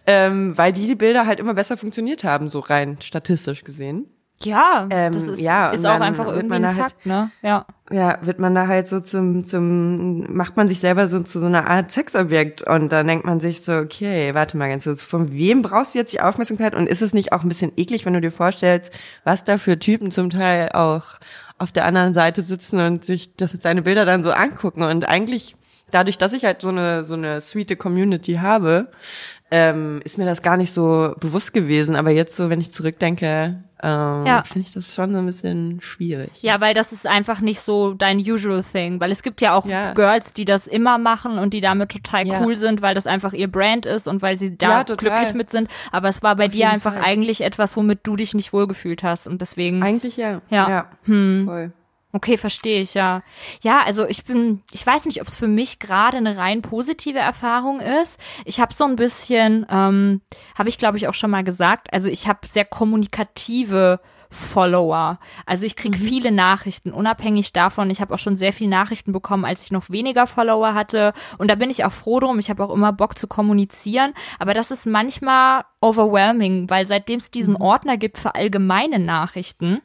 ähm, 0.06 0.56
weil 0.56 0.72
die, 0.72 0.86
die 0.86 0.94
Bilder 0.94 1.26
halt 1.26 1.40
immer 1.40 1.54
besser 1.54 1.78
funktioniert 1.78 2.22
haben, 2.22 2.48
so 2.48 2.60
rein 2.60 2.98
statistisch 3.00 3.64
gesehen. 3.64 4.06
Ja, 4.42 4.88
ähm, 4.90 5.12
das 5.12 5.28
ist, 5.28 5.40
ja, 5.40 5.70
ist 5.70 5.86
auch 5.86 6.00
einfach 6.00 6.26
irgendwie 6.26 6.56
ein 6.56 6.66
halt 6.66 6.76
Fakt, 6.76 6.94
halt, 6.96 7.06
ne? 7.06 7.30
Ja. 7.42 7.64
Ja, 7.90 8.18
wird 8.22 8.38
man 8.38 8.54
da 8.54 8.66
halt 8.66 8.88
so 8.88 9.00
zum, 9.00 9.44
zum, 9.44 10.34
macht 10.34 10.56
man 10.56 10.68
sich 10.68 10.80
selber 10.80 11.08
so 11.08 11.20
zu 11.20 11.38
so 11.38 11.46
einer 11.46 11.68
Art 11.68 11.92
Sexobjekt 11.92 12.66
und 12.68 12.90
dann 12.90 13.06
denkt 13.06 13.24
man 13.24 13.40
sich 13.40 13.62
so, 13.62 13.72
okay, 13.72 14.34
warte 14.34 14.56
mal 14.56 14.68
ganz 14.68 14.84
kurz, 14.84 15.02
von 15.02 15.32
wem 15.32 15.62
brauchst 15.62 15.94
du 15.94 15.98
jetzt 15.98 16.12
die 16.12 16.20
Aufmerksamkeit 16.20 16.74
und 16.74 16.88
ist 16.88 17.02
es 17.02 17.14
nicht 17.14 17.32
auch 17.32 17.42
ein 17.42 17.48
bisschen 17.48 17.72
eklig, 17.76 18.04
wenn 18.04 18.14
du 18.14 18.20
dir 18.20 18.32
vorstellst, 18.32 18.92
was 19.22 19.44
da 19.44 19.56
für 19.56 19.78
Typen 19.78 20.10
zum 20.10 20.30
Teil 20.30 20.70
auch 20.72 21.16
auf 21.64 21.72
der 21.72 21.86
anderen 21.86 22.14
Seite 22.14 22.42
sitzen 22.42 22.78
und 22.78 23.04
sich 23.04 23.34
das 23.34 23.56
seine 23.60 23.82
Bilder 23.82 24.04
dann 24.04 24.22
so 24.22 24.30
angucken. 24.30 24.82
Und 24.82 25.08
eigentlich 25.08 25.56
dadurch, 25.90 26.18
dass 26.18 26.32
ich 26.32 26.44
halt 26.44 26.60
so 26.60 26.68
eine 26.68 27.02
so 27.02 27.14
eine 27.14 27.40
sweete 27.40 27.74
Community 27.74 28.34
habe, 28.34 28.90
ähm, 29.54 30.00
ist 30.02 30.18
mir 30.18 30.24
das 30.24 30.42
gar 30.42 30.56
nicht 30.56 30.74
so 30.74 31.14
bewusst 31.20 31.52
gewesen. 31.52 31.94
Aber 31.94 32.10
jetzt 32.10 32.34
so, 32.34 32.50
wenn 32.50 32.60
ich 32.60 32.72
zurückdenke, 32.72 33.62
ähm, 33.80 34.26
ja. 34.26 34.42
finde 34.42 34.66
ich 34.66 34.74
das 34.74 34.92
schon 34.92 35.12
so 35.12 35.18
ein 35.18 35.26
bisschen 35.26 35.78
schwierig. 35.80 36.42
Ja, 36.42 36.60
weil 36.60 36.74
das 36.74 36.90
ist 36.90 37.06
einfach 37.06 37.40
nicht 37.40 37.60
so 37.60 37.94
dein 37.94 38.18
usual 38.18 38.64
thing. 38.64 38.98
Weil 38.98 39.12
es 39.12 39.22
gibt 39.22 39.40
ja 39.40 39.54
auch 39.54 39.64
ja. 39.64 39.92
Girls, 39.92 40.34
die 40.34 40.44
das 40.44 40.66
immer 40.66 40.98
machen 40.98 41.38
und 41.38 41.54
die 41.54 41.60
damit 41.60 41.92
total 41.92 42.26
ja. 42.26 42.40
cool 42.40 42.56
sind, 42.56 42.82
weil 42.82 42.96
das 42.96 43.06
einfach 43.06 43.32
ihr 43.32 43.46
Brand 43.46 43.86
ist 43.86 44.08
und 44.08 44.22
weil 44.22 44.36
sie 44.36 44.58
da 44.58 44.82
glücklich 44.82 45.34
mit 45.34 45.50
sind. 45.50 45.68
Aber 45.92 46.08
es 46.08 46.20
war 46.20 46.34
bei 46.34 46.46
Auf 46.46 46.50
dir 46.50 46.70
einfach 46.70 46.94
Fall. 46.94 47.04
eigentlich 47.04 47.42
etwas, 47.42 47.76
womit 47.76 48.00
du 48.02 48.16
dich 48.16 48.34
nicht 48.34 48.52
wohlgefühlt 48.52 49.04
hast. 49.04 49.28
Und 49.28 49.40
deswegen. 49.40 49.84
Eigentlich 49.84 50.16
ja. 50.16 50.40
Ja. 50.50 50.68
ja. 50.68 50.90
Hm. 51.04 51.44
Voll. 51.46 51.72
Okay, 52.14 52.36
verstehe 52.36 52.80
ich, 52.80 52.94
ja. 52.94 53.22
Ja, 53.64 53.82
also 53.82 54.06
ich 54.06 54.24
bin, 54.24 54.62
ich 54.70 54.86
weiß 54.86 55.06
nicht, 55.06 55.20
ob 55.20 55.26
es 55.26 55.36
für 55.36 55.48
mich 55.48 55.80
gerade 55.80 56.16
eine 56.16 56.36
rein 56.36 56.62
positive 56.62 57.18
Erfahrung 57.18 57.80
ist. 57.80 58.20
Ich 58.44 58.60
habe 58.60 58.72
so 58.72 58.84
ein 58.84 58.94
bisschen, 58.94 59.66
ähm, 59.68 60.20
habe 60.56 60.68
ich 60.68 60.78
glaube 60.78 60.96
ich 60.96 61.08
auch 61.08 61.14
schon 61.14 61.32
mal 61.32 61.42
gesagt, 61.42 61.92
also 61.92 62.08
ich 62.08 62.28
habe 62.28 62.46
sehr 62.46 62.66
kommunikative 62.66 63.98
Follower. 64.30 65.18
Also 65.44 65.66
ich 65.66 65.74
kriege 65.74 65.98
mhm. 65.98 66.02
viele 66.02 66.30
Nachrichten, 66.30 66.92
unabhängig 66.92 67.52
davon. 67.52 67.90
Ich 67.90 68.00
habe 68.00 68.14
auch 68.14 68.18
schon 68.20 68.36
sehr 68.36 68.52
viele 68.52 68.70
Nachrichten 68.70 69.10
bekommen, 69.10 69.44
als 69.44 69.64
ich 69.64 69.72
noch 69.72 69.90
weniger 69.90 70.28
Follower 70.28 70.72
hatte. 70.72 71.14
Und 71.38 71.50
da 71.50 71.56
bin 71.56 71.68
ich 71.68 71.84
auch 71.84 71.92
froh 71.92 72.20
drum. 72.20 72.38
Ich 72.38 72.48
habe 72.48 72.62
auch 72.62 72.72
immer 72.72 72.92
Bock 72.92 73.18
zu 73.18 73.26
kommunizieren. 73.26 74.14
Aber 74.38 74.54
das 74.54 74.70
ist 74.70 74.86
manchmal 74.86 75.64
overwhelming, 75.80 76.70
weil 76.70 76.86
seitdem 76.86 77.18
es 77.18 77.32
diesen 77.32 77.54
mhm. 77.54 77.60
Ordner 77.60 77.96
gibt 77.96 78.18
für 78.18 78.36
allgemeine 78.36 79.00
Nachrichten, 79.00 79.80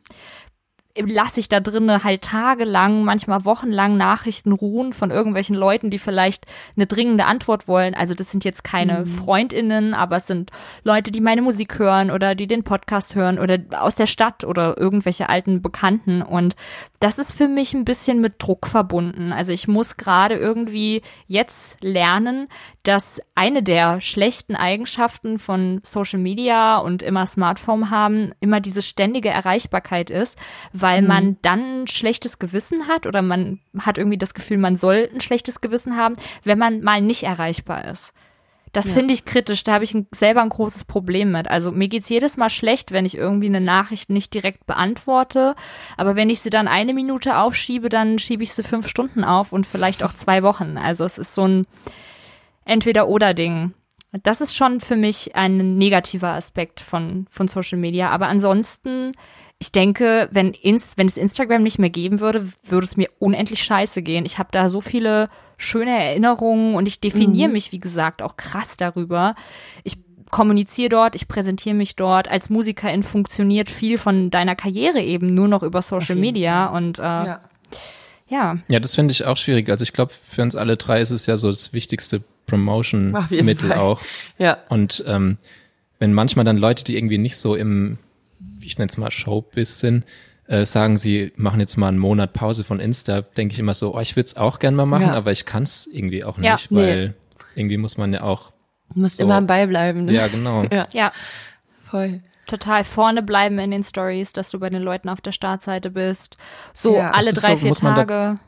lasse 1.06 1.40
ich 1.40 1.50
da 1.50 1.60
drinnen 1.60 2.04
halt 2.04 2.22
tagelang, 2.22 3.04
manchmal 3.04 3.46
wochenlang 3.46 3.98
Nachrichten 3.98 4.52
ruhen 4.52 4.94
von 4.94 5.12
irgendwelchen 5.12 5.56
Leuten, 5.56 5.90
die 5.90 5.98
vielleicht 5.98 6.46
eine 6.76 6.88
dringende 6.88 7.26
Antwort 7.26 7.68
wollen. 7.68 7.94
Also 7.96 8.14
das 8.14 8.32
sind 8.32 8.46
jetzt 8.46 8.64
keine 8.64 9.02
mhm. 9.02 9.06
Freundinnen, 9.08 9.94
aber 9.94 10.18
es 10.18 10.28
sind 10.28 10.52
Leute, 10.84 11.12
die 11.12 11.22
meine 11.22 11.42
Musik 11.42 11.80
hören 11.80 12.12
oder 12.12 12.36
die 12.36 12.48
den 12.48 12.64
Podcast 12.64 13.16
hören 13.16 13.40
oder 13.40 13.58
aus 13.78 13.96
der 13.96 14.08
Stadt 14.08 14.44
oder 14.44 14.78
irgendwelche 14.78 15.30
alten 15.30 15.62
Bekannten. 15.62 16.22
Und 16.22 16.56
das 17.00 17.18
ist 17.18 17.32
für 17.32 17.48
mich 17.48 17.74
ein 17.74 17.86
bisschen 17.86 18.20
mit 18.20 18.36
Druck 18.40 18.68
verbunden. 18.68 19.32
Also 19.32 19.54
ich 19.54 19.68
muss 19.68 19.96
gerade 19.96 20.36
irgendwie 20.36 21.02
jetzt 21.28 21.78
lernen, 21.82 22.48
dass 22.84 23.22
eine 23.36 23.64
der 23.64 24.02
schlechten 24.02 24.56
Eigenschaften 24.56 25.40
von 25.40 25.80
Social 25.84 26.20
Media 26.20 26.78
und 26.78 27.02
immer 27.02 27.26
Smartphone 27.26 27.90
haben, 27.90 28.32
immer 28.40 28.60
diese 28.60 28.82
ständige 28.82 29.30
Erreichbarkeit 29.30 30.10
ist, 30.10 30.38
weil 30.74 30.89
mhm. 30.98 31.08
man 31.08 31.38
dann 31.42 31.82
ein 31.82 31.88
schlechtes 31.88 32.40
Gewissen 32.40 32.88
hat 32.88 33.08
oder 33.08 33.22
man 33.22 33.60
hat 33.80 33.98
irgendwie 33.98 34.18
das 34.18 34.34
Gefühl, 34.34 34.58
man 34.58 34.76
soll 34.76 35.10
ein 35.14 35.22
schlechtes 35.22 35.62
Gewissen 35.62 35.96
haben, 35.96 36.16
wenn 36.44 36.58
man 36.58 36.82
mal 36.82 37.02
nicht 37.02 37.24
erreichbar 37.24 37.86
ist. 37.86 38.14
Das 38.72 38.88
ja. 38.88 38.94
finde 38.94 39.14
ich 39.14 39.26
kritisch, 39.26 39.64
da 39.64 39.74
habe 39.74 39.84
ich 39.84 39.98
selber 40.12 40.42
ein 40.42 40.50
großes 40.50 40.86
Problem 40.86 41.32
mit. 41.32 41.50
Also 41.50 41.72
mir 41.72 41.88
geht's 41.88 42.10
jedes 42.10 42.38
Mal 42.38 42.50
schlecht, 42.50 42.92
wenn 42.92 43.06
ich 43.06 43.18
irgendwie 43.18 43.48
eine 43.48 43.62
Nachricht 43.62 44.10
nicht 44.12 44.34
direkt 44.34 44.68
beantworte, 44.68 45.56
aber 45.98 46.16
wenn 46.16 46.30
ich 46.30 46.42
sie 46.42 46.52
dann 46.52 46.68
eine 46.68 46.94
Minute 46.94 47.38
aufschiebe, 47.38 47.90
dann 47.90 48.20
schiebe 48.20 48.44
ich 48.44 48.54
sie 48.54 48.64
fünf 48.64 48.88
Stunden 48.88 49.24
auf 49.24 49.54
und 49.54 49.66
vielleicht 49.66 50.04
auch 50.04 50.14
zwei 50.14 50.44
Wochen. 50.44 50.78
Also 50.78 51.04
es 51.04 51.18
ist 51.18 51.34
so 51.34 51.48
ein 51.48 51.68
Entweder-Oder-Ding. 52.66 53.74
Das 54.24 54.42
ist 54.42 54.56
schon 54.56 54.80
für 54.80 54.96
mich 54.96 55.36
ein 55.36 55.78
negativer 55.78 56.30
Aspekt 56.30 56.82
von, 56.82 57.26
von 57.30 57.48
Social 57.48 57.78
Media. 57.78 58.10
Aber 58.10 58.28
ansonsten, 58.28 59.12
ich 59.62 59.74
denke, 59.74 60.30
wenn, 60.32 60.54
Inst 60.54 60.98
wenn 60.98 61.08
es 61.08 61.18
Instagram 61.18 61.64
nicht 61.64 61.80
mehr 61.80 61.90
geben 61.90 62.22
würde, 62.22 62.42
würde 62.64 62.86
es 62.86 62.96
mir 62.96 63.10
unendlich 63.20 63.62
scheiße 63.62 64.02
gehen. 64.02 64.26
Ich 64.26 64.40
habe 64.40 64.50
da 64.54 64.70
so 64.70 64.80
viele 64.80 65.30
schöne 65.58 65.92
Erinnerungen 65.92 66.76
und 66.76 66.88
ich 66.88 67.02
definiere 67.02 67.50
mhm. 67.50 67.54
mich, 67.54 67.74
wie 67.74 67.80
gesagt, 67.80 68.22
auch 68.22 68.38
krass 68.38 68.78
darüber. 68.78 69.36
Ich 69.84 69.98
kommuniziere 70.32 70.90
dort, 70.90 71.16
ich 71.16 71.28
präsentiere 71.28 71.76
mich 71.76 71.98
dort. 71.98 72.30
Als 72.30 72.50
Musikerin 72.50 73.04
funktioniert 73.04 73.70
viel 73.70 73.98
von 73.98 74.32
deiner 74.32 74.56
Karriere 74.56 75.02
eben 75.02 75.28
nur 75.28 75.50
noch 75.50 75.64
über 75.64 75.82
Social 75.82 76.16
Media 76.16 76.68
und 76.68 77.00
äh, 77.00 77.02
ja. 77.02 77.42
ja. 78.30 78.56
Ja, 78.70 78.80
das 78.80 78.96
finde 78.96 79.12
ich 79.12 79.26
auch 79.26 79.36
schwierig. 79.36 79.70
Also 79.70 79.84
ich 79.84 79.92
glaube, 79.92 80.14
für 80.26 80.42
uns 80.42 80.56
alle 80.56 80.78
drei 80.78 81.02
ist 81.02 81.12
es 81.12 81.26
ja 81.26 81.36
so 81.36 81.50
das 81.50 81.74
wichtigste 81.74 82.24
Promotion-Mittel 82.46 83.74
auch. 83.74 84.02
Ja. 84.38 84.58
Und 84.70 85.04
ähm, 85.06 85.38
wenn 86.00 86.14
manchmal 86.14 86.46
dann 86.46 86.58
Leute, 86.58 86.86
die 86.86 86.96
irgendwie 86.96 87.18
nicht 87.18 87.36
so 87.36 87.56
im, 87.56 87.98
ich 88.62 88.78
nenne 88.78 88.90
es 88.90 88.98
mal 88.98 89.12
Showbiz 89.12 89.80
sind, 89.80 90.06
äh, 90.48 90.66
sagen, 90.66 90.98
sie 90.98 91.32
machen 91.36 91.60
jetzt 91.60 91.78
mal 91.78 91.90
einen 91.90 92.00
Monat 92.00 92.34
Pause 92.34 92.64
von 92.64 92.80
Insta, 92.80 93.22
denke 93.22 93.54
ich 93.54 93.60
immer 93.60 93.74
so, 93.74 93.96
oh, 93.96 94.00
ich 94.00 94.16
würde 94.16 94.26
es 94.26 94.38
auch 94.38 94.60
gern 94.60 94.76
mal 94.76 94.86
machen, 94.86 95.08
ja. 95.08 95.14
aber 95.14 95.32
ich 95.32 95.46
kann 95.46 95.64
es 95.64 95.88
irgendwie 95.92 96.24
auch 96.24 96.38
ja, 96.40 96.54
nicht, 96.54 96.74
weil 96.74 97.10
nee. 97.10 97.14
irgendwie 97.56 97.78
muss 97.78 97.98
man 97.98 98.14
ja 98.14 98.22
auch. 98.22 98.52
Du 98.94 99.02
musst 99.02 99.18
so, 99.18 99.24
immer 99.24 99.36
am 99.36 99.48
Ball 99.48 99.68
bleiben. 99.68 100.06
Ne? 100.06 100.14
Ja, 100.14 100.28
genau. 100.28 100.64
ja. 100.72 100.88
ja. 100.92 101.12
Voll 101.90 102.22
total 102.50 102.84
vorne 102.84 103.22
bleiben 103.22 103.60
in 103.60 103.72
den 103.72 103.84
Stories, 103.84 104.34
dass 104.34 104.50
du 104.50 104.60
bei 104.60 104.70
den 104.70 104.82
Leuten 104.82 105.08
auf 105.08 105.22
der 105.22 105.32
Startseite 105.32 105.92
bist. 105.92 106.38
So 106.74 106.96
ja. 106.96 107.12
alle 107.12 107.32
drei, 107.32 107.56
so, 107.56 107.68
vier 107.68 107.74
Tage 107.74 108.40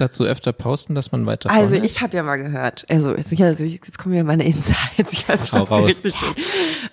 dazu 0.00 0.24
öfter 0.24 0.52
posten, 0.52 0.94
dass 0.94 1.12
man 1.12 1.26
weiter 1.26 1.50
Also 1.50 1.76
ich 1.76 2.00
habe 2.00 2.16
ja 2.16 2.22
mal 2.22 2.36
gehört, 2.36 2.84
also 2.88 3.14
jetzt, 3.14 3.30
jetzt 3.30 3.98
kommen 3.98 4.14
ja 4.14 4.24
meine 4.24 4.44
Insights, 4.44 5.12
ich 5.12 5.28
weiß 5.28 5.52
nicht, 5.52 5.70
was 5.70 5.84
richtig 5.84 6.14
yes. 6.14 6.46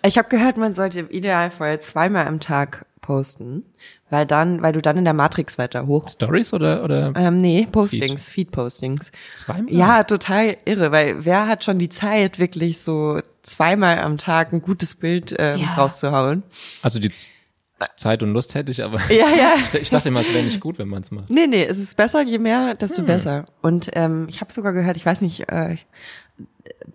Ich 0.06 0.18
habe 0.18 0.30
gehört, 0.30 0.58
man 0.58 0.74
sollte 0.74 1.00
im 1.00 1.10
Idealfall 1.10 1.80
zweimal 1.80 2.28
am 2.28 2.40
Tag 2.40 2.86
posten, 3.02 3.64
weil 4.10 4.26
dann, 4.26 4.62
weil 4.62 4.74
du 4.74 4.82
dann 4.82 4.98
in 4.98 5.06
der 5.06 5.14
Matrix 5.14 5.58
weiter 5.58 5.88
hoch. 5.88 6.10
Stories 6.10 6.54
oder 6.54 6.84
oder? 6.84 7.14
Ähm, 7.16 7.38
nee, 7.38 7.66
Postings, 7.72 8.30
Feed-Postings. 8.30 9.06
Feed 9.06 9.38
zweimal? 9.40 9.74
Ja, 9.74 10.04
total 10.04 10.58
irre, 10.66 10.92
weil 10.92 11.24
wer 11.24 11.48
hat 11.48 11.64
schon 11.64 11.80
die 11.80 11.88
Zeit, 11.88 12.38
wirklich 12.38 12.80
so 12.80 13.22
zweimal 13.44 14.00
am 14.00 14.18
Tag 14.18 14.52
ein 14.52 14.62
gutes 14.62 14.96
Bild 14.96 15.34
ähm, 15.40 15.62
ja. 15.62 15.74
rauszuhauen? 15.76 16.44
Also 16.82 17.00
die 17.00 17.12
Zeit 17.96 18.24
und 18.24 18.34
Lust 18.34 18.56
hätte 18.56 18.72
ich, 18.72 18.84
aber 18.84 19.00
ja, 19.10 19.28
ja. 19.30 19.56
ich, 19.80 19.90
dachte 19.90 20.10
immer, 20.10 20.22
es 20.22 20.34
wäre 20.34 20.44
nicht 20.44 20.60
gut, 20.60 20.80
wenn 20.80 20.88
man 20.88 21.04
es 21.04 21.12
macht. 21.12 21.30
Nee, 21.30 21.48
nee, 21.48 21.64
es 21.64 21.78
ist 21.78 21.96
besser, 21.96 22.24
je 22.24 22.40
mehr, 22.40 22.74
desto 22.76 23.00
hm. 23.00 23.06
besser. 23.06 23.46
Und 23.62 23.92
ähm, 23.94 24.26
ich 24.30 24.42
habe 24.42 24.52
sogar 24.52 24.74
gehört, 24.74 24.98
ich 24.98 25.06
weiß 25.06 25.22
nicht, 25.22 25.52
äh, 25.52 25.74
ich 25.74 25.86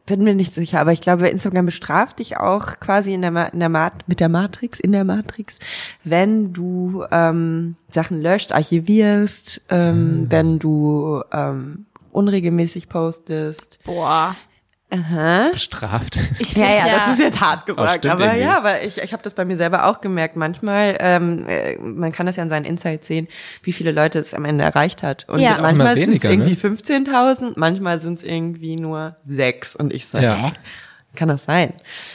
bin 0.06 0.24
mir 0.24 0.34
nicht 0.34 0.54
sicher, 0.54 0.80
aber 0.80 0.92
ich 0.92 1.00
glaube, 1.00 1.28
Instagram 1.28 1.66
bestraft 1.66 2.18
dich 2.18 2.36
auch 2.36 2.80
quasi 2.80 3.14
in 3.14 3.22
der, 3.22 3.52
in 3.52 3.60
der 3.60 3.68
Mat 3.68 4.08
mit 4.08 4.20
der 4.20 4.28
Matrix, 4.28 4.80
in 4.80 4.92
der 4.92 5.04
Matrix, 5.04 5.58
wenn 6.04 6.52
du 6.52 7.04
ähm, 7.10 7.76
Sachen 7.88 8.20
löscht, 8.20 8.52
archivierst, 8.52 9.62
ähm, 9.68 9.94
hm. 9.94 10.30
wenn 10.30 10.58
du 10.58 11.22
ähm, 11.32 11.86
unregelmäßig 12.10 12.88
postest. 12.88 13.78
Boah. 13.84 14.36
Aha. 14.92 15.50
bestraft. 15.52 16.18
Ich 16.38 16.54
ja, 16.54 16.68
ja, 16.68 16.84
das 16.88 17.14
ist 17.14 17.18
jetzt 17.18 17.40
hart 17.40 17.66
gesagt, 17.66 18.04
aber 18.06 18.24
irgendwie. 18.24 18.40
ja, 18.42 18.58
aber 18.58 18.82
ich, 18.82 18.98
ich 18.98 19.12
habe 19.12 19.22
das 19.22 19.34
bei 19.34 19.44
mir 19.44 19.56
selber 19.56 19.86
auch 19.86 20.00
gemerkt. 20.00 20.36
Manchmal, 20.36 20.96
ähm, 21.00 21.46
äh, 21.48 21.78
man 21.78 22.12
kann 22.12 22.26
das 22.26 22.36
ja 22.36 22.42
in 22.42 22.50
seinen 22.50 22.64
Insights 22.64 23.06
sehen, 23.06 23.28
wie 23.62 23.72
viele 23.72 23.92
Leute 23.92 24.18
es 24.18 24.34
am 24.34 24.44
Ende 24.44 24.64
erreicht 24.64 25.02
hat. 25.02 25.26
Und 25.28 25.40
ja. 25.40 25.58
manchmal 25.60 25.96
sind 25.96 26.16
es 26.16 26.24
irgendwie 26.24 26.50
ne? 26.50 26.76
15.000, 26.76 27.52
manchmal 27.56 28.00
sind 28.00 28.18
es 28.18 28.24
irgendwie 28.24 28.76
nur 28.76 29.16
sechs. 29.26 29.74
Und 29.74 29.92
ich 29.92 30.06
so, 30.06 30.18
ja. 30.18 30.36
hä? 30.36 30.52
Kann 31.14 31.28
das 31.28 31.44
sein? 31.44 31.74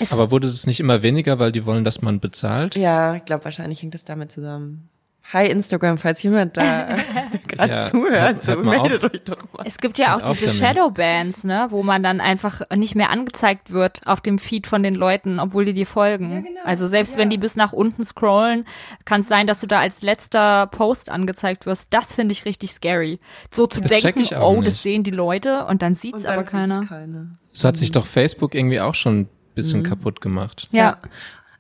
aber 0.10 0.32
wurde 0.32 0.48
es 0.48 0.66
nicht 0.66 0.80
immer 0.80 1.04
weniger, 1.04 1.38
weil 1.38 1.52
die 1.52 1.66
wollen, 1.66 1.84
dass 1.84 2.02
man 2.02 2.20
bezahlt? 2.20 2.76
Ja, 2.76 3.16
ich 3.16 3.26
glaube, 3.26 3.44
wahrscheinlich 3.46 3.82
hängt 3.82 3.94
das 3.94 4.04
damit 4.04 4.32
zusammen. 4.32 4.90
Hi 5.34 5.46
Instagram, 5.46 5.98
falls 5.98 6.24
jemand 6.24 6.56
da 6.56 6.88
gerade 7.50 7.74
ja, 7.74 7.92
zuhört, 7.92 8.46
so 8.46 8.56
meldet 8.56 9.04
auf. 9.04 9.14
euch 9.14 9.24
doch 9.26 9.38
mal. 9.52 9.64
Es 9.66 9.78
gibt 9.78 9.98
ja 9.98 10.16
auch 10.16 10.22
hört 10.22 10.30
diese 10.30 10.48
Shadowbands, 10.48 11.44
ne, 11.44 11.68
wo 11.70 11.84
man 11.84 12.02
dann 12.02 12.22
einfach 12.22 12.62
nicht 12.74 12.96
mehr 12.96 13.10
angezeigt 13.10 13.72
wird 13.72 14.00
auf 14.06 14.22
dem 14.22 14.40
Feed 14.40 14.68
von 14.68 14.84
den 14.84 14.96
Leuten, 14.96 15.42
obwohl 15.42 15.66
die 15.66 15.74
dir 15.74 15.86
folgen. 15.86 16.32
Ja, 16.32 16.40
genau. 16.40 16.62
Also 16.64 16.88
selbst 16.88 17.16
ja. 17.16 17.20
wenn 17.20 17.30
die 17.30 17.38
bis 17.38 17.58
nach 17.58 17.74
unten 17.74 18.06
scrollen, 18.06 18.64
kann 19.04 19.20
es 19.20 19.28
sein, 19.28 19.48
dass 19.48 19.60
du 19.60 19.68
da 19.68 19.80
als 19.80 20.02
letzter 20.02 20.68
Post 20.68 21.12
angezeigt 21.12 21.66
wirst. 21.66 21.94
Das 21.94 22.14
finde 22.14 22.32
ich 22.32 22.46
richtig 22.46 22.72
scary. 22.72 23.20
So 23.52 23.68
zu 23.68 23.82
das 23.82 23.92
denken, 23.92 24.24
oh, 24.40 24.54
nicht. 24.56 24.68
das 24.68 24.82
sehen 24.82 25.04
die 25.04 25.12
Leute 25.12 25.66
und 25.66 25.82
dann 25.82 25.94
sieht's 25.94 26.24
und 26.24 26.28
aber 26.28 26.44
keiner. 26.44 26.86
Keine. 26.86 27.34
So 27.52 27.68
hat 27.68 27.76
sich 27.76 27.92
doch 27.92 28.06
Facebook 28.06 28.56
irgendwie 28.56 28.80
auch 28.80 28.96
schon 28.96 29.22
ein 29.22 29.30
bisschen 29.56 29.82
mhm. 29.82 29.88
kaputt 29.88 30.22
gemacht. 30.22 30.70
Ja. 30.72 31.00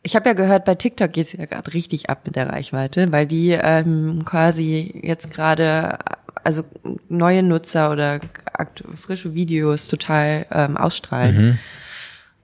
Ich 0.08 0.16
habe 0.16 0.30
ja 0.30 0.34
gehört, 0.34 0.64
bei 0.64 0.74
TikTok 0.74 1.12
geht 1.12 1.28
es 1.28 1.34
ja 1.34 1.45
gerade 1.47 1.74
richtig 1.74 2.10
ab 2.10 2.22
mit 2.24 2.38
der 2.38 2.47
Reichweite, 2.47 3.12
weil 3.12 3.28
die 3.28 3.51
ähm, 3.51 4.24
quasi 4.24 5.01
jetzt 5.03 5.30
gerade 5.30 5.99
also 6.45 6.64
neue 7.10 7.43
Nutzer 7.43 7.91
oder 7.91 8.22
frische 8.95 9.34
Videos 9.34 9.89
total 9.89 10.45
ähm, 10.49 10.78
ausstrahlen. 10.78 11.36
Mhm. 11.36 11.60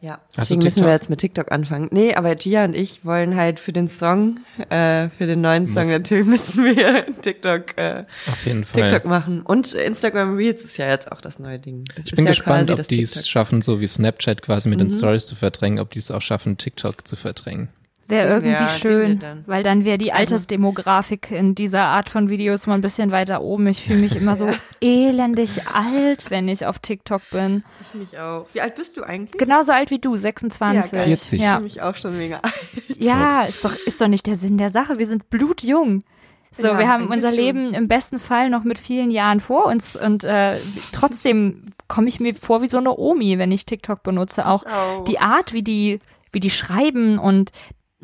Ja, 0.04 0.20
deswegen 0.36 0.62
müssen 0.62 0.84
wir 0.84 0.92
jetzt 0.92 1.10
mit 1.10 1.22
TikTok 1.22 1.50
anfangen. 1.54 1.88
Nee, 1.92 2.14
aber 2.14 2.36
Gia 2.36 2.66
und 2.66 2.76
ich 2.76 3.06
wollen 3.06 3.38
halt 3.38 3.58
für 3.58 3.72
den 3.72 3.88
Song, 3.88 4.42
äh, 4.70 5.08
für 5.08 5.26
den 5.26 5.40
neuen 5.40 5.66
Song 5.66 5.84
Muss. 5.84 5.92
natürlich 5.94 6.28
müssen 6.28 6.66
wir 6.66 7.06
TikTok, 7.22 7.78
äh, 7.78 8.04
Auf 8.30 8.46
jeden 8.46 8.66
Fall. 8.66 8.90
TikTok 8.90 9.06
machen. 9.06 9.44
Und 9.44 9.72
Instagram 9.72 10.36
Reels 10.36 10.62
ist 10.62 10.76
ja 10.76 10.90
jetzt 10.90 11.10
auch 11.10 11.22
das 11.22 11.40
neue 11.40 11.58
Ding. 11.58 11.86
Das 11.96 12.08
ich 12.08 12.12
bin 12.12 12.26
ja 12.26 12.32
gespannt, 12.32 12.70
ob 12.70 12.86
die 12.86 13.02
es 13.02 13.30
schaffen, 13.30 13.62
so 13.62 13.80
wie 13.80 13.88
Snapchat 13.88 14.42
quasi 14.42 14.68
mit 14.68 14.80
mhm. 14.80 14.90
den 14.90 14.92
Stories 14.92 15.26
zu 15.26 15.36
verdrängen, 15.36 15.80
ob 15.80 15.92
die 15.92 16.00
es 16.00 16.12
auch 16.12 16.22
schaffen, 16.22 16.58
TikTok 16.58 17.08
zu 17.08 17.16
verdrängen. 17.16 17.70
Wäre 18.14 18.28
irgendwie 18.28 18.54
ja, 18.54 18.68
schön, 18.68 19.24
weil 19.48 19.64
dann 19.64 19.86
wäre 19.86 19.98
die 19.98 20.14
also 20.14 20.36
Altersdemografik 20.36 21.32
in 21.32 21.56
dieser 21.56 21.82
Art 21.82 22.10
von 22.10 22.30
Videos 22.30 22.68
mal 22.68 22.76
ein 22.76 22.82
bisschen 22.82 23.12
weiter 23.12 23.42
oben. 23.42 23.66
Ich 23.66 23.82
fühle 23.82 23.98
mich 23.98 24.16
immer 24.16 24.36
so 24.36 24.48
elendig 24.82 25.68
alt, 25.74 26.30
wenn 26.30 26.48
ich 26.48 26.68
auf 26.68 26.78
TikTok 26.78 27.24
bin. 27.32 27.64
Ich 27.82 28.00
mich 28.00 28.20
auch. 28.20 28.46
Wie 28.54 28.62
alt 28.62 28.76
bist 28.76 28.98
du 28.98 29.04
eigentlich? 29.04 29.40
Genauso 29.40 29.72
alt 29.72 29.90
wie 29.90 29.98
du, 29.98 30.16
26. 30.16 30.92
Ja, 30.92 31.04
40. 31.04 31.42
Ja. 31.42 31.46
Ich 31.46 31.52
fühle 31.54 31.64
mich 31.64 31.82
auch 31.82 31.96
schon 31.96 32.16
mega 32.16 32.38
alt. 32.44 32.54
Ja, 33.00 33.42
ist 33.42 33.66
doch, 33.66 33.76
ist 33.76 34.00
doch 34.00 34.08
nicht 34.08 34.28
der 34.28 34.36
Sinn 34.36 34.60
der 34.60 34.70
Sache. 34.70 35.00
Wir 35.00 35.08
sind 35.08 35.32
blutjung. 35.32 36.04
So, 36.52 36.68
ja, 36.68 36.78
wir 36.78 36.88
haben 36.88 37.08
unser 37.08 37.30
schon. 37.30 37.38
Leben 37.38 37.74
im 37.74 37.88
besten 37.88 38.20
Fall 38.20 38.52
noch 38.52 38.64
mit 38.64 38.78
vielen 38.78 39.10
Jahren 39.10 39.40
vor 39.40 39.66
uns 39.66 39.96
und 39.96 40.24
äh, 40.24 40.60
trotzdem 40.92 41.72
komme 41.88 42.08
ich 42.10 42.20
mir 42.20 42.36
vor 42.36 42.62
wie 42.62 42.68
so 42.68 42.78
eine 42.78 42.96
Omi, 42.96 43.40
wenn 43.40 43.52
ich 43.52 43.66
TikTok 43.66 44.04
benutze. 44.04 44.46
Auch, 44.46 44.64
auch. 44.68 45.04
die 45.06 45.18
Art, 45.18 45.54
wie 45.54 45.64
die 45.64 46.00
wie 46.34 46.40
die 46.40 46.50
schreiben 46.50 47.18
und 47.20 47.52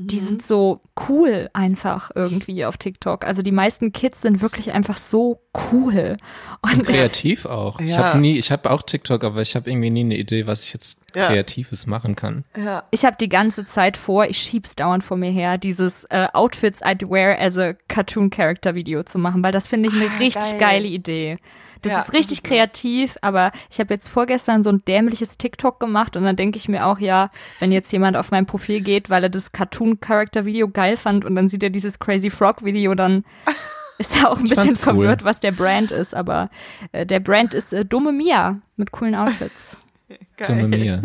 die 0.02 0.22
mhm. 0.22 0.26
sind 0.26 0.42
so 0.42 0.80
cool 1.10 1.50
einfach 1.54 2.12
irgendwie 2.16 2.64
auf 2.66 2.78
TikTok. 2.78 3.26
Also 3.26 3.42
die 3.42 3.52
meisten 3.52 3.92
Kids 3.92 4.22
sind 4.22 4.42
wirklich 4.42 4.74
einfach 4.74 4.98
so 4.98 5.42
cool 5.72 6.16
und, 6.62 6.74
und 6.74 6.84
kreativ 6.88 7.46
auch. 7.46 7.80
Ja. 7.80 7.86
Ich 7.86 7.98
habe 7.98 8.20
nie, 8.20 8.38
ich 8.38 8.52
habe 8.52 8.72
auch 8.72 8.82
TikTok, 8.82 9.24
aber 9.24 9.42
ich 9.42 9.56
habe 9.56 9.70
irgendwie 9.70 9.90
nie 9.90 10.02
eine 10.02 10.16
Idee, 10.16 10.48
was 10.48 10.64
ich 10.64 10.74
jetzt 10.74 11.02
ja. 11.16 11.28
kreatives 11.28 11.86
machen 11.86 12.16
kann. 12.16 12.46
Ja. 12.58 12.84
Ich 12.92 13.04
habe 13.04 13.18
die 13.20 13.30
ganze 13.30 13.66
Zeit 13.66 13.98
vor, 13.98 14.26
ich 14.26 14.38
schieb's 14.38 14.76
dauernd 14.76 15.04
vor 15.04 15.18
mir 15.18 15.32
her, 15.32 15.58
dieses 15.58 16.06
äh, 16.06 16.28
Outfits 16.34 16.82
I'd 16.82 17.10
wear 17.10 17.40
as 17.40 17.58
a 17.58 17.74
Cartoon 17.90 18.30
Character 18.30 18.76
Video 18.76 19.04
zu 19.04 19.20
machen, 19.20 19.44
weil 19.44 19.52
das 19.52 19.68
finde 19.68 19.90
ich 19.90 19.96
eine 19.96 20.10
ah, 20.10 20.18
richtig 20.18 20.44
geil. 20.52 20.60
geile 20.60 20.88
Idee. 20.88 21.38
Das 21.82 21.92
ja, 21.92 22.02
ist 22.02 22.14
richtig 22.14 22.42
das 22.42 22.50
kreativ, 22.50 23.18
aber 23.22 23.52
ich 23.72 23.80
habe 23.80 23.94
jetzt 23.94 24.10
vorgestern 24.10 24.64
so 24.64 24.70
ein 24.70 24.84
dämliches 24.86 25.38
TikTok 25.38 25.80
gemacht 25.80 26.18
und 26.18 26.24
dann 26.24 26.36
denke 26.36 26.58
ich 26.58 26.68
mir 26.68 26.86
auch, 26.86 27.00
ja, 27.00 27.32
wenn 27.60 27.72
jetzt 27.72 27.92
jemand 27.92 28.18
auf 28.18 28.32
mein 28.32 28.46
Profil 28.46 28.82
geht, 28.82 29.10
weil 29.10 29.24
er 29.24 29.30
das 29.30 29.52
Cartoon-Character-Video 29.52 30.70
geil 30.70 30.98
fand 30.98 31.24
und 31.24 31.36
dann 31.36 31.48
sieht 31.48 31.64
er 31.64 31.70
dieses 31.70 32.00
Crazy 32.00 32.30
Frog-Video, 32.30 32.96
dann 32.96 33.24
ist 33.98 34.16
er 34.18 34.32
auch 34.32 34.40
ein 34.40 34.46
ich 34.46 34.56
bisschen 34.56 34.76
verwirrt, 34.76 35.24
was 35.24 35.40
der 35.40 35.52
Brand 35.52 35.92
ist. 35.92 36.16
Aber 36.16 36.50
äh, 36.92 37.06
der 37.06 37.20
Brand 37.20 37.54
ist 37.54 37.74
äh, 37.74 37.86
Dumme 37.86 38.12
Mia 38.12 38.60
mit 38.78 38.92
coolen 38.92 39.16
Outfits. 39.16 39.78
Geil. 40.38 40.48
Dumme 40.48 40.68
Mia. 40.70 41.02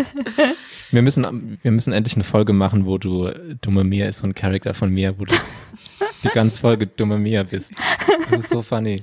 Wir 0.90 1.02
müssen, 1.02 1.58
wir 1.60 1.70
müssen 1.72 1.92
endlich 1.92 2.14
eine 2.14 2.24
Folge 2.24 2.52
machen, 2.52 2.86
wo 2.86 2.98
du 2.98 3.30
Dumme 3.60 3.84
Mia 3.84 4.06
ist 4.06 4.20
so 4.20 4.26
ein 4.26 4.34
Charakter 4.34 4.74
von 4.74 4.90
mir, 4.90 5.18
wo 5.18 5.24
du 5.24 5.34
die 6.24 6.28
ganze 6.28 6.60
Folge 6.60 6.86
Dumme 6.86 7.18
Mia 7.18 7.42
bist. 7.42 7.72
Das 8.30 8.40
ist 8.40 8.48
so 8.48 8.62
funny. 8.62 9.02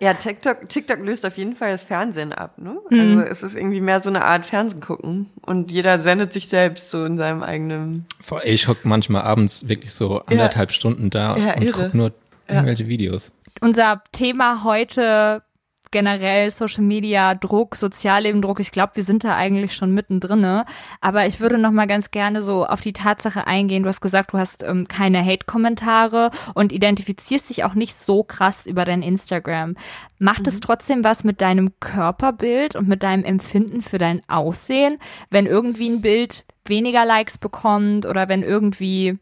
Ja, 0.00 0.14
TikTok, 0.14 0.68
TikTok 0.68 1.00
löst 1.00 1.26
auf 1.26 1.36
jeden 1.36 1.56
Fall 1.56 1.72
das 1.72 1.82
Fernsehen 1.82 2.32
ab, 2.32 2.56
ne? 2.56 2.78
Mhm. 2.88 3.18
Also 3.18 3.22
es 3.22 3.42
ist 3.42 3.56
irgendwie 3.56 3.80
mehr 3.80 4.00
so 4.00 4.10
eine 4.10 4.24
Art 4.24 4.46
Fernsehen 4.46 4.80
gucken 4.80 5.30
und 5.42 5.72
jeder 5.72 6.00
sendet 6.02 6.32
sich 6.32 6.48
selbst 6.48 6.90
so 6.90 7.04
in 7.04 7.18
seinem 7.18 7.42
eigenen. 7.42 8.06
Ich 8.44 8.68
hock 8.68 8.84
manchmal 8.84 9.22
abends 9.22 9.66
wirklich 9.68 9.92
so 9.92 10.20
anderthalb 10.20 10.70
ja. 10.70 10.74
Stunden 10.74 11.10
da 11.10 11.36
ja, 11.36 11.54
und 11.54 11.62
irre. 11.64 11.84
guck 11.84 11.94
nur 11.94 12.12
irgendwelche 12.46 12.84
ja. 12.84 12.88
Videos. 12.88 13.32
Unser 13.60 14.02
Thema 14.12 14.62
heute 14.62 15.42
generell 15.90 16.50
Social 16.50 16.84
Media 16.84 17.34
Druck, 17.34 17.76
Sozialleben 17.76 18.42
Druck. 18.42 18.60
Ich 18.60 18.72
glaube, 18.72 18.96
wir 18.96 19.04
sind 19.04 19.24
da 19.24 19.36
eigentlich 19.36 19.74
schon 19.74 19.92
mittendrin. 19.92 20.62
Aber 21.00 21.26
ich 21.26 21.40
würde 21.40 21.58
noch 21.58 21.70
mal 21.70 21.86
ganz 21.86 22.10
gerne 22.10 22.42
so 22.42 22.66
auf 22.66 22.80
die 22.80 22.92
Tatsache 22.92 23.46
eingehen. 23.46 23.82
Du 23.82 23.88
hast 23.88 24.00
gesagt, 24.00 24.32
du 24.32 24.38
hast 24.38 24.62
ähm, 24.62 24.86
keine 24.88 25.24
Hate-Kommentare 25.24 26.30
und 26.54 26.72
identifizierst 26.72 27.50
dich 27.50 27.64
auch 27.64 27.74
nicht 27.74 27.94
so 27.94 28.22
krass 28.22 28.66
über 28.66 28.84
dein 28.84 29.02
Instagram. 29.02 29.74
Macht 30.18 30.42
mhm. 30.42 30.48
es 30.48 30.60
trotzdem 30.60 31.04
was 31.04 31.24
mit 31.24 31.40
deinem 31.40 31.78
Körperbild 31.80 32.76
und 32.76 32.88
mit 32.88 33.02
deinem 33.02 33.24
Empfinden 33.24 33.80
für 33.80 33.98
dein 33.98 34.22
Aussehen, 34.28 34.98
wenn 35.30 35.46
irgendwie 35.46 35.88
ein 35.88 36.00
Bild 36.00 36.44
weniger 36.66 37.04
Likes 37.04 37.38
bekommt 37.38 38.06
oder 38.06 38.28
wenn 38.28 38.42
irgendwie 38.42 39.18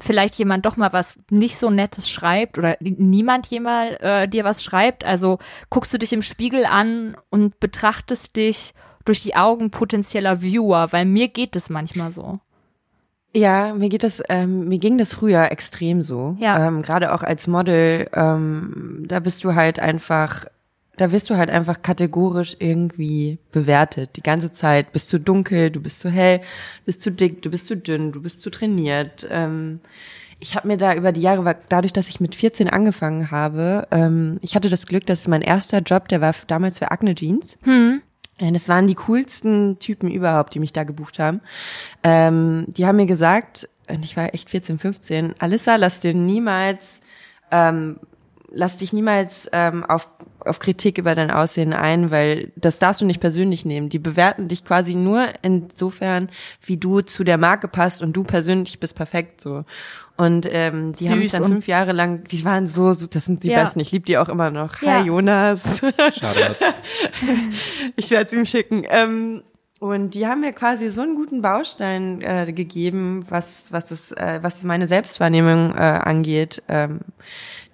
vielleicht 0.00 0.34
jemand 0.36 0.66
doch 0.66 0.76
mal 0.76 0.92
was 0.92 1.18
nicht 1.30 1.58
so 1.58 1.70
Nettes 1.70 2.10
schreibt 2.10 2.58
oder 2.58 2.76
niemand 2.80 3.46
jemand 3.46 4.00
äh, 4.00 4.28
dir 4.28 4.44
was 4.44 4.64
schreibt. 4.64 5.04
Also 5.04 5.38
guckst 5.68 5.92
du 5.92 5.98
dich 5.98 6.12
im 6.12 6.22
Spiegel 6.22 6.64
an 6.64 7.16
und 7.30 7.60
betrachtest 7.60 8.36
dich 8.36 8.74
durch 9.04 9.22
die 9.22 9.36
Augen 9.36 9.70
potenzieller 9.70 10.42
Viewer, 10.42 10.92
weil 10.92 11.04
mir 11.04 11.28
geht 11.28 11.56
es 11.56 11.70
manchmal 11.70 12.12
so. 12.12 12.40
Ja, 13.32 13.74
mir 13.74 13.88
geht 13.88 14.02
das, 14.02 14.22
ähm, 14.28 14.68
mir 14.68 14.78
ging 14.78 14.98
das 14.98 15.14
früher 15.14 15.52
extrem 15.52 16.02
so. 16.02 16.36
Ja. 16.40 16.66
Ähm, 16.66 16.82
Gerade 16.82 17.12
auch 17.12 17.22
als 17.22 17.46
Model, 17.46 18.08
ähm, 18.12 19.04
da 19.06 19.20
bist 19.20 19.44
du 19.44 19.54
halt 19.54 19.78
einfach 19.78 20.46
da 21.00 21.12
wirst 21.12 21.30
du 21.30 21.36
halt 21.38 21.48
einfach 21.48 21.80
kategorisch 21.80 22.56
irgendwie 22.58 23.38
bewertet. 23.52 24.16
Die 24.16 24.22
ganze 24.22 24.52
Zeit 24.52 24.92
bist 24.92 25.10
du 25.12 25.18
dunkel, 25.18 25.70
du 25.70 25.80
bist 25.80 26.00
zu 26.00 26.10
hell, 26.10 26.42
bist 26.84 27.02
zu 27.02 27.10
dick, 27.10 27.40
du 27.40 27.50
bist 27.50 27.66
zu 27.66 27.74
dünn, 27.74 28.12
du 28.12 28.20
bist 28.20 28.42
zu 28.42 28.50
trainiert. 28.50 29.26
Ähm, 29.30 29.80
ich 30.40 30.56
habe 30.56 30.68
mir 30.68 30.76
da 30.76 30.94
über 30.94 31.12
die 31.12 31.22
Jahre, 31.22 31.56
dadurch, 31.70 31.94
dass 31.94 32.08
ich 32.08 32.20
mit 32.20 32.34
14 32.34 32.68
angefangen 32.68 33.30
habe, 33.30 33.88
ähm, 33.90 34.38
ich 34.42 34.54
hatte 34.54 34.68
das 34.68 34.86
Glück, 34.86 35.06
dass 35.06 35.26
mein 35.26 35.40
erster 35.40 35.78
Job, 35.78 36.08
der 36.08 36.20
war 36.20 36.34
damals 36.46 36.78
für 36.78 36.90
Acne 36.90 37.14
Jeans. 37.14 37.56
Hm. 37.62 38.02
Das 38.38 38.68
waren 38.68 38.86
die 38.86 38.94
coolsten 38.94 39.78
Typen 39.78 40.10
überhaupt, 40.10 40.54
die 40.54 40.60
mich 40.60 40.74
da 40.74 40.84
gebucht 40.84 41.18
haben. 41.18 41.40
Ähm, 42.02 42.66
die 42.68 42.86
haben 42.86 42.96
mir 42.96 43.06
gesagt, 43.06 43.70
und 43.88 44.04
ich 44.04 44.18
war 44.18 44.34
echt 44.34 44.50
14, 44.50 44.78
15, 44.78 45.34
Alissa, 45.38 45.76
lass 45.76 46.00
dir 46.00 46.12
niemals 46.12 47.00
ähm, 47.50 47.98
lass 48.52 48.78
dich 48.78 48.92
niemals 48.92 49.48
ähm, 49.52 49.84
auf, 49.84 50.08
auf 50.40 50.58
Kritik 50.58 50.98
über 50.98 51.14
dein 51.14 51.30
Aussehen 51.30 51.72
ein, 51.72 52.10
weil 52.10 52.52
das 52.56 52.78
darfst 52.78 53.00
du 53.00 53.06
nicht 53.06 53.20
persönlich 53.20 53.64
nehmen. 53.64 53.88
Die 53.88 53.98
bewerten 53.98 54.48
dich 54.48 54.64
quasi 54.64 54.94
nur 54.94 55.26
insofern, 55.42 56.30
wie 56.64 56.76
du 56.76 57.00
zu 57.00 57.24
der 57.24 57.38
Marke 57.38 57.68
passt 57.68 58.02
und 58.02 58.16
du 58.16 58.24
persönlich 58.24 58.80
bist 58.80 58.96
perfekt 58.96 59.40
so. 59.40 59.64
Und 60.16 60.46
ähm, 60.50 60.92
die 60.92 61.04
Süß 61.04 61.10
haben 61.10 61.18
mich 61.18 61.32
dann 61.32 61.44
fünf 61.44 61.66
Jahre 61.66 61.92
lang, 61.92 62.24
die 62.24 62.44
waren 62.44 62.68
so, 62.68 62.92
so 62.92 63.06
das 63.06 63.24
sind 63.24 63.42
die 63.42 63.50
ja. 63.50 63.62
besten. 63.62 63.80
Ich 63.80 63.92
liebe 63.92 64.04
die 64.04 64.18
auch 64.18 64.28
immer 64.28 64.50
noch. 64.50 64.82
Ja. 64.82 64.98
Hi 64.98 65.06
Jonas. 65.06 65.80
Schade. 65.80 66.56
ich 67.96 68.10
werde 68.10 68.26
es 68.26 68.32
ihm 68.32 68.44
schicken. 68.44 68.84
Ähm, 68.88 69.42
und 69.78 70.10
die 70.10 70.26
haben 70.26 70.42
mir 70.42 70.52
quasi 70.52 70.90
so 70.90 71.00
einen 71.00 71.14
guten 71.14 71.40
Baustein 71.40 72.20
äh, 72.20 72.52
gegeben, 72.52 73.24
was 73.30 73.72
was 73.72 73.86
das, 73.86 74.12
äh, 74.12 74.40
was 74.42 74.62
meine 74.62 74.86
Selbstwahrnehmung 74.86 75.72
äh, 75.72 75.78
angeht. 75.78 76.62
Ähm, 76.68 77.00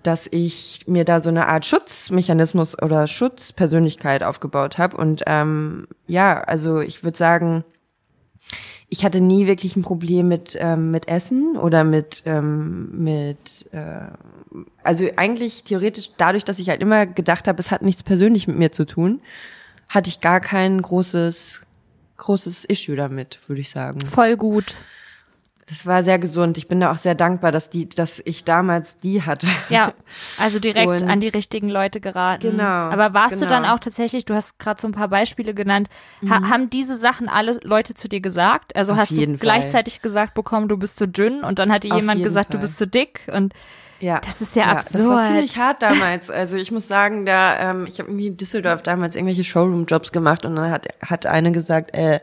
dass 0.06 0.28
ich 0.30 0.84
mir 0.86 1.04
da 1.04 1.20
so 1.20 1.30
eine 1.30 1.48
Art 1.48 1.66
Schutzmechanismus 1.66 2.80
oder 2.80 3.06
Schutzpersönlichkeit 3.06 4.22
aufgebaut 4.22 4.78
habe. 4.78 4.96
Und 4.96 5.22
ähm, 5.26 5.88
ja, 6.06 6.40
also 6.40 6.80
ich 6.80 7.02
würde 7.02 7.18
sagen, 7.18 7.64
ich 8.88 9.04
hatte 9.04 9.20
nie 9.20 9.46
wirklich 9.48 9.74
ein 9.74 9.82
Problem 9.82 10.28
mit 10.28 10.56
ähm, 10.60 10.92
mit 10.92 11.08
Essen 11.08 11.56
oder 11.56 11.82
mit 11.82 12.22
ähm, 12.24 12.88
mit 12.92 13.66
äh, 13.72 14.06
also 14.84 15.08
eigentlich 15.16 15.64
theoretisch 15.64 16.10
dadurch, 16.16 16.44
dass 16.44 16.60
ich 16.60 16.68
halt 16.68 16.80
immer 16.80 17.06
gedacht 17.06 17.48
habe, 17.48 17.58
es 17.58 17.72
hat 17.72 17.82
nichts 17.82 18.04
persönlich 18.04 18.46
mit 18.46 18.56
mir 18.56 18.70
zu 18.70 18.84
tun, 18.84 19.20
hatte 19.88 20.08
ich 20.08 20.20
gar 20.20 20.40
kein 20.40 20.80
großes 20.80 21.62
großes 22.16 22.64
Issue 22.66 22.94
damit, 22.94 23.40
würde 23.48 23.60
ich 23.60 23.70
sagen. 23.70 24.00
Voll 24.00 24.36
gut 24.36 24.76
das 25.68 25.84
war 25.84 26.04
sehr 26.04 26.20
gesund. 26.20 26.58
Ich 26.58 26.68
bin 26.68 26.78
da 26.78 26.92
auch 26.92 26.96
sehr 26.96 27.16
dankbar, 27.16 27.50
dass 27.50 27.68
die, 27.68 27.88
dass 27.88 28.22
ich 28.24 28.44
damals 28.44 28.98
die 29.00 29.22
hatte. 29.22 29.48
Ja, 29.68 29.94
also 30.38 30.60
direkt 30.60 30.86
und 30.86 31.02
an 31.02 31.18
die 31.18 31.28
richtigen 31.28 31.68
Leute 31.68 32.00
geraten. 32.00 32.52
Genau. 32.52 32.62
Aber 32.62 33.14
warst 33.14 33.34
genau. 33.34 33.46
du 33.46 33.50
dann 33.50 33.64
auch 33.64 33.80
tatsächlich, 33.80 34.24
du 34.24 34.34
hast 34.34 34.60
gerade 34.60 34.80
so 34.80 34.86
ein 34.86 34.92
paar 34.92 35.08
Beispiele 35.08 35.54
genannt, 35.54 35.88
ha 36.30 36.38
mhm. 36.38 36.50
haben 36.50 36.70
diese 36.70 36.96
Sachen 36.96 37.28
alle 37.28 37.58
Leute 37.64 37.94
zu 37.94 38.08
dir 38.08 38.20
gesagt? 38.20 38.76
Also 38.76 38.92
Auf 38.92 38.98
hast 38.98 39.10
du 39.10 39.16
Fall. 39.16 39.36
gleichzeitig 39.38 40.02
gesagt 40.02 40.34
bekommen, 40.34 40.68
du 40.68 40.76
bist 40.76 40.98
zu 40.98 41.08
dünn 41.08 41.42
und 41.42 41.58
dann 41.58 41.72
hat 41.72 41.82
dir 41.82 41.94
jemand 41.96 42.22
gesagt, 42.22 42.52
Fall. 42.52 42.60
du 42.60 42.64
bist 42.64 42.78
zu 42.78 42.86
dick 42.86 43.28
und 43.32 43.52
ja. 44.00 44.20
Das 44.20 44.40
ist 44.40 44.56
ja, 44.56 44.64
ja 44.64 44.72
absurd. 44.72 44.94
Das 44.94 45.08
war 45.08 45.26
ziemlich 45.26 45.58
hart 45.58 45.82
damals. 45.82 46.30
Also 46.30 46.56
ich 46.56 46.70
muss 46.70 46.88
sagen, 46.88 47.24
da 47.24 47.70
ähm, 47.70 47.86
ich 47.86 47.98
habe 47.98 48.10
irgendwie 48.10 48.28
in 48.28 48.36
Düsseldorf 48.36 48.82
damals 48.82 49.16
irgendwelche 49.16 49.44
Showroom-Jobs 49.44 50.12
gemacht 50.12 50.44
und 50.44 50.56
dann 50.56 50.70
hat 50.70 50.88
hat 51.00 51.26
eine 51.26 51.52
gesagt, 51.52 51.94
äh, 51.94 52.20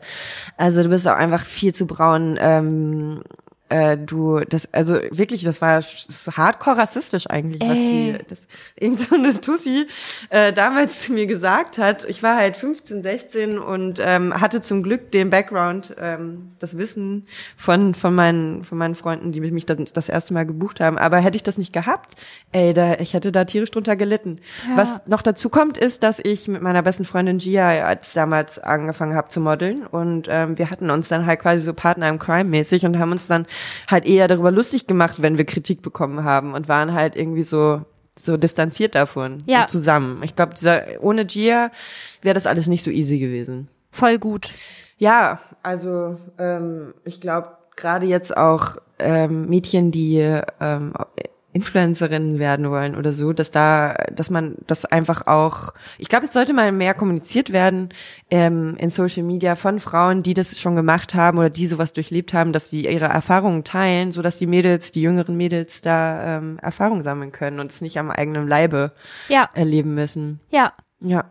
also 0.56 0.82
du 0.82 0.88
bist 0.88 1.08
auch 1.08 1.16
einfach 1.16 1.44
viel 1.44 1.74
zu 1.74 1.86
braun. 1.86 2.38
Ähm, 2.40 3.22
äh, 3.70 3.96
du, 3.96 4.40
das, 4.40 4.68
also 4.72 5.00
wirklich, 5.10 5.42
das 5.42 5.62
war 5.62 5.80
so 5.80 6.32
hardcore 6.32 6.76
rassistisch 6.76 7.28
eigentlich, 7.30 7.62
Ey. 7.62 7.68
was 7.68 7.76
die, 7.76 8.18
das, 8.28 8.38
irgend 8.78 9.00
so 9.00 9.14
eine 9.14 9.40
Tussi 9.40 9.86
äh, 10.28 10.52
damals 10.52 11.00
zu 11.00 11.12
mir 11.12 11.26
gesagt 11.26 11.78
hat. 11.78 12.04
Ich 12.04 12.22
war 12.22 12.36
halt 12.36 12.58
15, 12.58 13.02
16 13.02 13.58
und 13.58 14.00
ähm, 14.04 14.38
hatte 14.38 14.60
zum 14.60 14.82
Glück 14.82 15.10
den 15.12 15.30
Background, 15.30 15.96
ähm, 15.98 16.52
das 16.58 16.76
Wissen 16.76 17.26
von, 17.56 17.94
von 17.94 18.14
meinen, 18.14 18.64
von 18.64 18.76
meinen 18.76 18.94
Freunden, 18.94 19.32
die 19.32 19.40
mich 19.40 19.64
das, 19.64 19.78
das 19.92 20.08
erste 20.10 20.34
Mal 20.34 20.44
gebucht 20.44 20.80
haben. 20.80 20.98
Aber 20.98 21.16
hätte 21.18 21.36
ich 21.36 21.42
das 21.42 21.56
nicht 21.56 21.72
gehabt, 21.72 22.16
ey, 22.52 22.74
da, 22.74 22.94
ich 22.98 23.14
hätte 23.14 23.32
da 23.32 23.46
tierisch 23.46 23.70
drunter 23.70 23.96
gelitten. 23.96 24.36
Ja. 24.68 24.76
Was 24.76 25.06
noch 25.06 25.22
dazu 25.22 25.48
kommt, 25.48 25.78
ist, 25.78 26.02
dass 26.02 26.18
ich 26.22 26.48
mit 26.48 26.60
meiner 26.60 26.82
besten 26.82 27.06
Freundin 27.06 27.38
Gia 27.38 27.86
als 27.86 28.12
damals 28.12 28.58
angefangen 28.58 29.16
habe 29.16 29.28
zu 29.28 29.40
modeln 29.40 29.86
und 29.86 30.26
ähm, 30.28 30.58
wir 30.58 30.70
hatten 30.70 30.90
uns 30.90 31.08
dann 31.08 31.24
halt 31.24 31.40
quasi 31.40 31.64
so 31.64 31.72
Partner 31.72 32.08
im 32.10 32.18
Crime 32.18 32.44
mäßig 32.44 32.84
und 32.84 32.98
haben 32.98 33.12
uns 33.12 33.26
dann 33.26 33.46
halt 33.88 34.06
eher 34.06 34.28
darüber 34.28 34.50
lustig 34.50 34.86
gemacht, 34.86 35.22
wenn 35.22 35.38
wir 35.38 35.44
Kritik 35.44 35.82
bekommen 35.82 36.24
haben 36.24 36.54
und 36.54 36.68
waren 36.68 36.92
halt 36.92 37.16
irgendwie 37.16 37.42
so 37.42 37.82
so 38.22 38.36
distanziert 38.36 38.94
davon 38.94 39.38
ja. 39.46 39.66
zusammen. 39.66 40.22
Ich 40.22 40.36
glaube, 40.36 40.54
ohne 41.00 41.26
Gia 41.26 41.70
wäre 42.22 42.34
das 42.34 42.46
alles 42.46 42.68
nicht 42.68 42.84
so 42.84 42.90
easy 42.90 43.18
gewesen. 43.18 43.68
Voll 43.90 44.18
gut. 44.18 44.50
Ja, 44.98 45.40
also 45.62 46.18
ähm, 46.38 46.94
ich 47.04 47.20
glaube 47.20 47.48
gerade 47.76 48.06
jetzt 48.06 48.36
auch 48.36 48.76
ähm, 48.98 49.48
Mädchen, 49.48 49.90
die 49.90 50.18
ähm, 50.60 50.92
Influencerinnen 51.54 52.40
werden 52.40 52.68
wollen 52.68 52.96
oder 52.96 53.12
so, 53.12 53.32
dass 53.32 53.52
da, 53.52 53.94
dass 54.12 54.28
man 54.28 54.56
das 54.66 54.84
einfach 54.84 55.28
auch, 55.28 55.72
ich 55.98 56.08
glaube, 56.08 56.26
es 56.26 56.32
sollte 56.32 56.52
mal 56.52 56.72
mehr 56.72 56.94
kommuniziert 56.94 57.52
werden 57.52 57.90
ähm, 58.28 58.76
in 58.76 58.90
Social 58.90 59.22
Media 59.22 59.54
von 59.54 59.78
Frauen, 59.78 60.24
die 60.24 60.34
das 60.34 60.60
schon 60.60 60.74
gemacht 60.74 61.14
haben 61.14 61.38
oder 61.38 61.50
die 61.50 61.68
sowas 61.68 61.92
durchlebt 61.92 62.34
haben, 62.34 62.52
dass 62.52 62.70
sie 62.70 62.86
ihre 62.86 63.04
Erfahrungen 63.04 63.62
teilen, 63.62 64.10
so 64.10 64.20
dass 64.20 64.36
die 64.36 64.48
Mädels, 64.48 64.90
die 64.90 65.02
jüngeren 65.02 65.36
Mädels 65.36 65.80
da 65.80 66.38
ähm, 66.38 66.58
Erfahrung 66.60 67.04
sammeln 67.04 67.30
können 67.30 67.60
und 67.60 67.70
es 67.70 67.80
nicht 67.80 67.98
am 67.98 68.10
eigenen 68.10 68.48
Leibe 68.48 68.90
ja. 69.28 69.48
erleben 69.54 69.94
müssen. 69.94 70.40
Ja. 70.50 70.72
Ja. 71.00 71.24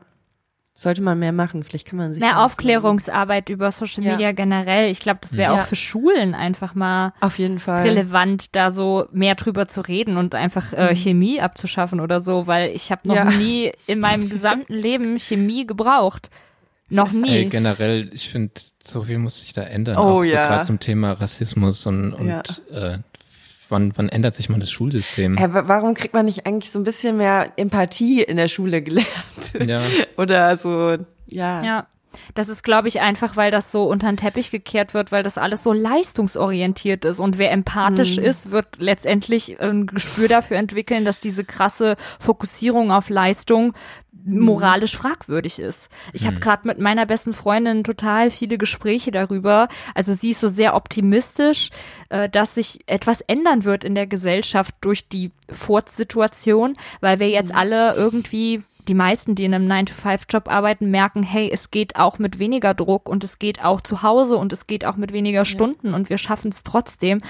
Sollte 0.75 1.03
man 1.03 1.19
mehr 1.19 1.31
machen. 1.31 1.63
Vielleicht 1.63 1.87
kann 1.87 1.97
man 1.97 2.13
sich. 2.13 2.23
Mehr 2.23 2.43
Aufklärungsarbeit 2.43 3.49
über 3.49 3.69
Social 3.69 4.03
Media 4.03 4.29
ja. 4.29 4.31
generell. 4.31 4.89
Ich 4.89 4.99
glaube, 4.99 5.19
das 5.21 5.33
wäre 5.33 5.53
ja. 5.53 5.59
auch 5.59 5.63
für 5.63 5.75
Schulen 5.75 6.33
einfach 6.33 6.73
mal 6.73 7.13
Auf 7.19 7.37
jeden 7.37 7.59
Fall. 7.59 7.83
relevant, 7.83 8.55
da 8.55 8.71
so 8.71 9.07
mehr 9.11 9.35
drüber 9.35 9.67
zu 9.67 9.81
reden 9.81 10.17
und 10.17 10.33
einfach 10.33 10.73
äh, 10.73 10.89
mhm. 10.89 10.95
Chemie 10.95 11.41
abzuschaffen 11.41 11.99
oder 11.99 12.21
so, 12.21 12.47
weil 12.47 12.71
ich 12.71 12.91
habe 12.91 13.07
noch 13.07 13.15
ja. 13.15 13.25
nie 13.25 13.71
in 13.85 13.99
meinem 13.99 14.29
gesamten 14.29 14.73
Leben 14.73 15.19
Chemie 15.19 15.67
gebraucht. 15.67 16.31
Noch 16.89 17.11
nie. 17.11 17.29
Ey, 17.29 17.45
generell, 17.45 18.09
ich 18.11 18.29
finde, 18.29 18.53
so 18.81 19.03
viel 19.03 19.19
muss 19.19 19.41
sich 19.41 19.53
da 19.53 19.63
ändern. 19.63 19.97
Oh, 19.97 20.01
auch 20.01 20.23
so 20.23 20.33
ja. 20.33 20.47
gerade 20.47 20.65
zum 20.65 20.79
Thema 20.79 21.13
Rassismus 21.13 21.85
und, 21.85 22.13
und 22.13 22.61
äh, 22.71 22.97
wann, 23.69 23.93
wann 23.95 24.09
ändert 24.09 24.35
sich 24.35 24.49
mal 24.49 24.59
das 24.59 24.71
Schulsystem? 24.71 25.37
Äh, 25.37 25.49
warum 25.51 25.93
kriegt 25.93 26.13
man 26.13 26.25
nicht 26.25 26.45
eigentlich 26.45 26.71
so 26.71 26.79
ein 26.79 26.83
bisschen 26.83 27.17
mehr 27.17 27.51
Empathie 27.57 28.21
in 28.21 28.37
der 28.37 28.47
Schule 28.47 28.81
gelernt? 28.81 29.07
Ja. 29.65 29.81
Oder 30.17 30.57
so, 30.57 30.97
ja. 31.27 31.63
Ja. 31.63 31.87
Das 32.33 32.49
ist, 32.49 32.63
glaube 32.63 32.87
ich, 32.87 33.01
einfach, 33.01 33.35
weil 33.35 33.51
das 33.51 33.71
so 33.71 33.83
unter 33.83 34.07
den 34.07 34.17
Teppich 34.17 34.51
gekehrt 34.51 34.93
wird, 34.93 35.11
weil 35.11 35.23
das 35.23 35.37
alles 35.37 35.63
so 35.63 35.73
leistungsorientiert 35.73 37.05
ist. 37.05 37.19
Und 37.19 37.37
wer 37.37 37.51
empathisch 37.51 38.17
mhm. 38.17 38.23
ist, 38.23 38.51
wird 38.51 38.77
letztendlich 38.79 39.59
ein 39.59 39.85
Gespür 39.85 40.27
dafür 40.27 40.57
entwickeln, 40.57 41.05
dass 41.05 41.19
diese 41.19 41.43
krasse 41.43 41.95
Fokussierung 42.19 42.91
auf 42.91 43.09
Leistung 43.09 43.73
moralisch 44.25 44.95
fragwürdig 44.95 45.59
ist. 45.59 45.89
Ich 46.13 46.25
habe 46.25 46.37
mhm. 46.37 46.41
gerade 46.41 46.67
mit 46.67 46.79
meiner 46.79 47.05
besten 47.05 47.33
Freundin 47.33 47.83
total 47.83 48.31
viele 48.31 48.57
Gespräche 48.57 49.11
darüber. 49.11 49.67
Also 49.95 50.13
sie 50.13 50.31
ist 50.31 50.39
so 50.39 50.47
sehr 50.47 50.75
optimistisch, 50.75 51.69
äh, 52.09 52.29
dass 52.29 52.55
sich 52.55 52.79
etwas 52.87 53.21
ändern 53.21 53.65
wird 53.65 53.83
in 53.83 53.95
der 53.95 54.07
Gesellschaft 54.07 54.75
durch 54.81 55.07
die 55.07 55.31
Furz-Situation, 55.49 56.77
weil 57.01 57.19
wir 57.19 57.29
jetzt 57.29 57.51
mhm. 57.51 57.57
alle 57.57 57.95
irgendwie 57.95 58.63
die 58.87 58.93
meisten, 58.93 59.35
die 59.35 59.45
in 59.45 59.53
einem 59.53 59.67
9-to-5-Job 59.67 60.49
arbeiten, 60.49 60.91
merken, 60.91 61.23
hey, 61.23 61.49
es 61.51 61.71
geht 61.71 61.95
auch 61.95 62.19
mit 62.19 62.39
weniger 62.39 62.73
Druck 62.73 63.09
und 63.09 63.23
es 63.23 63.39
geht 63.39 63.63
auch 63.63 63.81
zu 63.81 64.03
Hause 64.03 64.37
und 64.37 64.53
es 64.53 64.67
geht 64.67 64.85
auch 64.85 64.95
mit 64.95 65.13
weniger 65.13 65.45
Stunden 65.45 65.89
ja. 65.89 65.95
und 65.95 66.09
wir 66.09 66.17
schaffen 66.17 66.49
es 66.49 66.63
trotzdem. 66.63 67.21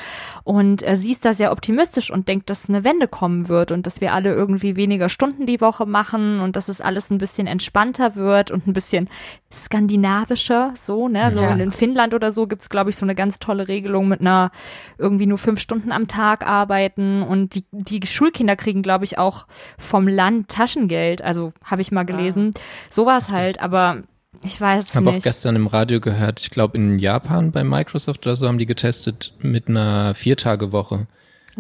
Und 0.44 0.86
äh, 0.86 0.96
sie 0.96 1.12
ist 1.12 1.26
da 1.26 1.34
sehr 1.34 1.52
optimistisch 1.52 2.12
und 2.12 2.28
denkt, 2.28 2.50
dass 2.50 2.68
eine 2.68 2.84
Wende 2.84 3.08
kommen 3.08 3.48
wird 3.48 3.72
und 3.72 3.88
dass 3.88 4.02
wir 4.02 4.14
alle 4.14 4.34
irgendwie 4.34 4.76
weniger 4.76 5.10
Stunden 5.10 5.46
die 5.46 5.62
Woche 5.62 5.86
machen 5.86 6.42
und 6.42 6.56
dass 6.56 6.68
es 6.68 6.82
alles 6.82 7.10
ein 7.12 7.18
bisschen 7.18 7.48
entspannter 7.48 8.16
wird 8.16 8.52
und 8.52 8.68
ein 8.68 8.74
bisschen 8.74 9.10
skandinavischer, 9.52 10.74
so, 10.76 11.08
ne? 11.08 11.32
So 11.32 11.42
ja. 11.42 11.54
in 11.54 11.72
Finnland 11.72 12.14
oder 12.14 12.32
so 12.32 12.48
gibt's 12.48 12.70
glaube 12.74 12.90
ich, 12.90 12.98
so 12.98 13.06
eine 13.06 13.16
ganz 13.16 13.40
tolle 13.40 13.68
Regelung 13.68 14.08
mit 14.08 14.20
einer 14.20 14.52
irgendwie 14.98 15.28
nur 15.28 15.38
fünf 15.38 15.60
Stunden 15.60 15.92
am 15.92 16.08
Tag 16.08 16.46
arbeiten 16.46 17.22
und 17.22 17.56
die, 17.56 17.66
die 17.72 18.06
Schulkinder 18.06 18.56
kriegen, 18.56 18.82
glaube 18.82 19.06
ich, 19.06 19.18
auch 19.18 19.46
vom 19.78 20.08
Land 20.08 20.50
Taschengeld. 20.50 21.22
Also 21.22 21.43
also 21.44 21.54
habe 21.64 21.82
ich 21.82 21.92
mal 21.92 22.04
gelesen. 22.04 22.52
Ah. 22.56 22.60
Sowas 22.90 23.30
halt, 23.30 23.60
aber 23.60 24.04
ich 24.44 24.60
weiß 24.60 24.86
ich 24.86 24.96
hab 24.96 25.04
nicht. 25.04 25.10
Ich 25.10 25.14
habe 25.14 25.18
auch 25.18 25.24
gestern 25.24 25.56
im 25.56 25.68
Radio 25.68 26.00
gehört, 26.00 26.40
ich 26.40 26.50
glaube 26.50 26.78
in 26.78 27.00
Japan 27.00 27.52
bei 27.52 27.64
Microsoft 27.64 28.26
oder 28.26 28.36
so 28.36 28.48
haben 28.48 28.58
die 28.58 28.66
getestet 28.66 29.34
mit 29.40 29.68
einer 29.68 30.16
Viertagewoche. 30.16 31.08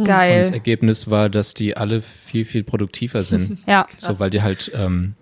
Geil. 0.03 0.37
Und 0.37 0.39
das 0.39 0.51
Ergebnis 0.51 1.09
war, 1.09 1.29
dass 1.29 1.53
die 1.53 1.77
alle 1.77 2.01
viel, 2.01 2.45
viel 2.45 2.63
produktiver 2.63 3.23
sind. 3.23 3.59
ja. 3.67 3.85
So, 3.97 4.19
weil 4.19 4.31
die 4.31 4.41
halt 4.41 4.71
ähm, 4.73 5.13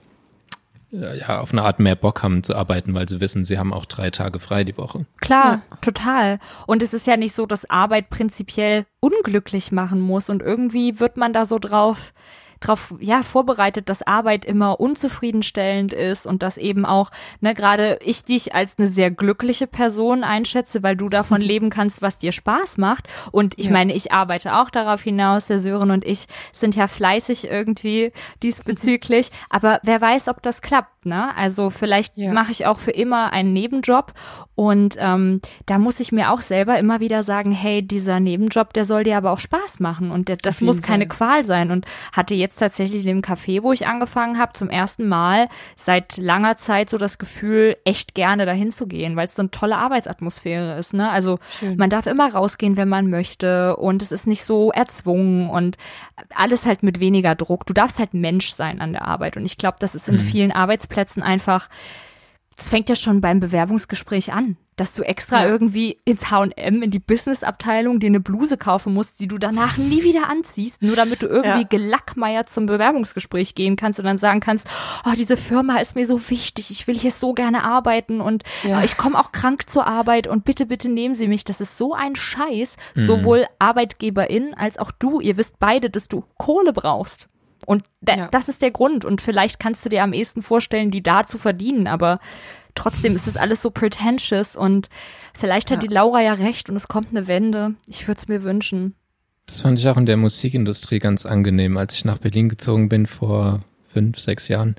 ja 0.91 1.41
auf 1.41 1.51
eine 1.51 1.63
Art 1.63 1.79
mehr 1.79 1.95
Bock 1.95 2.23
haben 2.23 2.41
zu 2.41 2.55
arbeiten, 2.55 2.93
weil 2.93 3.09
sie 3.09 3.19
wissen, 3.19 3.43
sie 3.43 3.57
haben 3.57 3.73
auch 3.73 3.85
drei 3.85 4.11
Tage 4.11 4.39
frei 4.39 4.63
die 4.63 4.77
Woche. 4.77 5.05
Klar, 5.19 5.61
ja. 5.69 5.77
total. 5.81 6.39
Und 6.67 6.81
es 6.81 6.93
ist 6.93 7.05
ja 7.05 7.17
nicht 7.17 7.35
so, 7.35 7.45
dass 7.45 7.69
Arbeit 7.69 8.09
prinzipiell 8.09 8.85
unglücklich 9.01 9.73
machen 9.73 9.99
muss 9.99 10.29
und 10.29 10.41
irgendwie 10.41 11.01
wird 11.01 11.17
man 11.17 11.33
da 11.33 11.43
so 11.43 11.59
drauf 11.59 12.13
darauf 12.61 12.93
ja 12.99 13.23
vorbereitet, 13.23 13.89
dass 13.89 14.01
Arbeit 14.03 14.45
immer 14.45 14.79
unzufriedenstellend 14.79 15.93
ist 15.93 16.25
und 16.25 16.43
dass 16.43 16.57
eben 16.57 16.85
auch 16.85 17.11
ne 17.41 17.53
gerade 17.53 17.99
ich 18.03 18.23
dich 18.23 18.55
als 18.55 18.77
eine 18.77 18.87
sehr 18.87 19.11
glückliche 19.11 19.67
Person 19.67 20.23
einschätze, 20.23 20.83
weil 20.83 20.95
du 20.95 21.09
davon 21.09 21.41
leben 21.41 21.69
kannst, 21.69 22.01
was 22.01 22.17
dir 22.17 22.31
Spaß 22.31 22.77
macht. 22.77 23.07
Und 23.31 23.57
ich 23.57 23.65
ja. 23.65 23.71
meine, 23.71 23.93
ich 23.93 24.11
arbeite 24.11 24.57
auch 24.59 24.69
darauf 24.69 25.01
hinaus. 25.01 25.47
Der 25.47 25.59
Sören 25.59 25.91
und 25.91 26.05
ich 26.05 26.27
sind 26.53 26.75
ja 26.75 26.87
fleißig 26.87 27.49
irgendwie 27.49 28.11
diesbezüglich. 28.43 29.31
Aber 29.49 29.79
wer 29.83 29.99
weiß, 29.99 30.27
ob 30.29 30.41
das 30.41 30.61
klappt. 30.61 31.05
Ne? 31.05 31.35
Also 31.35 31.71
vielleicht 31.71 32.15
ja. 32.15 32.31
mache 32.31 32.51
ich 32.51 32.67
auch 32.67 32.77
für 32.77 32.91
immer 32.91 33.33
einen 33.33 33.53
Nebenjob 33.53 34.13
und 34.53 34.95
ähm, 34.99 35.41
da 35.65 35.79
muss 35.79 35.99
ich 35.99 36.11
mir 36.11 36.31
auch 36.31 36.41
selber 36.41 36.77
immer 36.77 36.99
wieder 36.99 37.23
sagen, 37.23 37.51
hey, 37.51 37.81
dieser 37.81 38.19
Nebenjob, 38.19 38.73
der 38.73 38.85
soll 38.85 39.03
dir 39.03 39.17
aber 39.17 39.31
auch 39.31 39.39
Spaß 39.39 39.79
machen 39.79 40.11
und 40.11 40.27
der, 40.27 40.37
das 40.37 40.61
muss 40.61 40.83
keine 40.83 41.05
Fall. 41.05 41.11
Qual 41.11 41.43
sein 41.43 41.71
und 41.71 41.87
hatte 42.13 42.35
jetzt 42.35 42.50
tatsächlich 42.59 43.01
in 43.01 43.07
dem 43.07 43.21
Café, 43.21 43.63
wo 43.63 43.71
ich 43.71 43.87
angefangen 43.87 44.37
habe, 44.37 44.53
zum 44.53 44.69
ersten 44.69 45.07
Mal 45.07 45.47
seit 45.75 46.17
langer 46.17 46.57
Zeit 46.57 46.89
so 46.89 46.97
das 46.97 47.17
Gefühl, 47.17 47.77
echt 47.85 48.15
gerne 48.15 48.45
dahin 48.45 48.71
zu 48.71 48.87
gehen, 48.87 49.15
weil 49.15 49.25
es 49.25 49.35
so 49.35 49.41
eine 49.41 49.51
tolle 49.51 49.77
Arbeitsatmosphäre 49.77 50.77
ist. 50.77 50.93
Ne? 50.93 51.09
Also 51.09 51.39
Schön. 51.59 51.77
man 51.77 51.89
darf 51.89 52.05
immer 52.05 52.31
rausgehen, 52.33 52.77
wenn 52.77 52.89
man 52.89 53.09
möchte 53.09 53.75
und 53.77 54.01
es 54.01 54.11
ist 54.11 54.27
nicht 54.27 54.43
so 54.43 54.71
erzwungen 54.71 55.49
und 55.49 55.77
alles 56.35 56.65
halt 56.65 56.83
mit 56.83 56.99
weniger 56.99 57.35
Druck. 57.35 57.65
Du 57.65 57.73
darfst 57.73 57.99
halt 57.99 58.13
Mensch 58.13 58.51
sein 58.51 58.81
an 58.81 58.93
der 58.93 59.07
Arbeit 59.07 59.37
und 59.37 59.45
ich 59.45 59.57
glaube, 59.57 59.77
das 59.79 59.95
ist 59.95 60.09
in 60.09 60.15
mhm. 60.15 60.19
vielen 60.19 60.51
Arbeitsplätzen 60.51 61.23
einfach 61.23 61.69
das 62.61 62.69
fängt 62.69 62.89
ja 62.89 62.95
schon 62.95 63.21
beim 63.21 63.39
Bewerbungsgespräch 63.39 64.33
an, 64.33 64.55
dass 64.81 64.95
du 64.95 65.03
extra 65.03 65.43
ja. 65.43 65.47
irgendwie 65.47 65.99
ins 66.05 66.31
H&M 66.31 66.81
in 66.81 66.89
die 66.89 66.97
Businessabteilung 66.97 67.99
dir 67.99 68.07
eine 68.07 68.19
Bluse 68.19 68.57
kaufen 68.57 68.95
musst, 68.95 69.19
die 69.19 69.27
du 69.27 69.37
danach 69.37 69.77
nie 69.77 70.01
wieder 70.01 70.27
anziehst, 70.27 70.81
nur 70.81 70.95
damit 70.95 71.21
du 71.21 71.27
irgendwie 71.27 71.61
ja. 71.61 71.67
gelackmeiert 71.67 72.49
zum 72.49 72.65
Bewerbungsgespräch 72.65 73.53
gehen 73.53 73.75
kannst 73.75 73.99
und 73.99 74.05
dann 74.05 74.17
sagen 74.17 74.39
kannst, 74.39 74.67
oh, 75.05 75.11
diese 75.15 75.37
Firma 75.37 75.77
ist 75.77 75.93
mir 75.93 76.07
so 76.07 76.19
wichtig, 76.31 76.71
ich 76.71 76.87
will 76.87 76.97
hier 76.97 77.11
so 77.11 77.33
gerne 77.33 77.63
arbeiten 77.63 78.21
und 78.21 78.41
ja. 78.63 78.83
ich 78.83 78.97
komme 78.97 79.19
auch 79.19 79.31
krank 79.31 79.69
zur 79.69 79.85
Arbeit 79.85 80.25
und 80.25 80.45
bitte, 80.45 80.65
bitte 80.65 80.89
nehmen 80.89 81.13
Sie 81.13 81.27
mich. 81.27 81.43
Das 81.43 81.61
ist 81.61 81.77
so 81.77 81.93
ein 81.93 82.15
Scheiß, 82.15 82.75
mhm. 82.95 83.05
sowohl 83.05 83.45
Arbeitgeberin 83.59 84.55
als 84.55 84.79
auch 84.79 84.89
du. 84.89 85.19
Ihr 85.21 85.37
wisst 85.37 85.59
beide, 85.59 85.91
dass 85.91 86.07
du 86.07 86.23
Kohle 86.39 86.73
brauchst. 86.73 87.27
Und 87.67 87.83
da, 88.01 88.15
ja. 88.15 88.27
das 88.31 88.49
ist 88.49 88.63
der 88.63 88.71
Grund. 88.71 89.05
Und 89.05 89.21
vielleicht 89.21 89.59
kannst 89.59 89.85
du 89.85 89.89
dir 89.89 90.01
am 90.01 90.13
ehesten 90.13 90.41
vorstellen, 90.41 90.89
die 90.89 91.03
da 91.03 91.27
zu 91.27 91.37
verdienen, 91.37 91.85
aber 91.85 92.17
trotzdem 92.75 93.15
ist 93.15 93.27
es 93.27 93.37
alles 93.37 93.61
so 93.61 93.69
pretentious 93.69 94.55
und 94.55 94.89
vielleicht 95.33 95.71
hat 95.71 95.83
ja. 95.83 95.87
die 95.87 95.93
Laura 95.93 96.21
ja 96.21 96.33
recht 96.33 96.69
und 96.69 96.75
es 96.75 96.87
kommt 96.87 97.09
eine 97.09 97.27
Wende. 97.27 97.75
Ich 97.87 98.07
würde 98.07 98.19
es 98.19 98.27
mir 98.27 98.43
wünschen. 98.43 98.95
Das 99.45 99.61
fand 99.61 99.79
ich 99.79 99.87
auch 99.87 99.97
in 99.97 100.05
der 100.05 100.17
Musikindustrie 100.17 100.99
ganz 100.99 101.25
angenehm. 101.25 101.77
Als 101.77 101.95
ich 101.95 102.05
nach 102.05 102.17
Berlin 102.17 102.49
gezogen 102.49 102.89
bin 102.89 103.07
vor 103.07 103.61
fünf, 103.91 104.19
sechs 104.19 104.47
Jahren, 104.47 104.75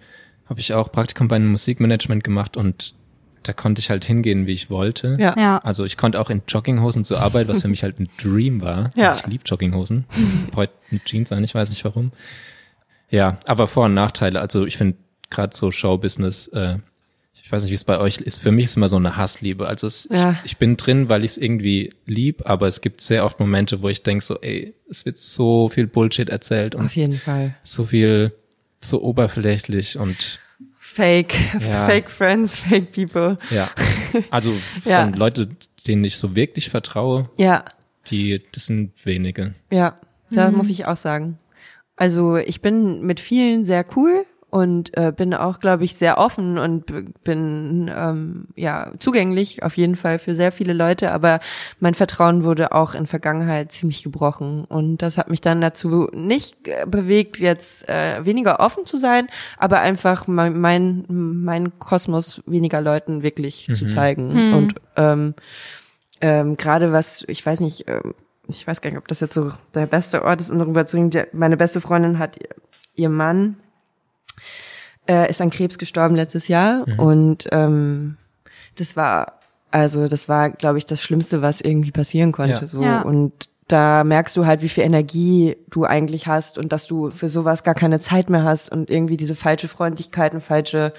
habe 0.46 0.60
ich 0.60 0.72
auch 0.72 0.90
Praktikum 0.90 1.28
bei 1.28 1.36
einem 1.36 1.50
Musikmanagement 1.50 2.24
gemacht 2.24 2.56
und 2.56 2.94
da 3.42 3.52
konnte 3.52 3.80
ich 3.80 3.90
halt 3.90 4.04
hingehen, 4.04 4.46
wie 4.46 4.52
ich 4.52 4.70
wollte. 4.70 5.16
Ja. 5.18 5.34
ja. 5.36 5.58
Also 5.58 5.84
ich 5.84 5.96
konnte 5.96 6.20
auch 6.20 6.30
in 6.30 6.42
Jogginghosen 6.46 7.04
zur 7.04 7.20
Arbeit, 7.20 7.48
was 7.48 7.62
für 7.62 7.68
mich 7.68 7.82
halt 7.82 7.98
ein 7.98 8.08
Dream 8.18 8.60
war. 8.60 8.90
Ja. 8.96 9.12
Ich 9.12 9.26
liebe 9.26 9.44
Jogginghosen. 9.44 10.04
Heute 10.54 10.72
mit 10.90 11.04
Jeans 11.06 11.32
an, 11.32 11.42
ich 11.42 11.54
weiß 11.54 11.70
nicht 11.70 11.84
warum. 11.84 12.12
Ja, 13.10 13.38
aber 13.46 13.66
Vor- 13.66 13.86
und 13.86 13.94
Nachteile. 13.94 14.40
Also 14.40 14.64
ich 14.64 14.76
finde 14.76 14.96
gerade 15.30 15.54
so 15.56 15.70
Showbusiness, 15.70 16.48
äh, 16.48 16.78
ich 17.52 17.56
weiß 17.56 17.62
nicht, 17.64 17.72
wie 17.72 17.76
es 17.76 17.84
bei 17.84 17.98
euch 17.98 18.16
ist. 18.16 18.40
Für 18.40 18.50
mich 18.50 18.64
ist 18.64 18.78
immer 18.78 18.88
so 18.88 18.96
eine 18.96 19.18
Hassliebe. 19.18 19.68
Also 19.68 19.86
es, 19.86 20.08
ja. 20.10 20.30
ich, 20.42 20.52
ich, 20.52 20.56
bin 20.56 20.78
drin, 20.78 21.10
weil 21.10 21.22
ich 21.22 21.32
es 21.32 21.36
irgendwie 21.36 21.92
lieb, 22.06 22.40
aber 22.46 22.66
es 22.66 22.80
gibt 22.80 23.02
sehr 23.02 23.26
oft 23.26 23.38
Momente, 23.40 23.82
wo 23.82 23.90
ich 23.90 24.02
denke 24.02 24.24
so, 24.24 24.38
ey, 24.40 24.72
es 24.88 25.04
wird 25.04 25.18
so 25.18 25.68
viel 25.68 25.86
Bullshit 25.86 26.30
erzählt 26.30 26.74
und 26.74 26.86
auf 26.86 26.96
jeden 26.96 27.18
Fall 27.18 27.54
so 27.62 27.84
viel 27.84 28.32
so 28.80 29.02
oberflächlich 29.02 29.98
und 29.98 30.40
Fake, 30.78 31.34
ja. 31.60 31.86
Fake 31.86 32.08
Friends, 32.08 32.58
Fake 32.60 32.90
People. 32.90 33.36
Ja, 33.50 33.68
also 34.30 34.52
von 34.82 34.90
ja. 34.90 35.04
Leuten, 35.14 35.54
denen 35.86 36.04
ich 36.04 36.16
so 36.16 36.34
wirklich 36.34 36.70
vertraue. 36.70 37.28
Ja. 37.36 37.66
Die, 38.06 38.42
das 38.52 38.64
sind 38.64 38.92
wenige. 39.04 39.52
Ja, 39.70 39.98
da 40.30 40.50
mhm. 40.50 40.56
muss 40.56 40.70
ich 40.70 40.86
auch 40.86 40.96
sagen. 40.96 41.38
Also 41.96 42.38
ich 42.38 42.62
bin 42.62 43.02
mit 43.02 43.20
vielen 43.20 43.66
sehr 43.66 43.84
cool 43.94 44.24
und 44.52 44.94
äh, 44.98 45.14
bin 45.16 45.32
auch, 45.32 45.60
glaube 45.60 45.82
ich, 45.84 45.96
sehr 45.96 46.18
offen 46.18 46.58
und 46.58 46.84
bin 47.24 47.90
ähm, 47.92 48.48
ja 48.54 48.92
zugänglich 48.98 49.62
auf 49.62 49.78
jeden 49.78 49.96
Fall 49.96 50.18
für 50.18 50.34
sehr 50.34 50.52
viele 50.52 50.74
Leute. 50.74 51.10
Aber 51.10 51.40
mein 51.80 51.94
Vertrauen 51.94 52.44
wurde 52.44 52.72
auch 52.72 52.94
in 52.94 53.06
Vergangenheit 53.06 53.72
ziemlich 53.72 54.02
gebrochen 54.02 54.66
und 54.66 54.98
das 54.98 55.16
hat 55.16 55.30
mich 55.30 55.40
dann 55.40 55.62
dazu 55.62 56.10
nicht 56.12 56.58
bewegt, 56.86 57.38
jetzt 57.38 57.88
äh, 57.88 58.26
weniger 58.26 58.60
offen 58.60 58.84
zu 58.84 58.98
sein, 58.98 59.28
aber 59.56 59.80
einfach 59.80 60.26
mein 60.26 60.60
mein, 60.60 61.06
mein 61.08 61.78
Kosmos 61.78 62.42
weniger 62.44 62.82
Leuten 62.82 63.22
wirklich 63.22 63.68
mhm. 63.68 63.72
zu 63.72 63.86
zeigen 63.86 64.48
mhm. 64.48 64.54
und 64.54 64.74
ähm, 64.96 65.34
ähm, 66.20 66.58
gerade 66.58 66.92
was 66.92 67.24
ich 67.26 67.44
weiß 67.44 67.60
nicht. 67.60 67.88
Ähm, 67.88 68.12
ich 68.48 68.66
weiß 68.66 68.82
gar 68.82 68.90
nicht, 68.90 68.98
ob 68.98 69.08
das 69.08 69.20
jetzt 69.20 69.34
so 69.34 69.52
der 69.74 69.86
beste 69.86 70.24
Ort 70.24 70.40
ist, 70.40 70.50
um 70.50 70.58
darüber 70.58 70.84
zu 70.84 70.98
reden. 70.98 71.26
Meine 71.32 71.56
beste 71.56 71.80
Freundin 71.80 72.18
hat 72.18 72.38
ihr 72.96 73.08
Mann 73.08 73.56
äh, 75.08 75.28
ist 75.28 75.40
an 75.40 75.50
Krebs 75.50 75.78
gestorben 75.78 76.14
letztes 76.14 76.48
Jahr 76.48 76.88
mhm. 76.88 76.98
und 76.98 77.48
ähm, 77.52 78.16
das 78.76 78.96
war 78.96 79.40
also 79.72 80.06
das 80.06 80.28
war, 80.28 80.50
glaube 80.50 80.78
ich, 80.78 80.86
das 80.86 81.02
Schlimmste, 81.02 81.40
was 81.40 81.62
irgendwie 81.62 81.92
passieren 81.92 82.30
konnte. 82.30 82.62
Ja. 82.62 82.66
So 82.66 82.82
ja. 82.82 83.02
und 83.02 83.48
da 83.68 84.04
merkst 84.04 84.36
du 84.36 84.44
halt, 84.44 84.60
wie 84.60 84.68
viel 84.68 84.84
Energie 84.84 85.56
du 85.70 85.84
eigentlich 85.84 86.26
hast 86.26 86.58
und 86.58 86.72
dass 86.72 86.86
du 86.86 87.10
für 87.10 87.30
sowas 87.30 87.62
gar 87.62 87.74
keine 87.74 88.00
Zeit 88.00 88.28
mehr 88.28 88.44
hast 88.44 88.70
und 88.70 88.90
irgendwie 88.90 89.16
diese 89.16 89.34
falsche 89.34 89.68
Freundlichkeit 89.68 90.34
und 90.34 90.42
falsche 90.42 90.92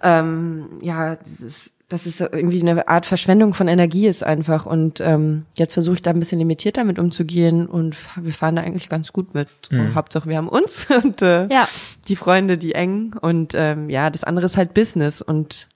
ähm, 0.00 0.78
ja 0.80 1.16
dieses 1.16 1.72
dass 1.92 2.06
es 2.06 2.20
irgendwie 2.20 2.60
eine 2.60 2.88
Art 2.88 3.04
Verschwendung 3.04 3.52
von 3.52 3.68
Energie 3.68 4.06
ist 4.06 4.24
einfach. 4.24 4.64
Und 4.64 5.00
ähm, 5.00 5.44
jetzt 5.58 5.74
versuche 5.74 5.96
ich 5.96 6.02
da 6.02 6.10
ein 6.10 6.18
bisschen 6.18 6.38
limitiert 6.38 6.78
damit 6.78 6.98
umzugehen 6.98 7.66
und 7.66 7.96
wir 8.16 8.32
fahren 8.32 8.56
da 8.56 8.62
eigentlich 8.62 8.88
ganz 8.88 9.12
gut 9.12 9.34
mit. 9.34 9.48
Mhm. 9.70 9.94
Hauptsache 9.94 10.28
wir 10.28 10.38
haben 10.38 10.48
uns 10.48 10.86
und 11.02 11.20
äh, 11.20 11.46
ja. 11.48 11.68
die 12.08 12.16
Freunde, 12.16 12.56
die 12.56 12.74
eng. 12.74 13.14
Und 13.20 13.52
ähm, 13.54 13.90
ja, 13.90 14.08
das 14.08 14.24
andere 14.24 14.46
ist 14.46 14.56
halt 14.56 14.72
Business 14.72 15.20
und 15.20 15.68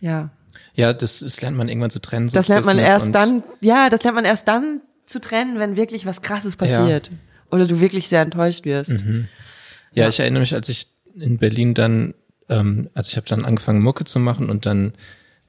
ja. 0.00 0.30
Ja, 0.74 0.94
das, 0.94 1.18
das 1.18 1.42
lernt 1.42 1.56
man 1.56 1.68
irgendwann 1.68 1.90
zu 1.90 2.00
trennen. 2.00 2.30
So 2.30 2.36
das 2.36 2.48
lernt 2.48 2.64
man 2.64 2.78
erst 2.78 3.14
dann, 3.14 3.42
ja, 3.60 3.90
das 3.90 4.02
lernt 4.02 4.16
man 4.16 4.24
erst 4.24 4.48
dann 4.48 4.80
zu 5.04 5.20
trennen, 5.20 5.58
wenn 5.58 5.76
wirklich 5.76 6.06
was 6.06 6.22
krasses 6.22 6.56
passiert. 6.56 7.08
Ja. 7.08 7.16
Oder 7.50 7.66
du 7.66 7.80
wirklich 7.80 8.08
sehr 8.08 8.22
enttäuscht 8.22 8.64
wirst. 8.64 9.04
Mhm. 9.04 9.28
Ja, 9.92 10.04
ja, 10.04 10.08
ich 10.08 10.20
erinnere 10.20 10.40
mich, 10.40 10.54
als 10.54 10.68
ich 10.68 10.86
in 11.14 11.36
Berlin 11.36 11.74
dann 11.74 12.14
ähm, 12.50 12.90
also 12.94 13.08
ich 13.08 13.16
habe 13.16 13.26
dann 13.26 13.44
angefangen 13.44 13.82
Mucke 13.82 14.04
zu 14.04 14.18
machen 14.18 14.50
und 14.50 14.66
dann 14.66 14.92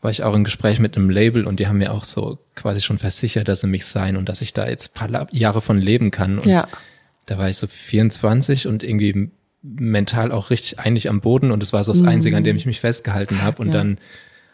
war 0.02 0.10
ich 0.10 0.24
auch 0.24 0.34
im 0.34 0.44
Gespräch 0.44 0.80
mit 0.80 0.98
einem 0.98 1.10
Label 1.10 1.46
und 1.46 1.60
die 1.60 1.68
haben 1.68 1.78
mir 1.78 1.92
auch 1.92 2.04
so 2.04 2.40
quasi 2.56 2.82
schon 2.82 2.98
versichert, 2.98 3.48
dass 3.48 3.62
sie 3.62 3.68
mich 3.68 3.86
sein 3.86 4.18
und 4.18 4.30
dass 4.30 4.42
ich 4.42 4.54
da 4.54 4.68
jetzt 4.68 4.96
paar 4.96 5.28
Jahre 5.32 5.62
von 5.62 5.78
leben 5.78 6.10
kann. 6.10 6.40
Und 6.40 6.48
ja. 6.48 6.68
da 7.28 7.38
war 7.38 7.50
ich 7.50 7.58
so 7.58 7.68
24 7.68 8.68
und 8.68 8.84
irgendwie 8.84 9.32
mental 9.62 10.32
auch 10.32 10.50
richtig 10.50 10.80
eigentlich 10.80 11.08
am 11.08 11.22
Boden 11.22 11.52
und 11.52 11.62
es 11.62 11.72
war 11.72 11.84
so 11.84 11.92
das 11.92 12.02
mhm. 12.02 12.08
Einzige, 12.08 12.36
an 12.36 12.44
dem 12.44 12.56
ich 12.58 12.66
mich 12.66 12.80
festgehalten 12.80 13.44
habe. 13.44 13.62
Und 13.62 13.68
ja. 13.68 13.74
dann 13.74 14.00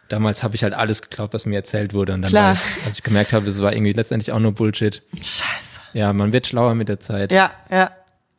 damals 0.10 0.44
habe 0.44 0.56
ich 0.56 0.64
halt 0.64 0.74
alles 0.74 1.02
geglaubt, 1.02 1.34
was 1.34 1.46
mir 1.46 1.56
erzählt 1.56 1.94
wurde. 1.94 2.14
Und 2.14 2.24
dann, 2.24 2.34
war 2.34 2.54
ich, 2.54 2.86
als 2.86 2.98
ich 3.00 3.04
gemerkt 3.04 3.32
habe, 3.32 3.48
es 3.48 3.62
war 3.62 3.72
irgendwie 3.72 3.94
letztendlich 3.94 4.34
auch 4.34 4.40
nur 4.40 4.52
Bullshit. 4.52 5.02
Scheiße. 5.16 5.80
Ja, 5.94 6.12
man 6.12 6.34
wird 6.34 6.48
schlauer 6.48 6.76
mit 6.76 6.90
der 6.90 7.00
Zeit. 7.00 7.32
Ja, 7.32 7.52
ja. 7.72 7.92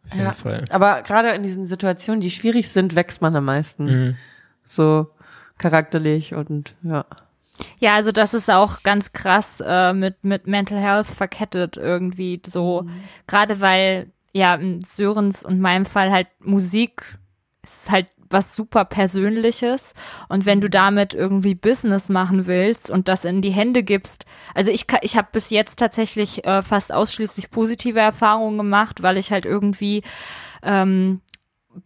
Auf 0.09 0.15
jeden 0.15 0.27
ja, 0.27 0.33
Fall. 0.33 0.65
Aber 0.71 1.03
gerade 1.03 1.31
in 1.31 1.43
diesen 1.43 1.67
Situationen, 1.67 2.21
die 2.21 2.31
schwierig 2.31 2.69
sind, 2.71 2.97
wächst 2.97 3.21
man 3.21 3.37
am 3.37 3.45
meisten. 3.45 3.85
Mhm. 3.85 4.17
So 4.67 5.09
charakterlich 5.59 6.35
und 6.35 6.75
ja. 6.83 7.05
Ja, 7.79 7.95
also 7.95 8.13
das 8.13 8.35
ist 8.35 8.51
auch 8.51 8.83
ganz 8.83 9.13
krass 9.13 9.63
äh, 9.65 9.93
mit 9.93 10.23
mit 10.23 10.47
Mental 10.47 10.79
Health 10.79 11.09
verkettet 11.09 11.77
irgendwie 11.77 12.41
so, 12.47 12.83
mhm. 12.83 12.91
gerade 13.27 13.61
weil 13.61 14.11
ja 14.33 14.55
in 14.55 14.83
Sörens 14.85 15.45
und 15.45 15.61
meinem 15.61 15.85
Fall 15.85 16.13
halt 16.13 16.29
Musik 16.39 17.19
ist 17.63 17.91
halt 17.91 18.07
was 18.31 18.55
super 18.55 18.85
Persönliches. 18.85 19.95
Und 20.29 20.47
wenn 20.47 20.61
du 20.61 20.69
damit 20.71 21.15
irgendwie 21.15 21.55
Business 21.55 22.09
machen 22.09 22.47
willst 22.47 22.91
und 22.91 23.09
das 23.09 23.25
in 23.25 23.43
die 23.43 23.51
Hände 23.51 23.83
gibst, 23.83 24.25
also 24.55 24.71
ich, 24.71 24.87
ich 25.03 25.17
habe 25.17 25.29
bis 25.33 25.51
jetzt 25.51 25.79
tatsächlich 25.79 26.45
äh, 26.45 26.63
fast 26.63 26.93
ausschließlich 26.93 27.51
positive 27.51 28.01
Erfahrungen 28.01 28.59
gemacht, 28.59 29.03
weil 29.03 29.19
ich 29.19 29.31
halt 29.33 29.47
irgendwie 29.47 30.03
ähm, 30.63 31.21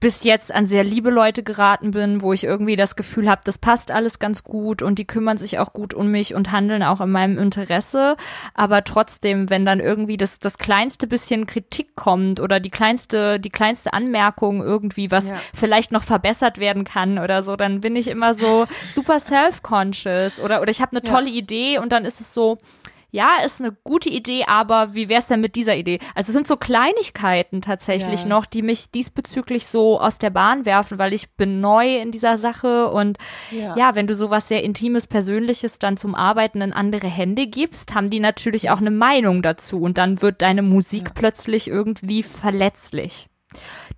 bis 0.01 0.25
jetzt 0.25 0.53
an 0.55 0.67
sehr 0.67 0.85
liebe 0.85 1.11
Leute 1.11 1.43
geraten 1.43 1.91
bin, 1.91 2.23
wo 2.23 2.33
ich 2.33 2.45
irgendwie 2.45 2.77
das 2.77 2.97
Gefühl 2.97 3.29
habe, 3.29 3.43
das 3.45 3.59
passt 3.59 3.91
alles 3.91 4.19
ganz 4.19 4.45
gut 4.45 4.81
und 4.81 4.99
die 4.99 5.07
kümmern 5.07 5.37
sich 5.37 5.59
auch 5.59 5.73
gut 5.73 5.93
um 5.93 6.11
mich 6.11 6.35
und 6.35 6.53
handeln 6.53 6.83
auch 6.83 7.01
in 7.01 7.11
meinem 7.11 7.39
Interesse. 7.39 8.17
Aber 8.55 8.85
trotzdem, 8.85 9.51
wenn 9.51 9.65
dann 9.65 9.81
irgendwie 9.81 10.17
das, 10.17 10.39
das 10.39 10.59
kleinste 10.59 11.07
bisschen 11.07 11.47
Kritik 11.47 11.95
kommt 11.97 12.41
oder 12.41 12.61
die 12.61 12.71
kleinste, 12.71 13.41
die 13.41 13.51
kleinste 13.51 13.93
Anmerkung 13.93 14.63
irgendwie, 14.63 15.11
was 15.11 15.31
ja. 15.31 15.37
vielleicht 15.53 15.93
noch 15.93 16.05
verbessert 16.05 16.59
werden 16.59 16.85
kann 16.85 17.19
oder 17.19 17.43
so, 17.43 17.57
dann 17.57 17.81
bin 17.81 17.97
ich 17.97 18.09
immer 18.09 18.35
so 18.35 18.67
super 18.95 19.19
self-conscious 19.19 20.41
oder, 20.41 20.63
oder 20.63 20.71
ich 20.71 20.81
habe 20.81 20.93
eine 20.93 21.03
tolle 21.03 21.29
ja. 21.29 21.37
Idee 21.37 21.79
und 21.79 21.93
dann 21.93 22.05
ist 22.05 22.21
es 22.21 22.33
so, 22.33 22.59
ja, 23.13 23.37
ist 23.45 23.61
eine 23.61 23.73
gute 23.85 24.09
Idee, 24.09 24.45
aber 24.47 24.95
wie 24.95 25.11
wär's 25.11 25.27
denn 25.27 25.43
mit 25.43 25.55
dieser 25.55 25.77
Idee? 25.77 25.99
Also 26.15 26.31
es 26.31 26.33
sind 26.33 26.47
so 26.47 26.57
Kleinigkeiten 26.57 27.61
tatsächlich 27.61 28.23
ja. 28.23 28.27
noch, 28.27 28.47
die 28.47 28.63
mich 28.63 28.91
diesbezüglich 28.91 29.67
so 29.67 30.01
aus 30.01 30.17
der 30.17 30.31
Bahn 30.31 30.65
werfen, 30.65 30.99
weil 30.99 31.13
ich 31.13 31.31
bin 31.37 31.61
neu 31.61 31.99
in 31.99 32.11
dieser 32.11 32.39
Sache 32.39 32.89
und 32.89 33.19
ja, 33.51 33.77
ja 33.77 33.95
wenn 33.95 34.07
du 34.07 34.15
sowas 34.15 34.49
sehr 34.49 34.65
Intimes, 34.65 35.07
Persönliches 35.07 35.79
dann 35.79 35.99
zum 35.99 36.15
Arbeiten 36.15 36.63
in 36.63 36.73
andere 36.73 37.07
Hände 37.07 37.47
gibst, 37.47 37.95
haben 37.95 38.09
die 38.09 38.21
natürlich 38.21 38.71
auch 38.71 38.79
eine 38.79 38.91
Meinung 38.91 39.43
dazu 39.43 39.83
und 39.83 39.99
dann 39.99 40.23
wird 40.23 40.41
deine 40.41 40.63
Musik 40.63 41.09
ja. 41.09 41.13
plötzlich 41.15 41.69
irgendwie 41.69 42.23
verletzlich. 42.23 43.29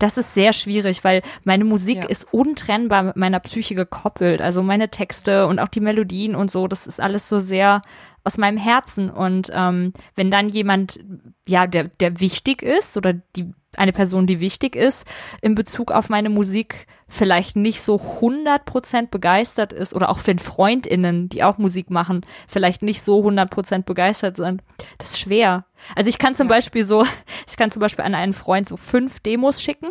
Das 0.00 0.18
ist 0.18 0.34
sehr 0.34 0.52
schwierig, 0.52 1.04
weil 1.04 1.22
meine 1.44 1.64
Musik 1.64 2.02
ja. 2.02 2.08
ist 2.08 2.32
untrennbar 2.34 3.04
mit 3.04 3.16
meiner 3.16 3.38
Psyche 3.38 3.76
gekoppelt. 3.76 4.42
Also 4.42 4.64
meine 4.64 4.88
Texte 4.88 5.46
und 5.46 5.60
auch 5.60 5.68
die 5.68 5.78
Melodien 5.78 6.34
und 6.34 6.50
so, 6.50 6.66
das 6.66 6.88
ist 6.88 7.00
alles 7.00 7.28
so 7.28 7.38
sehr 7.38 7.80
aus 8.24 8.38
meinem 8.38 8.58
Herzen. 8.58 9.10
Und 9.10 9.50
ähm, 9.52 9.92
wenn 10.14 10.30
dann 10.30 10.48
jemand, 10.48 10.98
ja, 11.46 11.66
der, 11.66 11.84
der 11.84 12.20
wichtig 12.20 12.62
ist 12.62 12.96
oder 12.96 13.12
die 13.36 13.52
eine 13.76 13.92
Person, 13.92 14.26
die 14.26 14.40
wichtig 14.40 14.76
ist, 14.76 15.04
in 15.42 15.54
Bezug 15.54 15.92
auf 15.92 16.08
meine 16.08 16.30
Musik 16.30 16.86
vielleicht 17.08 17.56
nicht 17.56 17.82
so 17.82 17.96
100% 17.96 19.08
begeistert 19.08 19.72
ist 19.72 19.94
oder 19.94 20.10
auch 20.10 20.20
wenn 20.26 20.38
FreundInnen, 20.38 21.28
die 21.28 21.42
auch 21.42 21.58
Musik 21.58 21.90
machen, 21.90 22.24
vielleicht 22.48 22.82
nicht 22.82 23.02
so 23.02 23.20
100% 23.26 23.82
begeistert 23.82 24.36
sind. 24.36 24.62
Das 24.98 25.10
ist 25.10 25.20
schwer. 25.20 25.66
Also 25.94 26.08
ich 26.08 26.18
kann 26.18 26.34
zum 26.34 26.48
ja. 26.48 26.54
Beispiel 26.54 26.84
so, 26.84 27.04
ich 27.48 27.56
kann 27.56 27.70
zum 27.70 27.80
Beispiel 27.80 28.04
an 28.04 28.14
einen 28.14 28.32
Freund 28.32 28.68
so 28.68 28.76
fünf 28.76 29.20
Demos 29.20 29.62
schicken 29.62 29.88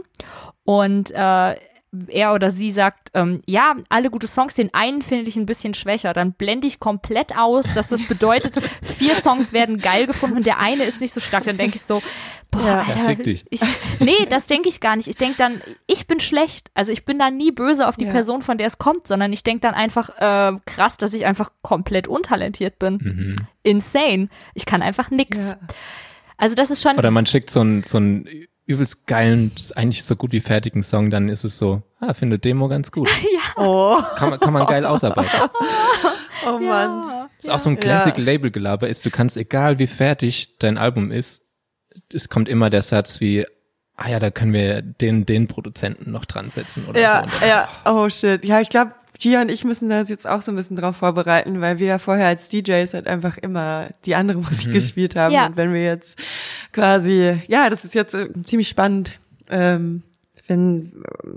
und 0.63 1.11
äh, 1.11 1.55
er 2.07 2.33
oder 2.33 2.51
sie 2.51 2.71
sagt, 2.71 3.09
ähm, 3.13 3.41
ja, 3.45 3.75
alle 3.89 4.09
gute 4.09 4.27
Songs, 4.27 4.55
den 4.55 4.73
einen 4.73 5.01
finde 5.01 5.29
ich 5.29 5.35
ein 5.35 5.45
bisschen 5.45 5.73
schwächer, 5.73 6.13
dann 6.13 6.33
blende 6.33 6.67
ich 6.67 6.79
komplett 6.79 7.37
aus, 7.37 7.65
dass 7.75 7.87
das 7.87 8.05
bedeutet, 8.07 8.59
vier 8.81 9.15
Songs 9.15 9.53
werden 9.53 9.79
geil 9.79 10.07
gefunden 10.07 10.37
und 10.37 10.45
der 10.45 10.59
eine 10.59 10.83
ist 10.83 11.01
nicht 11.01 11.13
so 11.13 11.19
stark. 11.19 11.43
Dann 11.43 11.57
denke 11.57 11.77
ich 11.77 11.83
so, 11.83 12.01
boah, 12.51 12.85
ja, 12.87 13.05
Alter, 13.05 13.27
ich, 13.27 13.61
nee, 13.99 14.25
das 14.29 14.47
denke 14.47 14.69
ich 14.69 14.79
gar 14.79 14.95
nicht. 14.95 15.07
Ich 15.07 15.17
denke 15.17 15.35
dann, 15.37 15.61
ich 15.87 16.07
bin 16.07 16.19
schlecht. 16.19 16.71
Also 16.73 16.91
ich 16.91 17.05
bin 17.05 17.19
da 17.19 17.29
nie 17.29 17.51
böse 17.51 17.87
auf 17.87 17.97
die 17.97 18.05
ja. 18.05 18.11
Person, 18.11 18.41
von 18.41 18.57
der 18.57 18.67
es 18.67 18.77
kommt, 18.77 19.07
sondern 19.07 19.31
ich 19.33 19.43
denke 19.43 19.61
dann 19.61 19.73
einfach, 19.73 20.09
äh, 20.19 20.57
krass, 20.65 20.97
dass 20.97 21.13
ich 21.13 21.25
einfach 21.25 21.51
komplett 21.61 22.07
untalentiert 22.07 22.79
bin. 22.79 22.99
Mhm. 23.01 23.35
Insane. 23.63 24.29
Ich 24.53 24.65
kann 24.65 24.81
einfach 24.81 25.11
nix. 25.11 25.37
Ja. 25.37 25.57
Also 26.37 26.55
das 26.55 26.71
ist 26.71 26.81
schon. 26.81 26.97
Oder 26.97 27.11
man 27.11 27.25
schickt 27.25 27.49
so 27.49 27.61
ein, 27.61 27.83
so 27.83 27.99
ein 27.99 28.27
übelst 28.65 29.07
geilen, 29.07 29.51
eigentlich 29.75 30.03
so 30.03 30.15
gut 30.15 30.31
wie 30.31 30.39
fertigen 30.39 30.83
Song, 30.83 31.09
dann 31.09 31.29
ist 31.29 31.43
es 31.43 31.57
so, 31.57 31.81
ah, 31.99 32.13
finde 32.13 32.39
Demo 32.39 32.67
ganz 32.67 32.91
gut. 32.91 33.09
ja. 33.21 33.63
Oh. 33.63 33.97
Kann 34.15 34.29
man, 34.29 34.39
kann 34.39 34.53
man 34.53 34.65
geil 34.65 34.85
ausarbeiten. 34.85 35.49
oh 36.47 36.59
Mann. 36.59 37.09
Ja. 37.09 37.29
Ist 37.39 37.49
auch 37.49 37.59
so 37.59 37.69
ein 37.69 37.79
Classic-Label-Gelaber 37.79 38.87
ist, 38.87 39.05
du 39.05 39.11
kannst, 39.11 39.35
egal 39.35 39.79
wie 39.79 39.87
fertig 39.87 40.57
dein 40.59 40.77
Album 40.77 41.11
ist, 41.11 41.41
es 42.13 42.29
kommt 42.29 42.47
immer 42.47 42.69
der 42.69 42.81
Satz 42.81 43.19
wie, 43.19 43.45
ah 43.95 44.09
ja, 44.09 44.19
da 44.19 44.31
können 44.31 44.53
wir 44.53 44.81
den, 44.81 45.25
den 45.25 45.47
Produzenten 45.47 46.11
noch 46.11 46.25
dran 46.25 46.49
setzen 46.49 46.85
oder 46.87 46.99
ja, 46.99 47.25
so. 47.39 47.45
Ja, 47.45 47.67
oh 47.85 48.09
shit. 48.09 48.45
Ja, 48.45 48.61
ich 48.61 48.69
glaube, 48.69 48.93
Gia 49.19 49.41
und 49.41 49.49
ich 49.49 49.63
müssen 49.63 49.91
uns 49.91 50.09
jetzt 50.09 50.27
auch 50.27 50.41
so 50.41 50.51
ein 50.51 50.55
bisschen 50.55 50.75
drauf 50.75 50.97
vorbereiten, 50.97 51.61
weil 51.61 51.79
wir 51.79 51.87
ja 51.87 51.99
vorher 51.99 52.27
als 52.27 52.49
DJs 52.49 52.93
halt 52.93 53.07
einfach 53.07 53.37
immer 53.37 53.89
die 54.05 54.15
andere 54.15 54.37
Musik 54.41 54.67
mhm. 54.67 54.73
gespielt 54.73 55.15
haben. 55.15 55.33
Ja. 55.33 55.45
Und 55.47 55.57
wenn 55.57 55.73
wir 55.73 55.83
jetzt 55.83 56.19
quasi, 56.71 57.41
ja, 57.47 57.69
das 57.69 57.85
ist 57.85 57.93
jetzt 57.93 58.13
äh, 58.13 58.29
ziemlich 58.45 58.67
spannend, 58.67 59.19
ähm, 59.49 60.03
wenn, 60.47 60.91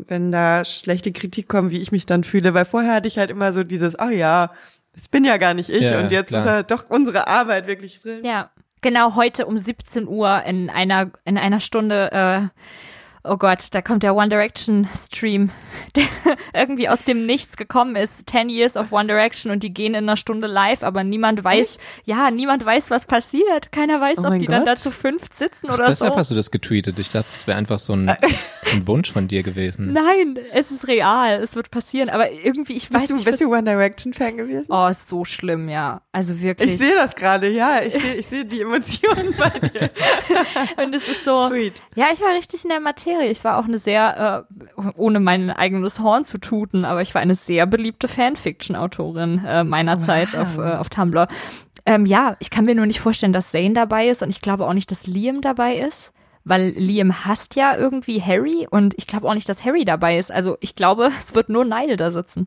wenn 0.09 0.33
da 0.33 0.65
schlechte 0.65 1.13
Kritik 1.13 1.49
kommt, 1.49 1.71
wie 1.71 1.81
ich 1.81 1.93
mich 1.93 2.07
dann 2.07 2.25
fühle, 2.25 2.55
weil 2.55 2.65
vorher 2.65 2.95
hatte 2.95 3.09
ich 3.09 3.19
halt 3.19 3.31
immer 3.31 3.53
so 3.53 3.63
dieses, 3.63 3.99
ach 3.99 4.09
oh 4.09 4.11
ja, 4.11 4.51
das 4.95 5.09
bin 5.09 5.25
ja 5.25 5.37
gar 5.37 5.55
nicht 5.55 5.69
ich 5.71 5.83
ja, 5.83 6.01
und 6.01 6.11
jetzt 6.11 6.29
klar. 6.29 6.41
ist 6.41 6.51
halt 6.51 6.71
doch 6.71 6.89
unsere 6.89 7.29
Arbeit 7.29 7.67
wirklich 7.67 8.01
drin. 8.01 8.25
Ja, 8.25 8.51
genau 8.81 9.15
heute 9.15 9.47
um 9.47 9.57
17 9.57 10.09
Uhr 10.09 10.43
in 10.45 10.71
einer, 10.71 11.11
in 11.25 11.39
einer 11.39 11.61
Stunde, 11.61 12.11
äh, 12.13 12.61
oh 13.29 13.37
Gott, 13.37 13.69
da 13.73 13.83
kommt 13.83 14.03
der 14.03 14.15
One 14.15 14.29
Direction 14.29 14.89
Stream, 14.97 15.51
der 15.97 16.05
irgendwie 16.55 16.89
aus 16.89 17.05
dem 17.05 17.27
Nichts 17.27 17.57
gekommen 17.57 17.97
ist. 17.97 18.27
Ten 18.27 18.49
Years 18.49 18.77
of 18.77 18.93
One 18.93 19.07
Direction 19.07 19.53
und 19.53 19.63
die 19.63 19.73
gehen 19.73 19.95
in 19.95 20.05
einer 20.05 20.17
Stunde 20.17 20.47
live, 20.47 20.83
aber 20.83 21.05
niemand 21.05 21.43
weiß, 21.43 21.79
ja, 22.05 22.31
niemand 22.31 22.65
weiß, 22.65 22.91
was 22.91 23.07
passiert. 23.07 23.73
Keiner 23.73 24.01
weiß, 24.01 24.21
oh 24.21 24.29
ob 24.29 24.39
die 24.39 24.47
Gott. 24.47 24.55
dann 24.55 24.67
da 24.67 24.77
zu 24.77 24.91
fünf 24.91 25.25
sitzen 25.33 25.71
oder 25.71 25.87
Deshalb 25.87 26.15
so. 26.15 26.19
hast 26.19 26.31
du 26.31 26.35
das 26.35 26.51
getweetet. 26.51 26.99
Ich 26.99 27.11
dachte, 27.11 27.29
das 27.31 27.47
wäre 27.47 27.59
einfach 27.59 27.79
so 27.79 27.95
ein, 27.95 28.09
ein, 28.09 28.87
Wunsch 28.87 29.13
von 29.13 29.29
dir 29.29 29.43
gewesen. 29.43 29.93
Nein, 29.93 30.39
es 30.53 30.71
ist 30.71 30.89
real. 30.89 31.41
Es 31.43 31.57
wird 31.57 31.71
passieren, 31.71 32.09
aber 32.09 32.31
irgendwie, 32.31 32.75
ich 32.75 32.93
weiß 32.93 33.03
bist 33.03 33.13
nicht. 33.13 33.27
Du, 33.27 33.31
bist 33.31 33.41
du 33.43 33.53
One 33.53 33.65
Direction 33.65 34.15
Fan 34.15 34.37
gewesen? 34.37 34.67
Oh, 34.69 34.87
ist 34.87 35.09
so 35.09 35.25
schlimm, 35.25 35.69
ja. 35.69 36.03
Also 36.13 36.41
wirklich. 36.41 36.73
Ich 36.73 36.79
sehe 36.79 36.95
das 36.95 37.15
gerade, 37.15 37.49
ja. 37.49 37.83
Ich 37.83 37.95
sehe 37.95 38.15
ich 38.15 38.27
seh 38.27 38.45
die 38.45 38.61
Emotionen 38.61 39.35
bei 39.37 39.51
dir. 39.51 39.91
und 40.85 40.95
es 40.95 41.09
ist 41.09 41.25
so. 41.25 41.49
Sweet. 41.49 41.83
Ja, 41.95 42.07
ich 42.13 42.21
war 42.21 42.33
richtig 42.35 42.65
in 42.65 42.71
der 42.71 42.81
Materie 42.81 43.16
Serie. 43.17 43.31
Ich 43.31 43.45
war 43.45 43.59
auch 43.59 43.65
eine 43.65 43.79
sehr, 43.79 44.47
äh, 44.57 44.83
ohne 44.97 45.21
mein 45.21 45.51
eigenes 45.51 46.01
Horn 46.01 46.25
zu 46.25 46.39
tuten, 46.39 46.85
aber 46.85 47.03
ich 47.03 47.15
war 47.15 47.23
eine 47.23 47.35
sehr 47.35 47.67
beliebte 47.67 48.09
Fanfiction-Autorin 48.09 49.45
äh, 49.45 49.65
meiner 49.65 49.99
wow. 49.99 50.05
Zeit 50.05 50.35
auf, 50.35 50.59
äh, 50.59 50.75
auf 50.75 50.89
Tumblr. 50.89 51.27
Ähm, 51.85 52.07
ja, 52.07 52.37
ich 52.41 52.51
kann 52.51 52.65
mir 52.65 52.75
nur 52.75 52.87
nicht 52.87 53.01
vorstellen, 53.01 53.33
dass 53.33 53.51
Zane 53.51 53.75
dabei 53.75 54.09
ist 54.09 54.23
und 54.23 54.31
ich 54.31 54.41
glaube 54.41 54.67
auch 54.67 54.75
nicht, 54.75 54.91
dass 54.91 55.07
Liam 55.07 55.41
dabei 55.41 55.77
ist 55.77 56.13
weil 56.49 56.69
Liam 56.77 57.25
hasst 57.25 57.57
ja 57.57 57.77
irgendwie 57.77 58.23
Harry 58.23 58.69
und 58.71 58.95
ich 58.97 59.09
glaube 59.09 59.29
auch 59.29 59.35
nicht, 59.35 59.49
dass 59.49 59.65
Harry 59.65 59.85
dabei 59.85 60.17
ist. 60.17 60.31
Also 60.31 60.57
ich 60.61 60.77
glaube, 60.77 61.11
es 61.19 61.35
wird 61.35 61.49
nur 61.49 61.65
Nile 61.65 61.97
da 61.97 62.13
sitzen. 62.13 62.47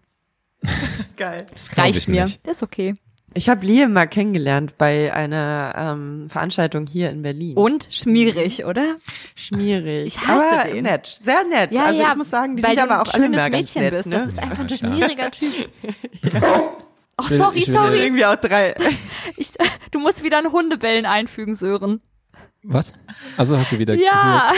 Geil. 1.17 1.45
Das 1.51 1.77
reicht 1.77 2.07
mir. 2.07 2.23
Nicht. 2.23 2.47
ist 2.47 2.63
okay. 2.63 2.95
Ich 3.33 3.47
habe 3.47 3.65
Liam 3.65 3.93
mal 3.93 4.07
kennengelernt 4.07 4.77
bei 4.77 5.13
einer 5.13 5.73
ähm, 5.77 6.29
Veranstaltung 6.29 6.87
hier 6.87 7.09
in 7.09 7.21
Berlin. 7.21 7.55
Und 7.55 7.87
schmierig, 7.91 8.65
oder? 8.65 8.97
Schmierig. 9.35 10.07
Ich 10.07 10.27
hasse 10.27 10.61
aber 10.61 10.69
den. 10.69 10.83
nett, 10.83 11.05
sehr 11.05 11.43
nett. 11.43 11.71
Ja, 11.71 11.85
also 11.85 12.01
ja, 12.01 12.09
ich 12.09 12.15
muss 12.15 12.29
sagen, 12.29 12.55
die 12.55 12.63
sind 12.63 12.79
aber 12.79 13.01
auch 13.01 13.13
alle 13.13 13.29
mehr 13.29 13.49
ganz 13.49 13.75
nett. 13.75 13.91
Bist. 13.91 14.07
Ne? 14.07 14.17
Das 14.17 14.27
ist 14.27 14.39
einfach 14.39 14.59
ein 14.59 14.69
schmieriger 14.69 15.31
Typ. 15.31 15.69
ja. 16.23 16.41
Oh, 17.21 17.23
sorry, 17.27 17.67
will, 17.67 17.73
sorry. 17.73 17.99
Irgendwie 18.03 18.25
auch 18.25 18.37
drei. 18.37 18.73
Ich, 19.35 19.51
du 19.91 19.99
musst 19.99 20.23
wieder 20.23 20.37
ein 20.37 20.51
Hundebellen 20.51 21.05
einfügen, 21.05 21.53
Sören. 21.53 22.01
Was? 22.63 22.93
Also 23.37 23.57
hast 23.57 23.71
du 23.71 23.79
wieder 23.79 23.93
Ja. 23.95 24.51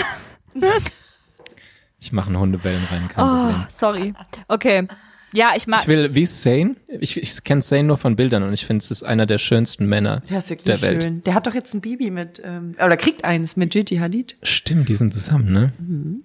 Ich 1.99 2.11
mache 2.11 2.27
einen 2.27 2.39
Hundebellen 2.39 2.83
rein, 2.91 3.07
kein 3.07 3.23
oh, 3.23 3.27
Problem. 3.27 3.65
Sorry. 3.69 4.13
Okay. 4.47 4.87
Ja, 5.33 5.53
ich 5.55 5.67
mag. 5.67 5.81
Ich 5.81 5.87
will, 5.87 6.13
wie 6.13 6.23
ist 6.23 6.41
Zane? 6.41 6.75
Ich, 6.87 7.21
ich 7.21 7.43
kenne 7.43 7.61
Zane 7.61 7.83
nur 7.83 7.97
von 7.97 8.15
Bildern 8.15 8.43
und 8.43 8.53
ich 8.53 8.65
finde, 8.65 8.83
es 8.83 8.91
ist 8.91 9.03
einer 9.03 9.25
der 9.25 9.37
schönsten 9.37 9.85
Männer 9.85 10.21
der, 10.29 10.39
ist 10.39 10.49
wirklich 10.49 10.65
der 10.65 10.81
Welt. 10.81 11.03
Schön. 11.03 11.23
Der 11.23 11.33
hat 11.35 11.47
doch 11.47 11.53
jetzt 11.53 11.73
ein 11.73 11.81
Baby 11.81 12.09
mit, 12.09 12.41
ähm, 12.43 12.75
oder 12.83 12.97
kriegt 12.97 13.23
eins 13.23 13.55
mit 13.55 13.71
Gigi 13.71 13.97
Hadid. 13.97 14.37
Stimmt, 14.43 14.89
die 14.89 14.95
sind 14.95 15.13
zusammen, 15.13 15.51
ne? 15.51 15.73
Mhm. 15.79 16.23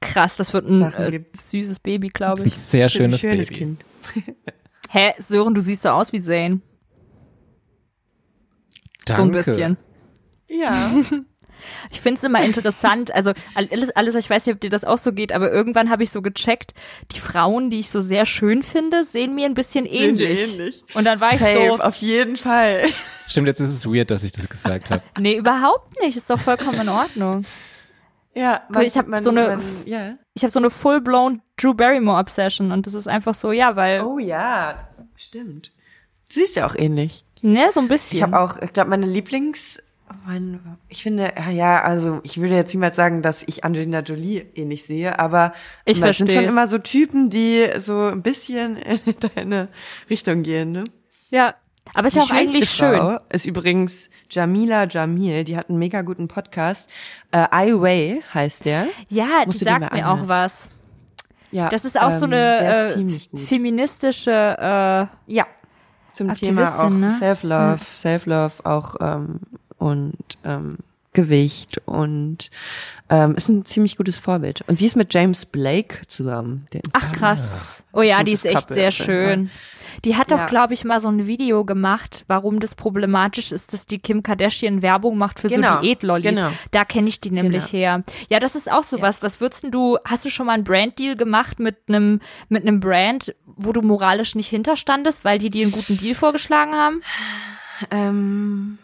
Krass, 0.00 0.36
das 0.36 0.52
wird 0.52 0.68
ein 0.68 0.82
äh, 0.82 1.20
süßes 1.40 1.78
Baby, 1.78 2.08
glaube 2.08 2.38
ich. 2.38 2.44
Das 2.44 2.54
ist 2.54 2.58
ein 2.58 2.70
sehr 2.70 2.88
schönes, 2.88 3.20
schönes 3.20 3.48
Baby. 3.48 3.58
Kind. 3.58 3.84
Hä, 4.90 5.12
Sören, 5.18 5.54
du 5.54 5.60
siehst 5.60 5.82
so 5.82 5.90
aus 5.90 6.12
wie 6.12 6.20
Zane. 6.20 6.60
Danke. 9.04 9.22
So 9.22 9.22
ein 9.22 9.30
bisschen. 9.30 9.76
Ja. 10.48 10.92
Ich 11.90 12.00
finde 12.00 12.18
es 12.18 12.24
immer 12.24 12.42
interessant, 12.44 13.12
also 13.14 13.32
alles, 13.54 13.90
alles, 13.90 14.14
ich 14.14 14.28
weiß 14.28 14.46
nicht, 14.46 14.54
ob 14.54 14.60
dir 14.60 14.70
das 14.70 14.84
auch 14.84 14.98
so 14.98 15.12
geht, 15.12 15.32
aber 15.32 15.50
irgendwann 15.50 15.90
habe 15.90 16.02
ich 16.02 16.10
so 16.10 16.22
gecheckt, 16.22 16.72
die 17.12 17.18
Frauen, 17.18 17.70
die 17.70 17.80
ich 17.80 17.90
so 17.90 18.00
sehr 18.00 18.26
schön 18.26 18.62
finde, 18.62 19.04
sehen 19.04 19.34
mir 19.34 19.46
ein 19.46 19.54
bisschen 19.54 19.84
ähnlich. 19.84 20.54
ähnlich. 20.54 20.84
Und 20.94 21.04
dann 21.04 21.20
war 21.20 21.30
Safe, 21.32 21.58
ich 21.58 21.76
so. 21.76 21.82
auf 21.82 21.96
jeden 21.96 22.36
Fall. 22.36 22.84
Stimmt, 23.26 23.46
jetzt 23.46 23.60
ist 23.60 23.70
es 23.70 23.86
weird, 23.86 24.10
dass 24.10 24.24
ich 24.24 24.32
das 24.32 24.48
gesagt 24.48 24.90
habe. 24.90 25.02
nee, 25.18 25.36
überhaupt 25.36 26.00
nicht. 26.00 26.16
Ist 26.16 26.28
doch 26.28 26.38
vollkommen 26.38 26.80
in 26.80 26.88
Ordnung. 26.88 27.44
Ja, 28.34 28.62
man, 28.68 28.82
ich 28.82 28.96
habe 28.96 29.20
so 29.20 29.30
eine, 29.30 29.48
man, 29.56 29.62
yeah. 29.86 30.16
ich 30.34 30.42
habe 30.42 30.50
so 30.50 30.58
eine 30.58 30.70
full-blown 30.70 31.42
Drew 31.56 31.74
Barrymore 31.74 32.18
Obsession 32.18 32.72
und 32.72 32.86
das 32.86 32.94
ist 32.94 33.08
einfach 33.08 33.34
so, 33.34 33.52
ja, 33.52 33.76
weil. 33.76 34.02
Oh 34.02 34.18
ja, 34.18 34.88
stimmt. 35.16 35.72
Du 36.28 36.34
siehst 36.40 36.56
ja 36.56 36.66
auch 36.66 36.74
ähnlich. 36.74 37.24
Ne, 37.42 37.70
so 37.72 37.80
ein 37.80 37.88
bisschen. 37.88 38.18
Ich 38.18 38.22
habe 38.22 38.40
auch, 38.40 38.56
ich 38.62 38.72
glaube, 38.72 38.90
meine 38.90 39.06
Lieblings 39.06 39.78
ich 40.88 41.02
finde, 41.02 41.32
ja, 41.50 41.82
also 41.82 42.20
ich 42.22 42.40
würde 42.40 42.54
jetzt 42.54 42.72
niemals 42.74 42.96
sagen, 42.96 43.22
dass 43.22 43.42
ich 43.46 43.64
Angelina 43.64 44.00
Jolie 44.00 44.46
ähnlich 44.54 44.84
sehe, 44.84 45.18
aber 45.18 45.52
ich 45.84 46.00
das 46.00 46.18
sind 46.18 46.30
schon 46.30 46.44
immer 46.44 46.68
so 46.68 46.78
Typen, 46.78 47.30
die 47.30 47.66
so 47.78 48.06
ein 48.06 48.22
bisschen 48.22 48.76
in 48.76 49.00
deine 49.34 49.68
Richtung 50.08 50.42
gehen, 50.42 50.72
ne? 50.72 50.84
Ja, 51.30 51.54
aber 51.94 52.08
ist 52.08 52.16
ja 52.16 52.22
auch 52.22 52.30
eigentlich 52.30 52.70
schön. 52.70 52.96
Frau 52.96 53.18
ist 53.30 53.46
übrigens 53.46 54.08
Jamila 54.30 54.86
Jamil, 54.86 55.44
die 55.44 55.56
hat 55.56 55.68
einen 55.68 55.78
mega 55.78 56.02
guten 56.02 56.28
Podcast. 56.28 56.88
Äh, 57.32 57.46
I 57.54 57.80
Way 57.80 58.22
heißt 58.32 58.64
der. 58.64 58.86
Ja, 59.08 59.42
Musst 59.44 59.60
die 59.60 59.64
sagt 59.64 59.92
mir 59.92 60.08
auch 60.08 60.28
was. 60.28 60.68
Ja, 61.50 61.68
das 61.68 61.84
ist 61.84 62.00
auch 62.00 62.12
ähm, 62.12 62.18
so 62.18 62.24
eine 62.24 62.96
äh, 62.96 63.36
feministische 63.36 64.30
äh, 64.30 65.32
Ja, 65.34 65.46
zum 66.14 66.34
Thema 66.34 66.82
auch 66.82 66.90
ne? 66.90 67.10
Self-Love, 67.10 67.78
Self-Love 67.78 68.64
auch 68.64 68.96
ähm, 69.00 69.40
und 69.82 70.16
ähm, 70.44 70.78
Gewicht 71.12 71.82
und 71.84 72.50
ähm, 73.10 73.34
ist 73.34 73.48
ein 73.48 73.64
ziemlich 73.66 73.96
gutes 73.96 74.18
Vorbild. 74.18 74.62
Und 74.66 74.78
sie 74.78 74.86
ist 74.86 74.96
mit 74.96 75.12
James 75.12 75.44
Blake 75.44 76.06
zusammen. 76.06 76.66
Ach 76.92 77.12
krass. 77.12 77.84
Oh 77.92 78.00
ja, 78.00 78.22
die 78.22 78.32
ist 78.32 78.46
echt 78.46 78.68
sehr 78.70 78.90
schön. 78.90 79.50
Die 80.06 80.16
hat 80.16 80.32
doch, 80.32 80.38
ja. 80.38 80.46
glaube 80.46 80.72
ich, 80.72 80.84
mal 80.84 81.00
so 81.00 81.08
ein 81.08 81.26
Video 81.26 81.66
gemacht, 81.66 82.24
warum 82.26 82.60
das 82.60 82.74
problematisch 82.74 83.52
ist, 83.52 83.74
dass 83.74 83.84
die 83.84 83.98
Kim 83.98 84.22
Kardashian 84.22 84.80
Werbung 84.80 85.18
macht 85.18 85.38
für 85.38 85.48
genau. 85.48 85.74
so 85.74 85.80
Diätlollis. 85.82 86.34
Genau. 86.34 86.48
Da 86.70 86.86
kenne 86.86 87.08
ich 87.08 87.20
die 87.20 87.30
nämlich 87.30 87.70
genau. 87.70 87.78
her. 87.78 88.04
Ja, 88.30 88.38
das 88.38 88.54
ist 88.54 88.72
auch 88.72 88.84
sowas. 88.84 89.18
Ja. 89.18 89.24
Was 89.24 89.42
würdest 89.42 89.66
du, 89.70 89.98
hast 90.06 90.24
du 90.24 90.30
schon 90.30 90.46
mal 90.46 90.54
einen 90.54 90.64
Branddeal 90.64 91.14
gemacht 91.14 91.60
mit 91.60 91.76
einem 91.88 92.20
mit 92.48 92.62
einem 92.62 92.80
Brand, 92.80 93.34
wo 93.44 93.72
du 93.72 93.82
moralisch 93.82 94.34
nicht 94.34 94.48
hinterstandest, 94.48 95.26
weil 95.26 95.38
die 95.38 95.50
dir 95.50 95.64
einen 95.64 95.72
guten 95.72 95.98
Deal 95.98 96.14
vorgeschlagen 96.14 96.72
haben? 96.72 97.02
Ähm 97.90 98.78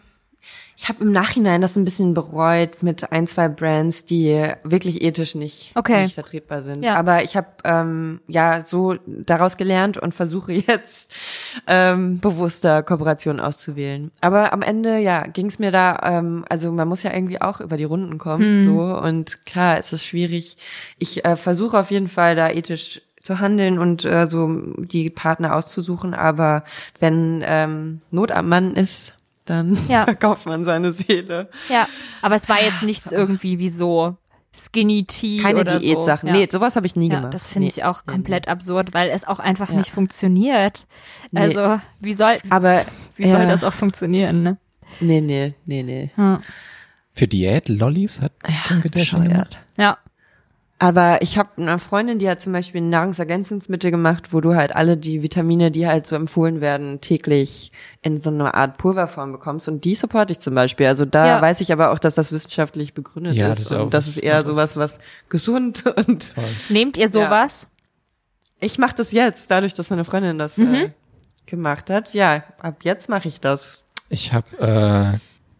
ich 0.81 0.87
habe 0.87 1.03
im 1.03 1.11
Nachhinein 1.11 1.59
das 1.59 1.75
ein 1.75 1.83
bisschen 1.83 2.13
bereut 2.13 2.81
mit 2.81 3.11
ein, 3.11 3.27
zwei 3.27 3.49
Brands, 3.49 4.05
die 4.05 4.49
wirklich 4.63 5.01
ethisch 5.01 5.35
nicht, 5.35 5.75
okay. 5.75 6.03
nicht 6.03 6.13
vertretbar 6.13 6.63
sind. 6.63 6.85
Ja. 6.85 6.93
Aber 6.93 7.21
ich 7.21 7.35
habe 7.35 7.47
ähm, 7.65 8.21
ja 8.27 8.63
so 8.65 8.95
daraus 9.05 9.57
gelernt 9.57 9.97
und 9.97 10.15
versuche 10.15 10.53
jetzt 10.67 11.13
ähm, 11.67 12.19
bewusster 12.19 12.81
Kooperationen 12.81 13.41
auszuwählen. 13.41 14.09
Aber 14.21 14.53
am 14.53 14.61
Ende, 14.61 14.99
ja, 14.99 15.23
ging 15.23 15.47
es 15.47 15.59
mir 15.59 15.71
da, 15.71 15.99
ähm, 16.01 16.45
also 16.47 16.71
man 16.71 16.87
muss 16.87 17.03
ja 17.03 17.13
irgendwie 17.13 17.41
auch 17.41 17.59
über 17.59 17.75
die 17.75 17.83
Runden 17.83 18.17
kommen. 18.17 18.61
Hm. 18.61 18.65
so 18.65 18.81
Und 18.81 19.45
klar, 19.45 19.79
es 19.79 19.91
ist 19.91 20.05
schwierig. 20.05 20.55
Ich 20.97 21.25
äh, 21.25 21.35
versuche 21.35 21.77
auf 21.77 21.91
jeden 21.91 22.07
Fall 22.07 22.37
da 22.37 22.49
ethisch 22.49 23.01
zu 23.19 23.39
handeln 23.39 23.79
und 23.79 24.05
äh, 24.05 24.27
so 24.29 24.49
die 24.77 25.09
Partner 25.09 25.57
auszusuchen. 25.57 26.13
Aber 26.13 26.63
wenn 27.01 27.43
ähm, 27.45 27.99
Not 28.11 28.31
am 28.31 28.47
Mann 28.47 28.75
ist, 28.75 29.13
dann 29.49 29.77
ja. 29.87 30.03
verkauft 30.05 30.45
man 30.45 30.65
seine 30.65 30.91
Seele. 30.91 31.49
Ja, 31.69 31.87
aber 32.21 32.35
es 32.35 32.47
war 32.49 32.61
jetzt 32.61 32.83
nichts 32.83 33.11
irgendwie 33.11 33.59
wie 33.59 33.69
so 33.69 34.17
Skinny 34.55 35.05
Tea 35.05 35.41
Keine 35.41 35.61
oder 35.61 35.79
Diätsachen. 35.79 36.29
So. 36.29 36.35
Ja. 36.35 36.41
Nee, 36.41 36.49
sowas 36.51 36.75
habe 36.75 36.87
ich 36.87 36.95
nie 36.95 37.09
ja, 37.09 37.17
gemacht. 37.17 37.33
Das 37.33 37.51
finde 37.51 37.65
nee. 37.67 37.73
ich 37.75 37.83
auch 37.83 38.05
komplett 38.05 38.45
nee. 38.45 38.51
absurd, 38.51 38.93
weil 38.93 39.09
es 39.09 39.27
auch 39.27 39.39
einfach 39.39 39.69
nicht 39.69 39.91
funktioniert. 39.91 40.87
Also, 41.33 41.79
wie 41.99 42.13
soll 42.13 42.39
aber 42.49 42.85
wie 43.15 43.29
soll 43.29 43.45
das 43.45 43.63
auch 43.63 43.73
funktionieren, 43.73 44.41
ne? 44.41 44.57
Nee, 44.99 45.21
nee, 45.21 45.53
nee, 45.65 45.83
nee. 45.83 46.11
Für 47.13 47.27
Diät 47.27 47.69
Lollis 47.69 48.21
hat 48.21 48.33
Kim 48.67 48.81
Kardashian 48.81 49.29
Ja. 49.29 49.45
Aber 50.81 51.21
ich 51.21 51.37
habe 51.37 51.49
eine 51.57 51.77
Freundin, 51.77 52.19
die 52.19 52.29
hat 52.29 52.39
zum 52.39 52.53
Beispiel 52.53 52.79
ein 52.79 52.89
Nahrungsergänzungsmittel 52.89 53.91
gemacht, 53.91 54.31
wo 54.31 54.39
du 54.39 54.55
halt 54.55 54.73
alle 54.73 54.95
die 54.95 55.21
Vitamine, 55.21 55.71
die 55.71 55.85
halt 55.85 56.07
so 56.07 56.15
empfohlen 56.15 56.61
werden, 56.61 57.01
täglich 57.01 57.73
in 58.01 58.21
so 58.21 58.29
einer 58.29 58.55
Art 58.55 58.77
Pulverform 58.77 59.33
bekommst. 59.33 59.67
Und 59.67 59.83
die 59.83 59.93
supporte 59.93 60.31
ich 60.31 60.39
zum 60.39 60.55
Beispiel. 60.55 60.87
Also 60.87 61.03
da 61.03 61.27
ja. 61.27 61.41
weiß 61.41 61.59
ich 61.59 61.73
aber 61.73 61.91
auch, 61.91 61.99
dass 61.99 62.15
das 62.15 62.31
wissenschaftlich 62.31 62.93
begründet 62.93 63.35
ja, 63.35 63.51
ist. 63.51 63.59
Das 63.59 63.71
ist 63.71 63.71
und 63.73 63.93
das 63.93 64.07
ist 64.07 64.17
eher 64.17 64.45
sowas, 64.45 64.77
was 64.77 64.99
gesund 65.27 65.85
und. 66.07 66.23
Voll. 66.23 66.45
Nehmt 66.69 66.95
ihr 66.95 67.09
sowas? 67.09 67.63
Ja. 67.63 67.69
Ich 68.61 68.77
mache 68.77 68.95
das 68.95 69.11
jetzt, 69.11 69.51
dadurch, 69.51 69.73
dass 69.73 69.89
meine 69.89 70.05
Freundin 70.05 70.37
das 70.37 70.55
mhm. 70.55 70.73
äh, 70.73 70.91
gemacht 71.45 71.89
hat. 71.89 72.13
Ja, 72.13 72.43
ab 72.59 72.79
jetzt 72.83 73.09
mache 73.09 73.27
ich 73.27 73.41
das. 73.41 73.83
Ich 74.07 74.31
habe 74.31 75.19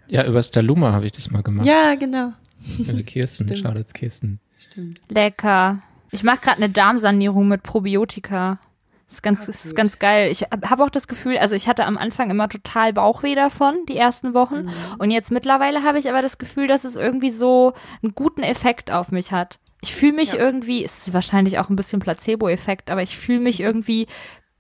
äh, 0.10 0.14
ja 0.14 0.26
über 0.26 0.42
Staluma 0.42 0.94
habe 0.94 1.08
ich 1.08 1.12
das 1.12 1.30
mal 1.30 1.44
gemacht. 1.44 1.68
Ja, 1.68 1.96
genau. 1.96 2.32
Über 2.78 3.04
Kirsten, 3.04 3.54
Charlotte 3.58 3.92
Kirsten. 3.94 4.40
Stimmt. 4.60 5.02
Lecker. 5.10 5.82
Ich 6.12 6.24
mache 6.24 6.42
gerade 6.42 6.58
eine 6.58 6.70
Darmsanierung 6.70 7.48
mit 7.48 7.64
Probiotika. 7.64 8.60
Das 9.08 9.16
ist 9.16 9.24
ganz, 9.24 9.48
ist 9.48 9.76
ganz 9.76 9.98
geil. 9.98 10.30
Ich 10.30 10.44
habe 10.44 10.84
auch 10.84 10.90
das 10.92 11.08
Gefühl, 11.08 11.40
also 11.40 11.56
ich 11.56 11.68
hatte 11.68 11.86
am 11.86 11.98
Anfang 11.98 12.30
immer 12.30 12.48
total 12.48 12.94
Bauchweh 12.94 13.34
davon, 13.34 13.76
die 13.88 13.98
ersten 13.98 14.36
Wochen. 14.36 14.66
Mhm. 14.66 14.72
Und 15.00 15.10
jetzt 15.10 15.32
mittlerweile 15.32 15.84
habe 15.84 15.98
ich 15.98 16.08
aber 16.10 16.22
das 16.22 16.38
Gefühl, 16.38 16.68
dass 16.68 16.84
es 16.84 16.96
irgendwie 16.96 17.32
so 17.32 17.74
einen 18.04 18.14
guten 18.14 18.44
Effekt 18.44 18.92
auf 18.92 19.12
mich 19.12 19.32
hat. 19.32 19.58
Ich 19.82 19.96
fühle 19.96 20.14
mich 20.14 20.34
ja. 20.34 20.40
irgendwie, 20.40 20.84
ist 20.84 21.12
wahrscheinlich 21.12 21.58
auch 21.58 21.70
ein 21.70 21.76
bisschen 21.76 22.00
Placebo-Effekt, 22.00 22.92
aber 22.92 23.02
ich 23.02 23.18
fühle 23.18 23.40
mich 23.40 23.62
irgendwie 23.62 24.06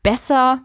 besser 0.01 0.63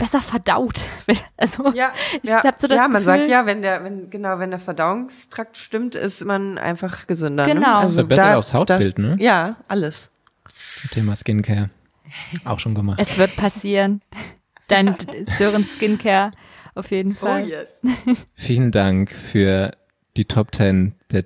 besser 0.00 0.22
verdaut. 0.22 0.80
Also 1.36 1.72
ja, 1.72 1.92
ich 2.22 2.28
ja, 2.28 2.44
habe 2.44 2.56
so 2.58 2.66
das 2.66 2.76
ja, 2.76 2.82
man 2.82 3.02
Gefühl, 3.02 3.04
sagt 3.04 3.28
ja, 3.28 3.46
wenn 3.46 3.62
der, 3.62 3.82
wenn 3.82 4.10
genau, 4.10 4.38
wenn 4.38 4.50
der 4.50 4.58
Verdauungstrakt 4.58 5.56
stimmt, 5.56 5.94
ist 5.94 6.22
man 6.22 6.58
einfach 6.58 7.06
gesünder. 7.06 7.46
Ne? 7.46 7.54
Genau. 7.54 7.68
Ne? 7.68 7.76
Also 7.76 8.06
besser 8.06 8.36
aufs 8.36 8.52
Hautbild, 8.52 8.98
da, 8.98 9.02
ne? 9.02 9.16
Ja, 9.18 9.56
alles. 9.66 10.10
Thema 10.90 11.16
Skincare 11.16 11.70
auch 12.44 12.58
schon 12.58 12.74
gemacht. 12.74 12.98
Es 13.00 13.16
wird 13.16 13.36
passieren. 13.36 14.02
Dein 14.68 14.94
Sören 15.38 15.64
Skincare 15.64 16.32
auf 16.74 16.90
jeden 16.90 17.12
oh, 17.12 17.26
Fall. 17.26 17.44
Oh 17.44 17.46
yes. 17.46 18.26
Vielen 18.34 18.70
Dank 18.70 19.10
für 19.10 19.72
die 20.16 20.26
Top 20.26 20.54
10 20.54 20.94
der 21.10 21.24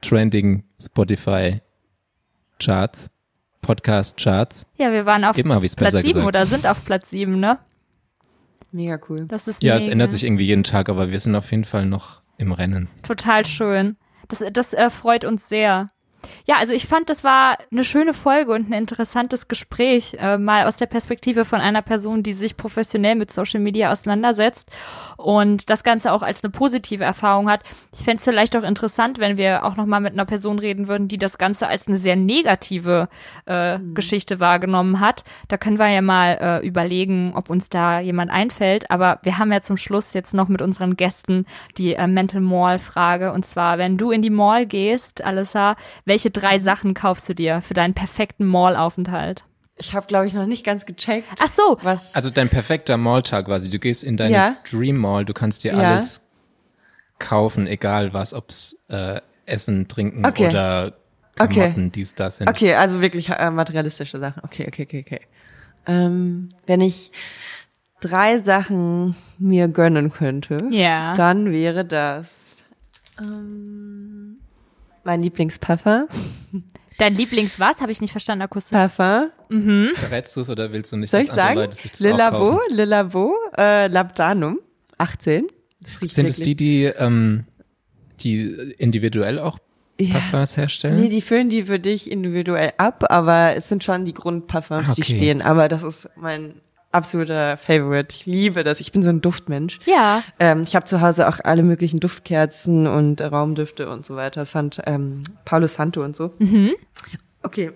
trending 0.00 0.62
Spotify 0.80 1.60
Charts. 2.60 3.10
Podcast 3.62 4.16
Charts. 4.16 4.64
Ja, 4.76 4.92
wir 4.92 5.06
waren 5.06 5.24
auf 5.24 5.36
Immer, 5.36 5.60
Platz 5.60 5.92
7 5.92 6.22
oder 6.22 6.46
sind 6.46 6.68
auf 6.68 6.84
Platz 6.84 7.10
7, 7.10 7.40
ne? 7.40 7.58
Mega 8.76 9.00
cool. 9.08 9.24
Das 9.26 9.48
ist 9.48 9.62
ja, 9.62 9.72
mega. 9.72 9.84
es 9.84 9.88
ändert 9.88 10.10
sich 10.10 10.22
irgendwie 10.22 10.44
jeden 10.44 10.62
Tag, 10.62 10.90
aber 10.90 11.10
wir 11.10 11.18
sind 11.18 11.34
auf 11.34 11.50
jeden 11.50 11.64
Fall 11.64 11.86
noch 11.86 12.20
im 12.36 12.52
Rennen. 12.52 12.88
Total 13.02 13.46
schön. 13.46 13.96
Das, 14.28 14.44
das 14.52 14.74
äh, 14.74 14.90
freut 14.90 15.24
uns 15.24 15.48
sehr. 15.48 15.88
Ja, 16.46 16.56
also 16.58 16.72
ich 16.72 16.86
fand, 16.86 17.10
das 17.10 17.24
war 17.24 17.58
eine 17.70 17.84
schöne 17.84 18.14
Folge 18.14 18.52
und 18.52 18.68
ein 18.68 18.72
interessantes 18.72 19.48
Gespräch, 19.48 20.16
äh, 20.18 20.38
mal 20.38 20.66
aus 20.66 20.76
der 20.76 20.86
Perspektive 20.86 21.44
von 21.44 21.60
einer 21.60 21.82
Person, 21.82 22.22
die 22.22 22.32
sich 22.32 22.56
professionell 22.56 23.14
mit 23.14 23.30
Social 23.30 23.60
Media 23.60 23.90
auseinandersetzt 23.90 24.68
und 25.16 25.70
das 25.70 25.82
Ganze 25.82 26.12
auch 26.12 26.22
als 26.22 26.42
eine 26.42 26.50
positive 26.50 27.04
Erfahrung 27.04 27.50
hat. 27.50 27.62
Ich 27.92 28.04
fände 28.04 28.18
es 28.18 28.24
vielleicht 28.24 28.56
auch 28.56 28.62
interessant, 28.62 29.18
wenn 29.18 29.36
wir 29.36 29.64
auch 29.64 29.76
nochmal 29.76 30.00
mit 30.00 30.12
einer 30.12 30.24
Person 30.24 30.58
reden 30.58 30.88
würden, 30.88 31.08
die 31.08 31.18
das 31.18 31.38
Ganze 31.38 31.66
als 31.66 31.88
eine 31.88 31.96
sehr 31.96 32.16
negative 32.16 33.08
äh, 33.46 33.78
mhm. 33.78 33.94
Geschichte 33.94 34.40
wahrgenommen 34.40 35.00
hat. 35.00 35.24
Da 35.48 35.56
können 35.56 35.78
wir 35.78 35.88
ja 35.88 36.02
mal 36.02 36.38
äh, 36.40 36.66
überlegen, 36.66 37.32
ob 37.34 37.50
uns 37.50 37.68
da 37.68 38.00
jemand 38.00 38.30
einfällt. 38.30 38.90
Aber 38.90 39.18
wir 39.22 39.38
haben 39.38 39.52
ja 39.52 39.60
zum 39.60 39.76
Schluss 39.76 40.12
jetzt 40.14 40.34
noch 40.34 40.48
mit 40.48 40.62
unseren 40.62 40.96
Gästen 40.96 41.46
die 41.78 41.94
äh, 41.94 42.06
Mental 42.06 42.40
Mall 42.40 42.78
Frage. 42.78 43.32
Und 43.32 43.44
zwar, 43.46 43.78
wenn 43.78 43.96
du 43.96 44.10
in 44.10 44.22
die 44.22 44.30
Mall 44.30 44.66
gehst, 44.66 45.24
Alissa, 45.24 45.76
welche 46.06 46.30
drei 46.30 46.58
Sachen 46.58 46.94
kaufst 46.94 47.28
du 47.28 47.34
dir 47.34 47.60
für 47.60 47.74
deinen 47.74 47.92
perfekten 47.92 48.46
Mall-Aufenthalt? 48.46 49.44
Ich 49.76 49.94
habe, 49.94 50.06
glaube 50.06 50.26
ich, 50.26 50.32
noch 50.32 50.46
nicht 50.46 50.64
ganz 50.64 50.86
gecheckt. 50.86 51.28
Ach 51.42 51.48
so. 51.48 51.76
Was 51.82 52.14
also 52.14 52.30
dein 52.30 52.48
perfekter 52.48 52.96
Mall-Tag 52.96 53.44
quasi. 53.44 53.68
Du 53.68 53.78
gehst 53.78 54.04
in 54.04 54.16
deine 54.16 54.34
ja. 54.34 54.56
Dream 54.70 54.96
Mall, 54.96 55.26
du 55.26 55.34
kannst 55.34 55.64
dir 55.64 55.72
ja. 55.72 55.78
alles 55.78 56.22
kaufen, 57.18 57.66
egal 57.66 58.14
was, 58.14 58.32
ob's 58.32 58.78
äh, 58.88 59.20
Essen, 59.44 59.88
Trinken 59.88 60.24
okay. 60.24 60.48
oder 60.48 60.94
Klamotten, 61.34 61.86
okay. 61.86 61.90
dies, 61.94 62.14
das 62.14 62.38
sind. 62.38 62.48
Okay, 62.48 62.74
also 62.74 63.02
wirklich 63.02 63.28
äh, 63.28 63.50
materialistische 63.50 64.18
Sachen. 64.18 64.42
Okay, 64.44 64.64
okay, 64.66 64.84
okay, 64.84 65.04
okay. 65.06 65.20
Ähm, 65.86 66.48
wenn 66.66 66.80
ich 66.80 67.12
drei 68.00 68.38
Sachen 68.38 69.14
mir 69.38 69.68
gönnen 69.68 70.10
könnte, 70.10 70.58
ja. 70.70 71.14
dann 71.14 71.52
wäre 71.52 71.84
das 71.84 72.64
ähm, 73.20 74.15
mein 75.06 75.22
Lieblingspuffer. 75.22 76.08
Dein 76.98 77.14
Lieblings 77.14 77.58
was? 77.58 77.80
Habe 77.80 77.92
ich 77.92 78.00
nicht 78.00 78.10
verstanden 78.10 78.42
akustisch. 78.42 78.76
Puffer. 78.76 79.30
Mhm. 79.48 79.92
Verrätst 79.94 80.36
du 80.36 80.40
es 80.40 80.50
oder 80.50 80.72
willst 80.72 80.92
du 80.92 80.96
nicht, 80.96 81.10
Soll 81.10 81.20
ich 81.20 81.30
sagen? 81.30 81.56
Leute 81.56 81.76
sich 81.76 81.90
das 81.90 82.00
Lilabo, 82.00 82.60
Lilabo, 82.70 83.34
äh, 83.56 83.86
Labdanum, 83.86 84.58
18. 84.98 85.46
Sind 86.02 86.28
es 86.28 86.36
die, 86.36 86.54
die, 86.54 86.84
ähm, 86.84 87.44
die 88.20 88.46
individuell 88.78 89.38
auch 89.38 89.58
Parfums 90.10 90.56
ja. 90.56 90.62
herstellen? 90.62 91.00
Nee, 91.00 91.08
die 91.08 91.20
füllen 91.20 91.48
die 91.48 91.64
für 91.64 91.78
dich 91.78 92.10
individuell 92.10 92.72
ab, 92.78 93.04
aber 93.08 93.54
es 93.56 93.68
sind 93.68 93.84
schon 93.84 94.04
die 94.04 94.14
Grundparfums, 94.14 94.90
okay. 94.90 95.02
die 95.02 95.14
stehen. 95.14 95.42
Aber 95.42 95.68
das 95.68 95.82
ist 95.82 96.08
mein 96.16 96.60
absoluter 96.92 97.56
Favorite. 97.56 98.14
Ich 98.14 98.26
liebe 98.26 98.64
das. 98.64 98.80
Ich 98.80 98.92
bin 98.92 99.02
so 99.02 99.10
ein 99.10 99.20
Duftmensch. 99.20 99.78
Ja. 99.86 100.22
Ähm, 100.38 100.62
ich 100.62 100.74
habe 100.74 100.86
zu 100.86 101.00
Hause 101.00 101.28
auch 101.28 101.38
alle 101.42 101.62
möglichen 101.62 102.00
Duftkerzen 102.00 102.86
und 102.86 103.20
Raumdüfte 103.20 103.88
und 103.88 104.06
so 104.06 104.16
weiter. 104.16 104.44
Sant, 104.44 104.80
ähm, 104.86 105.22
Paulo 105.44 105.66
Santo 105.66 106.02
und 106.04 106.16
so. 106.16 106.30
Mhm. 106.38 106.74
Okay. 107.42 107.72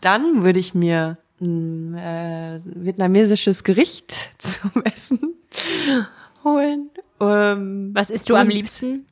Dann 0.00 0.42
würde 0.44 0.58
ich 0.60 0.74
mir 0.74 1.18
ein 1.40 1.94
äh, 1.94 2.60
vietnamesisches 2.64 3.64
Gericht 3.64 4.12
zum 4.38 4.82
Essen 4.84 5.34
holen. 6.44 6.90
Ähm, 7.20 7.90
Was 7.94 8.10
isst 8.10 8.28
du 8.30 8.36
am 8.36 8.48
liebsten? 8.48 9.06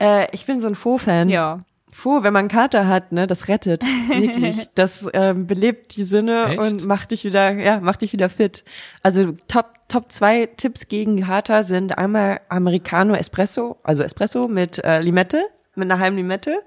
Äh, 0.00 0.26
ich 0.32 0.46
bin 0.46 0.60
so 0.60 0.68
ein 0.68 0.74
Pho-Fan. 0.74 1.28
Ja. 1.28 1.64
Puh, 1.92 2.22
wenn 2.22 2.32
man 2.32 2.48
Kater 2.48 2.88
hat, 2.88 3.12
ne, 3.12 3.26
das 3.26 3.48
rettet 3.48 3.84
wirklich. 4.08 4.68
Das 4.74 5.06
ähm, 5.12 5.46
belebt 5.46 5.96
die 5.96 6.04
Sinne 6.04 6.46
Echt? 6.46 6.58
und 6.58 6.86
macht 6.86 7.10
dich 7.10 7.24
wieder, 7.24 7.52
ja, 7.52 7.80
macht 7.80 8.00
dich 8.00 8.12
wieder 8.12 8.28
fit. 8.28 8.64
Also 9.02 9.32
Top 9.46 9.66
Top 9.88 10.10
zwei 10.10 10.46
Tipps 10.46 10.88
gegen 10.88 11.20
Kater 11.20 11.64
sind 11.64 11.98
einmal 11.98 12.40
Americano 12.48 13.12
Espresso, 13.14 13.76
also 13.82 14.02
Espresso 14.02 14.48
mit 14.48 14.82
äh, 14.82 15.00
Limette, 15.02 15.44
mit 15.74 15.90
einer 15.90 16.00
halben 16.00 16.16
Limette. 16.16 16.62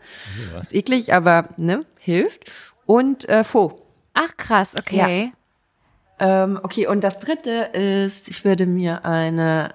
Ja. 0.53 0.61
Ist 0.61 0.75
eklig, 0.75 1.11
aber 1.11 1.49
ne, 1.57 1.85
hilft. 1.97 2.51
Und 2.85 3.27
äh, 3.27 3.43
Faux. 3.43 3.81
Ach 4.13 4.37
krass, 4.37 4.75
okay. 4.77 5.33
Ähm, 6.19 6.59
okay, 6.61 6.85
und 6.85 7.03
das 7.03 7.17
dritte 7.17 7.71
ist, 7.73 8.29
ich 8.29 8.45
würde 8.45 8.67
mir 8.67 9.03
eine 9.05 9.73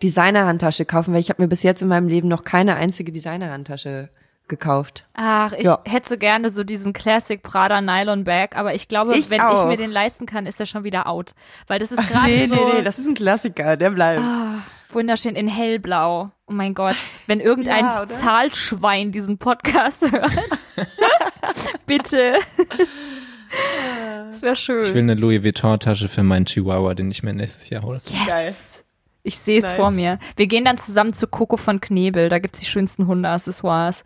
Designer-Handtasche 0.00 0.84
kaufen, 0.84 1.12
weil 1.12 1.20
ich 1.20 1.28
habe 1.28 1.42
mir 1.42 1.48
bis 1.48 1.64
jetzt 1.64 1.82
in 1.82 1.88
meinem 1.88 2.06
Leben 2.06 2.28
noch 2.28 2.44
keine 2.44 2.76
einzige 2.76 3.10
Designer-Handtasche 3.10 4.10
gekauft. 4.52 5.06
Ach, 5.14 5.52
ich 5.52 5.64
ja. 5.64 5.80
hätte 5.86 6.10
so 6.10 6.18
gerne 6.18 6.50
so 6.50 6.62
diesen 6.62 6.92
Classic 6.92 7.42
Prada 7.42 7.80
Nylon 7.80 8.24
Bag, 8.24 8.54
aber 8.54 8.74
ich 8.74 8.86
glaube, 8.86 9.16
ich 9.16 9.30
wenn 9.30 9.40
auch. 9.40 9.62
ich 9.62 9.66
mir 9.66 9.78
den 9.78 9.90
leisten 9.90 10.26
kann, 10.26 10.44
ist 10.44 10.60
er 10.60 10.66
schon 10.66 10.84
wieder 10.84 11.06
out. 11.06 11.32
Weil 11.66 11.78
das 11.78 11.90
ist 11.90 12.06
gerade 12.08 12.26
nee, 12.26 12.46
so. 12.46 12.54
Nee, 12.54 12.60
nee, 12.74 12.82
das 12.82 12.98
ist 12.98 13.06
ein 13.06 13.14
Klassiker, 13.14 13.78
der 13.78 13.90
bleibt. 13.90 14.22
Ah, 14.22 14.58
wunderschön 14.90 15.34
in 15.36 15.48
hellblau. 15.48 16.30
Oh 16.46 16.52
mein 16.52 16.74
Gott. 16.74 16.96
Wenn 17.26 17.40
irgendein 17.40 17.84
ja, 17.84 18.06
Zahlschwein 18.06 19.10
diesen 19.10 19.38
Podcast 19.38 20.02
hört. 20.12 20.32
bitte. 21.86 22.34
Das 24.28 24.42
wäre 24.42 24.56
schön. 24.56 24.82
Ich 24.82 24.92
will 24.92 25.02
eine 25.02 25.14
Louis 25.14 25.42
Vuitton 25.42 25.80
Tasche 25.80 26.08
für 26.10 26.22
meinen 26.22 26.44
Chihuahua, 26.44 26.94
den 26.94 27.10
ich 27.10 27.22
mir 27.22 27.32
nächstes 27.32 27.70
Jahr 27.70 27.82
hole. 27.82 27.96
Yes. 27.96 28.26
Geil. 28.26 28.54
Ich 29.22 29.38
sehe 29.38 29.60
es 29.60 29.70
vor 29.70 29.90
mir. 29.90 30.18
Wir 30.36 30.46
gehen 30.46 30.64
dann 30.64 30.78
zusammen 30.78 31.12
zu 31.12 31.26
Coco 31.26 31.56
von 31.56 31.80
Knebel. 31.80 32.28
Da 32.28 32.38
gibt's 32.38 32.58
die 32.58 32.66
schönsten 32.66 33.06
Hundeaccessoires. 33.06 34.02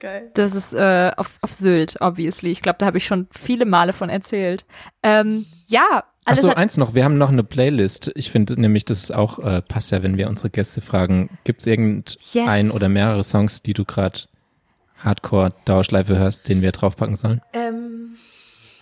Geil. 0.00 0.30
Das 0.34 0.54
ist 0.54 0.72
äh, 0.74 1.10
auf, 1.16 1.38
auf 1.40 1.52
Sylt, 1.52 1.96
obviously. 2.00 2.50
Ich 2.50 2.62
glaube, 2.62 2.78
da 2.78 2.86
habe 2.86 2.98
ich 2.98 3.06
schon 3.06 3.26
viele 3.30 3.66
Male 3.66 3.92
von 3.92 4.08
erzählt. 4.08 4.64
Ähm, 5.02 5.44
ja, 5.66 6.04
alles 6.24 6.44
Achso, 6.44 6.54
eins 6.54 6.76
noch, 6.76 6.94
wir 6.94 7.04
haben 7.04 7.18
noch 7.18 7.30
eine 7.30 7.42
Playlist. 7.42 8.12
Ich 8.14 8.30
finde 8.30 8.60
nämlich, 8.60 8.84
das 8.84 9.04
ist 9.04 9.14
auch, 9.14 9.38
äh, 9.38 9.62
passt 9.62 9.90
ja, 9.90 10.02
wenn 10.02 10.18
wir 10.18 10.28
unsere 10.28 10.50
Gäste 10.50 10.82
fragen, 10.82 11.30
gibt 11.44 11.60
es 11.60 11.66
irgendein 11.66 12.66
yes. 12.66 12.70
oder 12.74 12.88
mehrere 12.88 13.24
Songs, 13.24 13.62
die 13.62 13.72
du 13.72 13.84
gerade 13.84 14.20
Hardcore-Dauerschleife 14.98 16.18
hörst, 16.18 16.48
den 16.48 16.60
wir 16.60 16.72
draufpacken 16.72 17.16
sollen? 17.16 17.40
Ähm, 17.52 17.87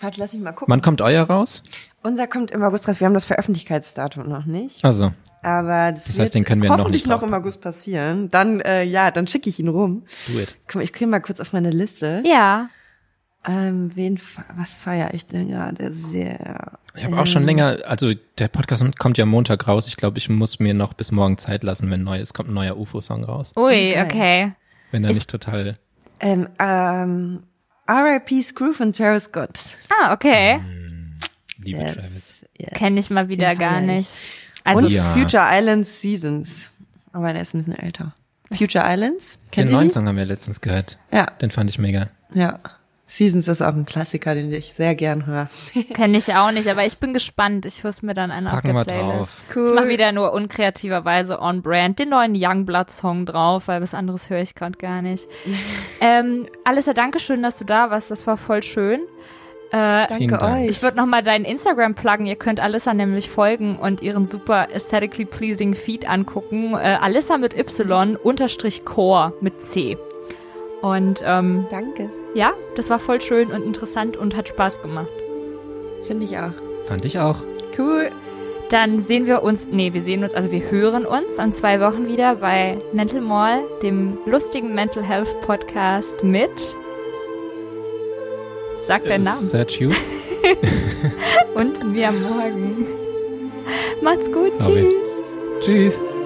warte, 0.01 0.19
lass 0.19 0.33
ich 0.33 0.39
mal 0.39 0.51
gucken. 0.51 0.71
Wann 0.71 0.81
kommt 0.81 1.01
euer 1.01 1.23
raus? 1.23 1.63
Unser 2.03 2.27
kommt 2.27 2.51
im 2.51 2.63
August 2.63 2.87
raus. 2.87 2.99
Wir 2.99 3.05
haben 3.05 3.13
das 3.13 3.25
Veröffentlichkeitsdatum 3.25 4.27
noch 4.27 4.45
nicht. 4.45 4.83
Also. 4.83 5.11
Aber 5.41 5.91
das, 5.91 6.05
das 6.05 6.19
heißt, 6.19 6.35
den 6.35 6.43
können 6.43 6.61
wir 6.61 6.75
noch 6.75 6.89
nicht 6.89 7.07
noch 7.07 7.23
im 7.23 7.33
August 7.33 7.61
passieren. 7.61 8.29
Dann, 8.31 8.59
äh, 8.59 8.83
ja, 8.83 9.11
dann 9.11 9.27
schicke 9.27 9.49
ich 9.49 9.59
ihn 9.59 9.67
rum. 9.67 10.03
Do 10.27 10.39
it. 10.39 10.55
Komm, 10.67 10.81
ich 10.81 10.93
kriege 10.93 11.09
mal 11.09 11.19
kurz 11.19 11.39
auf 11.39 11.53
meine 11.53 11.69
Liste. 11.69 12.23
Ja. 12.25 12.69
Ähm, 13.47 13.91
wen, 13.95 14.19
was 14.57 14.75
feiere 14.75 15.13
ich 15.13 15.25
denn 15.27 15.47
gerade 15.47 15.93
sehr? 15.93 16.79
Ich 16.95 17.03
habe 17.05 17.13
ähm, 17.13 17.19
auch 17.19 17.27
schon 17.27 17.43
ähm, 17.43 17.47
länger, 17.47 17.77
also 17.85 18.11
der 18.37 18.49
Podcast 18.49 18.83
kommt 18.99 19.17
ja 19.17 19.25
Montag 19.25 19.67
raus. 19.67 19.87
Ich 19.87 19.95
glaube, 19.95 20.17
ich 20.17 20.27
muss 20.27 20.59
mir 20.59 20.73
noch 20.73 20.93
bis 20.93 21.13
morgen 21.13 21.37
Zeit 21.37 21.63
lassen, 21.63 21.89
wenn 21.89 22.03
neu 22.03 22.19
ist, 22.19 22.33
kommt 22.33 22.49
ein 22.49 22.53
neuer 22.53 22.77
UFO-Song 22.77 23.23
raus. 23.23 23.53
Ui, 23.55 23.63
okay. 23.63 24.03
okay. 24.03 24.51
Wenn 24.91 25.05
er 25.05 25.13
nicht 25.13 25.29
total. 25.29 25.77
Ähm, 26.19 26.49
ähm, 26.59 27.43
R.I.P. 27.87 28.41
Screw 28.41 28.73
von 28.73 28.93
Travis 28.93 29.25
Scott. 29.25 29.59
Ah, 29.89 30.13
okay. 30.13 30.57
Mm, 30.57 31.15
liebe 31.59 31.79
yes, 31.79 31.93
Travis. 31.93 32.45
Yes. 32.57 32.71
Kenne 32.73 32.99
ich 32.99 33.09
mal 33.09 33.29
wieder 33.29 33.55
gar 33.55 33.81
nicht. 33.81 34.11
Also 34.63 34.85
Und 34.85 34.91
ja. 34.91 35.03
Future 35.13 35.45
Islands 35.51 36.01
Seasons. 36.01 36.71
Aber 37.13 37.33
der 37.33 37.41
ist 37.41 37.53
ein 37.53 37.59
bisschen 37.59 37.77
älter. 37.77 38.13
Future 38.51 38.83
Islands? 38.85 39.39
Kennt 39.51 39.69
Den 39.69 39.75
neuen 39.75 39.91
Song 39.91 40.07
haben 40.07 40.17
wir 40.17 40.25
letztens 40.25 40.61
gehört. 40.61 40.97
Ja. 41.11 41.25
Den 41.41 41.51
fand 41.51 41.69
ich 41.69 41.79
mega. 41.79 42.09
Ja. 42.33 42.59
Seasons 43.09 43.47
ist 43.47 43.61
auch 43.61 43.73
ein 43.73 43.85
Klassiker, 43.85 44.35
den 44.35 44.51
ich 44.51 44.73
sehr 44.75 44.93
gern 44.93 45.25
höre. 45.25 45.49
Kenne 45.93 46.17
ich 46.17 46.33
auch 46.35 46.51
nicht, 46.51 46.67
aber 46.67 46.85
ich 46.85 46.97
bin 46.97 47.13
gespannt. 47.13 47.65
Ich 47.65 47.83
höre 47.83 47.93
mir 48.01 48.13
dann 48.13 48.31
einen 48.31 48.47
Packen 48.47 48.75
auf 48.75 48.85
der 48.85 48.93
Playlist. 48.93 49.31
Drauf. 49.31 49.55
Cool. 49.55 49.69
Ich 49.69 49.75
mache 49.75 49.87
wieder 49.87 50.11
nur 50.11 50.33
unkreativerweise 50.33 51.39
on 51.41 51.61
brand 51.61 51.99
den 51.99 52.09
neuen 52.09 52.33
Youngblood 52.35 52.89
Song 52.89 53.25
drauf, 53.25 53.69
weil 53.69 53.81
was 53.81 53.93
anderes 53.93 54.29
höre 54.29 54.41
ich 54.41 54.55
gerade 54.55 54.77
gar 54.77 55.01
nicht. 55.01 55.27
ähm, 56.01 56.47
Alissa, 56.65 56.93
danke 56.93 57.19
schön, 57.19 57.41
dass 57.41 57.57
du 57.57 57.65
da 57.65 57.89
warst. 57.89 58.11
Das 58.11 58.27
war 58.27 58.35
voll 58.35 58.61
schön. 58.61 58.99
Äh, 59.71 60.07
Danke 60.07 60.41
euch. 60.41 60.69
Ich 60.69 60.81
würde 60.81 60.97
nochmal 60.97 61.23
deinen 61.23 61.43
Instagram 61.43 61.95
pluggen. 61.95 62.25
Ihr 62.25 62.37
könnt 62.37 62.59
Alissa 62.59 62.93
nämlich 62.93 63.29
folgen 63.29 63.77
und 63.77 64.01
ihren 64.01 64.25
super 64.25 64.69
aesthetically 64.73 65.25
pleasing 65.25 65.73
Feed 65.73 66.09
angucken. 66.09 66.73
Äh, 66.73 66.97
Alissa 67.01 67.37
mit 67.37 67.57
Y 67.57 68.15
unterstrich 68.15 68.85
Core 68.85 69.33
mit 69.41 69.61
C. 69.61 69.97
Und 70.81 71.21
ähm, 71.25 71.67
Danke. 71.69 72.09
Ja, 72.37 72.53
das 72.75 72.91
war 72.91 72.99
voll 72.99 73.19
schön 73.19 73.51
und 73.51 73.63
interessant 73.63 74.15
und 74.15 74.37
hat 74.37 74.47
Spaß 74.47 74.83
gemacht. 74.83 75.09
Finde 76.03 76.23
ich 76.23 76.37
auch. 76.37 76.51
Fand 76.83 77.03
ich 77.03 77.17
auch. 77.17 77.41
Cool. 77.75 78.11
Dann 78.69 78.99
sehen 78.99 79.25
wir 79.25 79.41
uns, 79.41 79.65
nee, 79.71 79.91
wir 79.93 80.01
sehen 80.01 80.23
uns, 80.23 80.35
also 80.35 80.51
wir 80.51 80.69
hören 80.69 81.07
uns 81.07 81.39
in 81.39 81.51
zwei 81.51 81.79
Wochen 81.81 82.07
wieder 82.07 82.35
bei 82.35 82.77
Mental 82.93 83.21
Mall, 83.21 83.63
dem 83.81 84.19
lustigen 84.27 84.73
Mental 84.73 85.03
Health 85.03 85.41
Podcast 85.41 86.23
mit 86.23 86.51
Sag 88.83 89.05
deinen 89.05 89.23
Namen. 89.23 89.39
Search 89.39 89.79
you. 89.79 89.89
Und 91.55 91.91
wir 91.91 92.11
morgen. 92.11 92.85
Macht's 94.03 94.31
gut. 94.31 94.61
Sorry. 94.61 94.93
Tschüss. 95.61 95.95
Tschüss. 95.95 96.16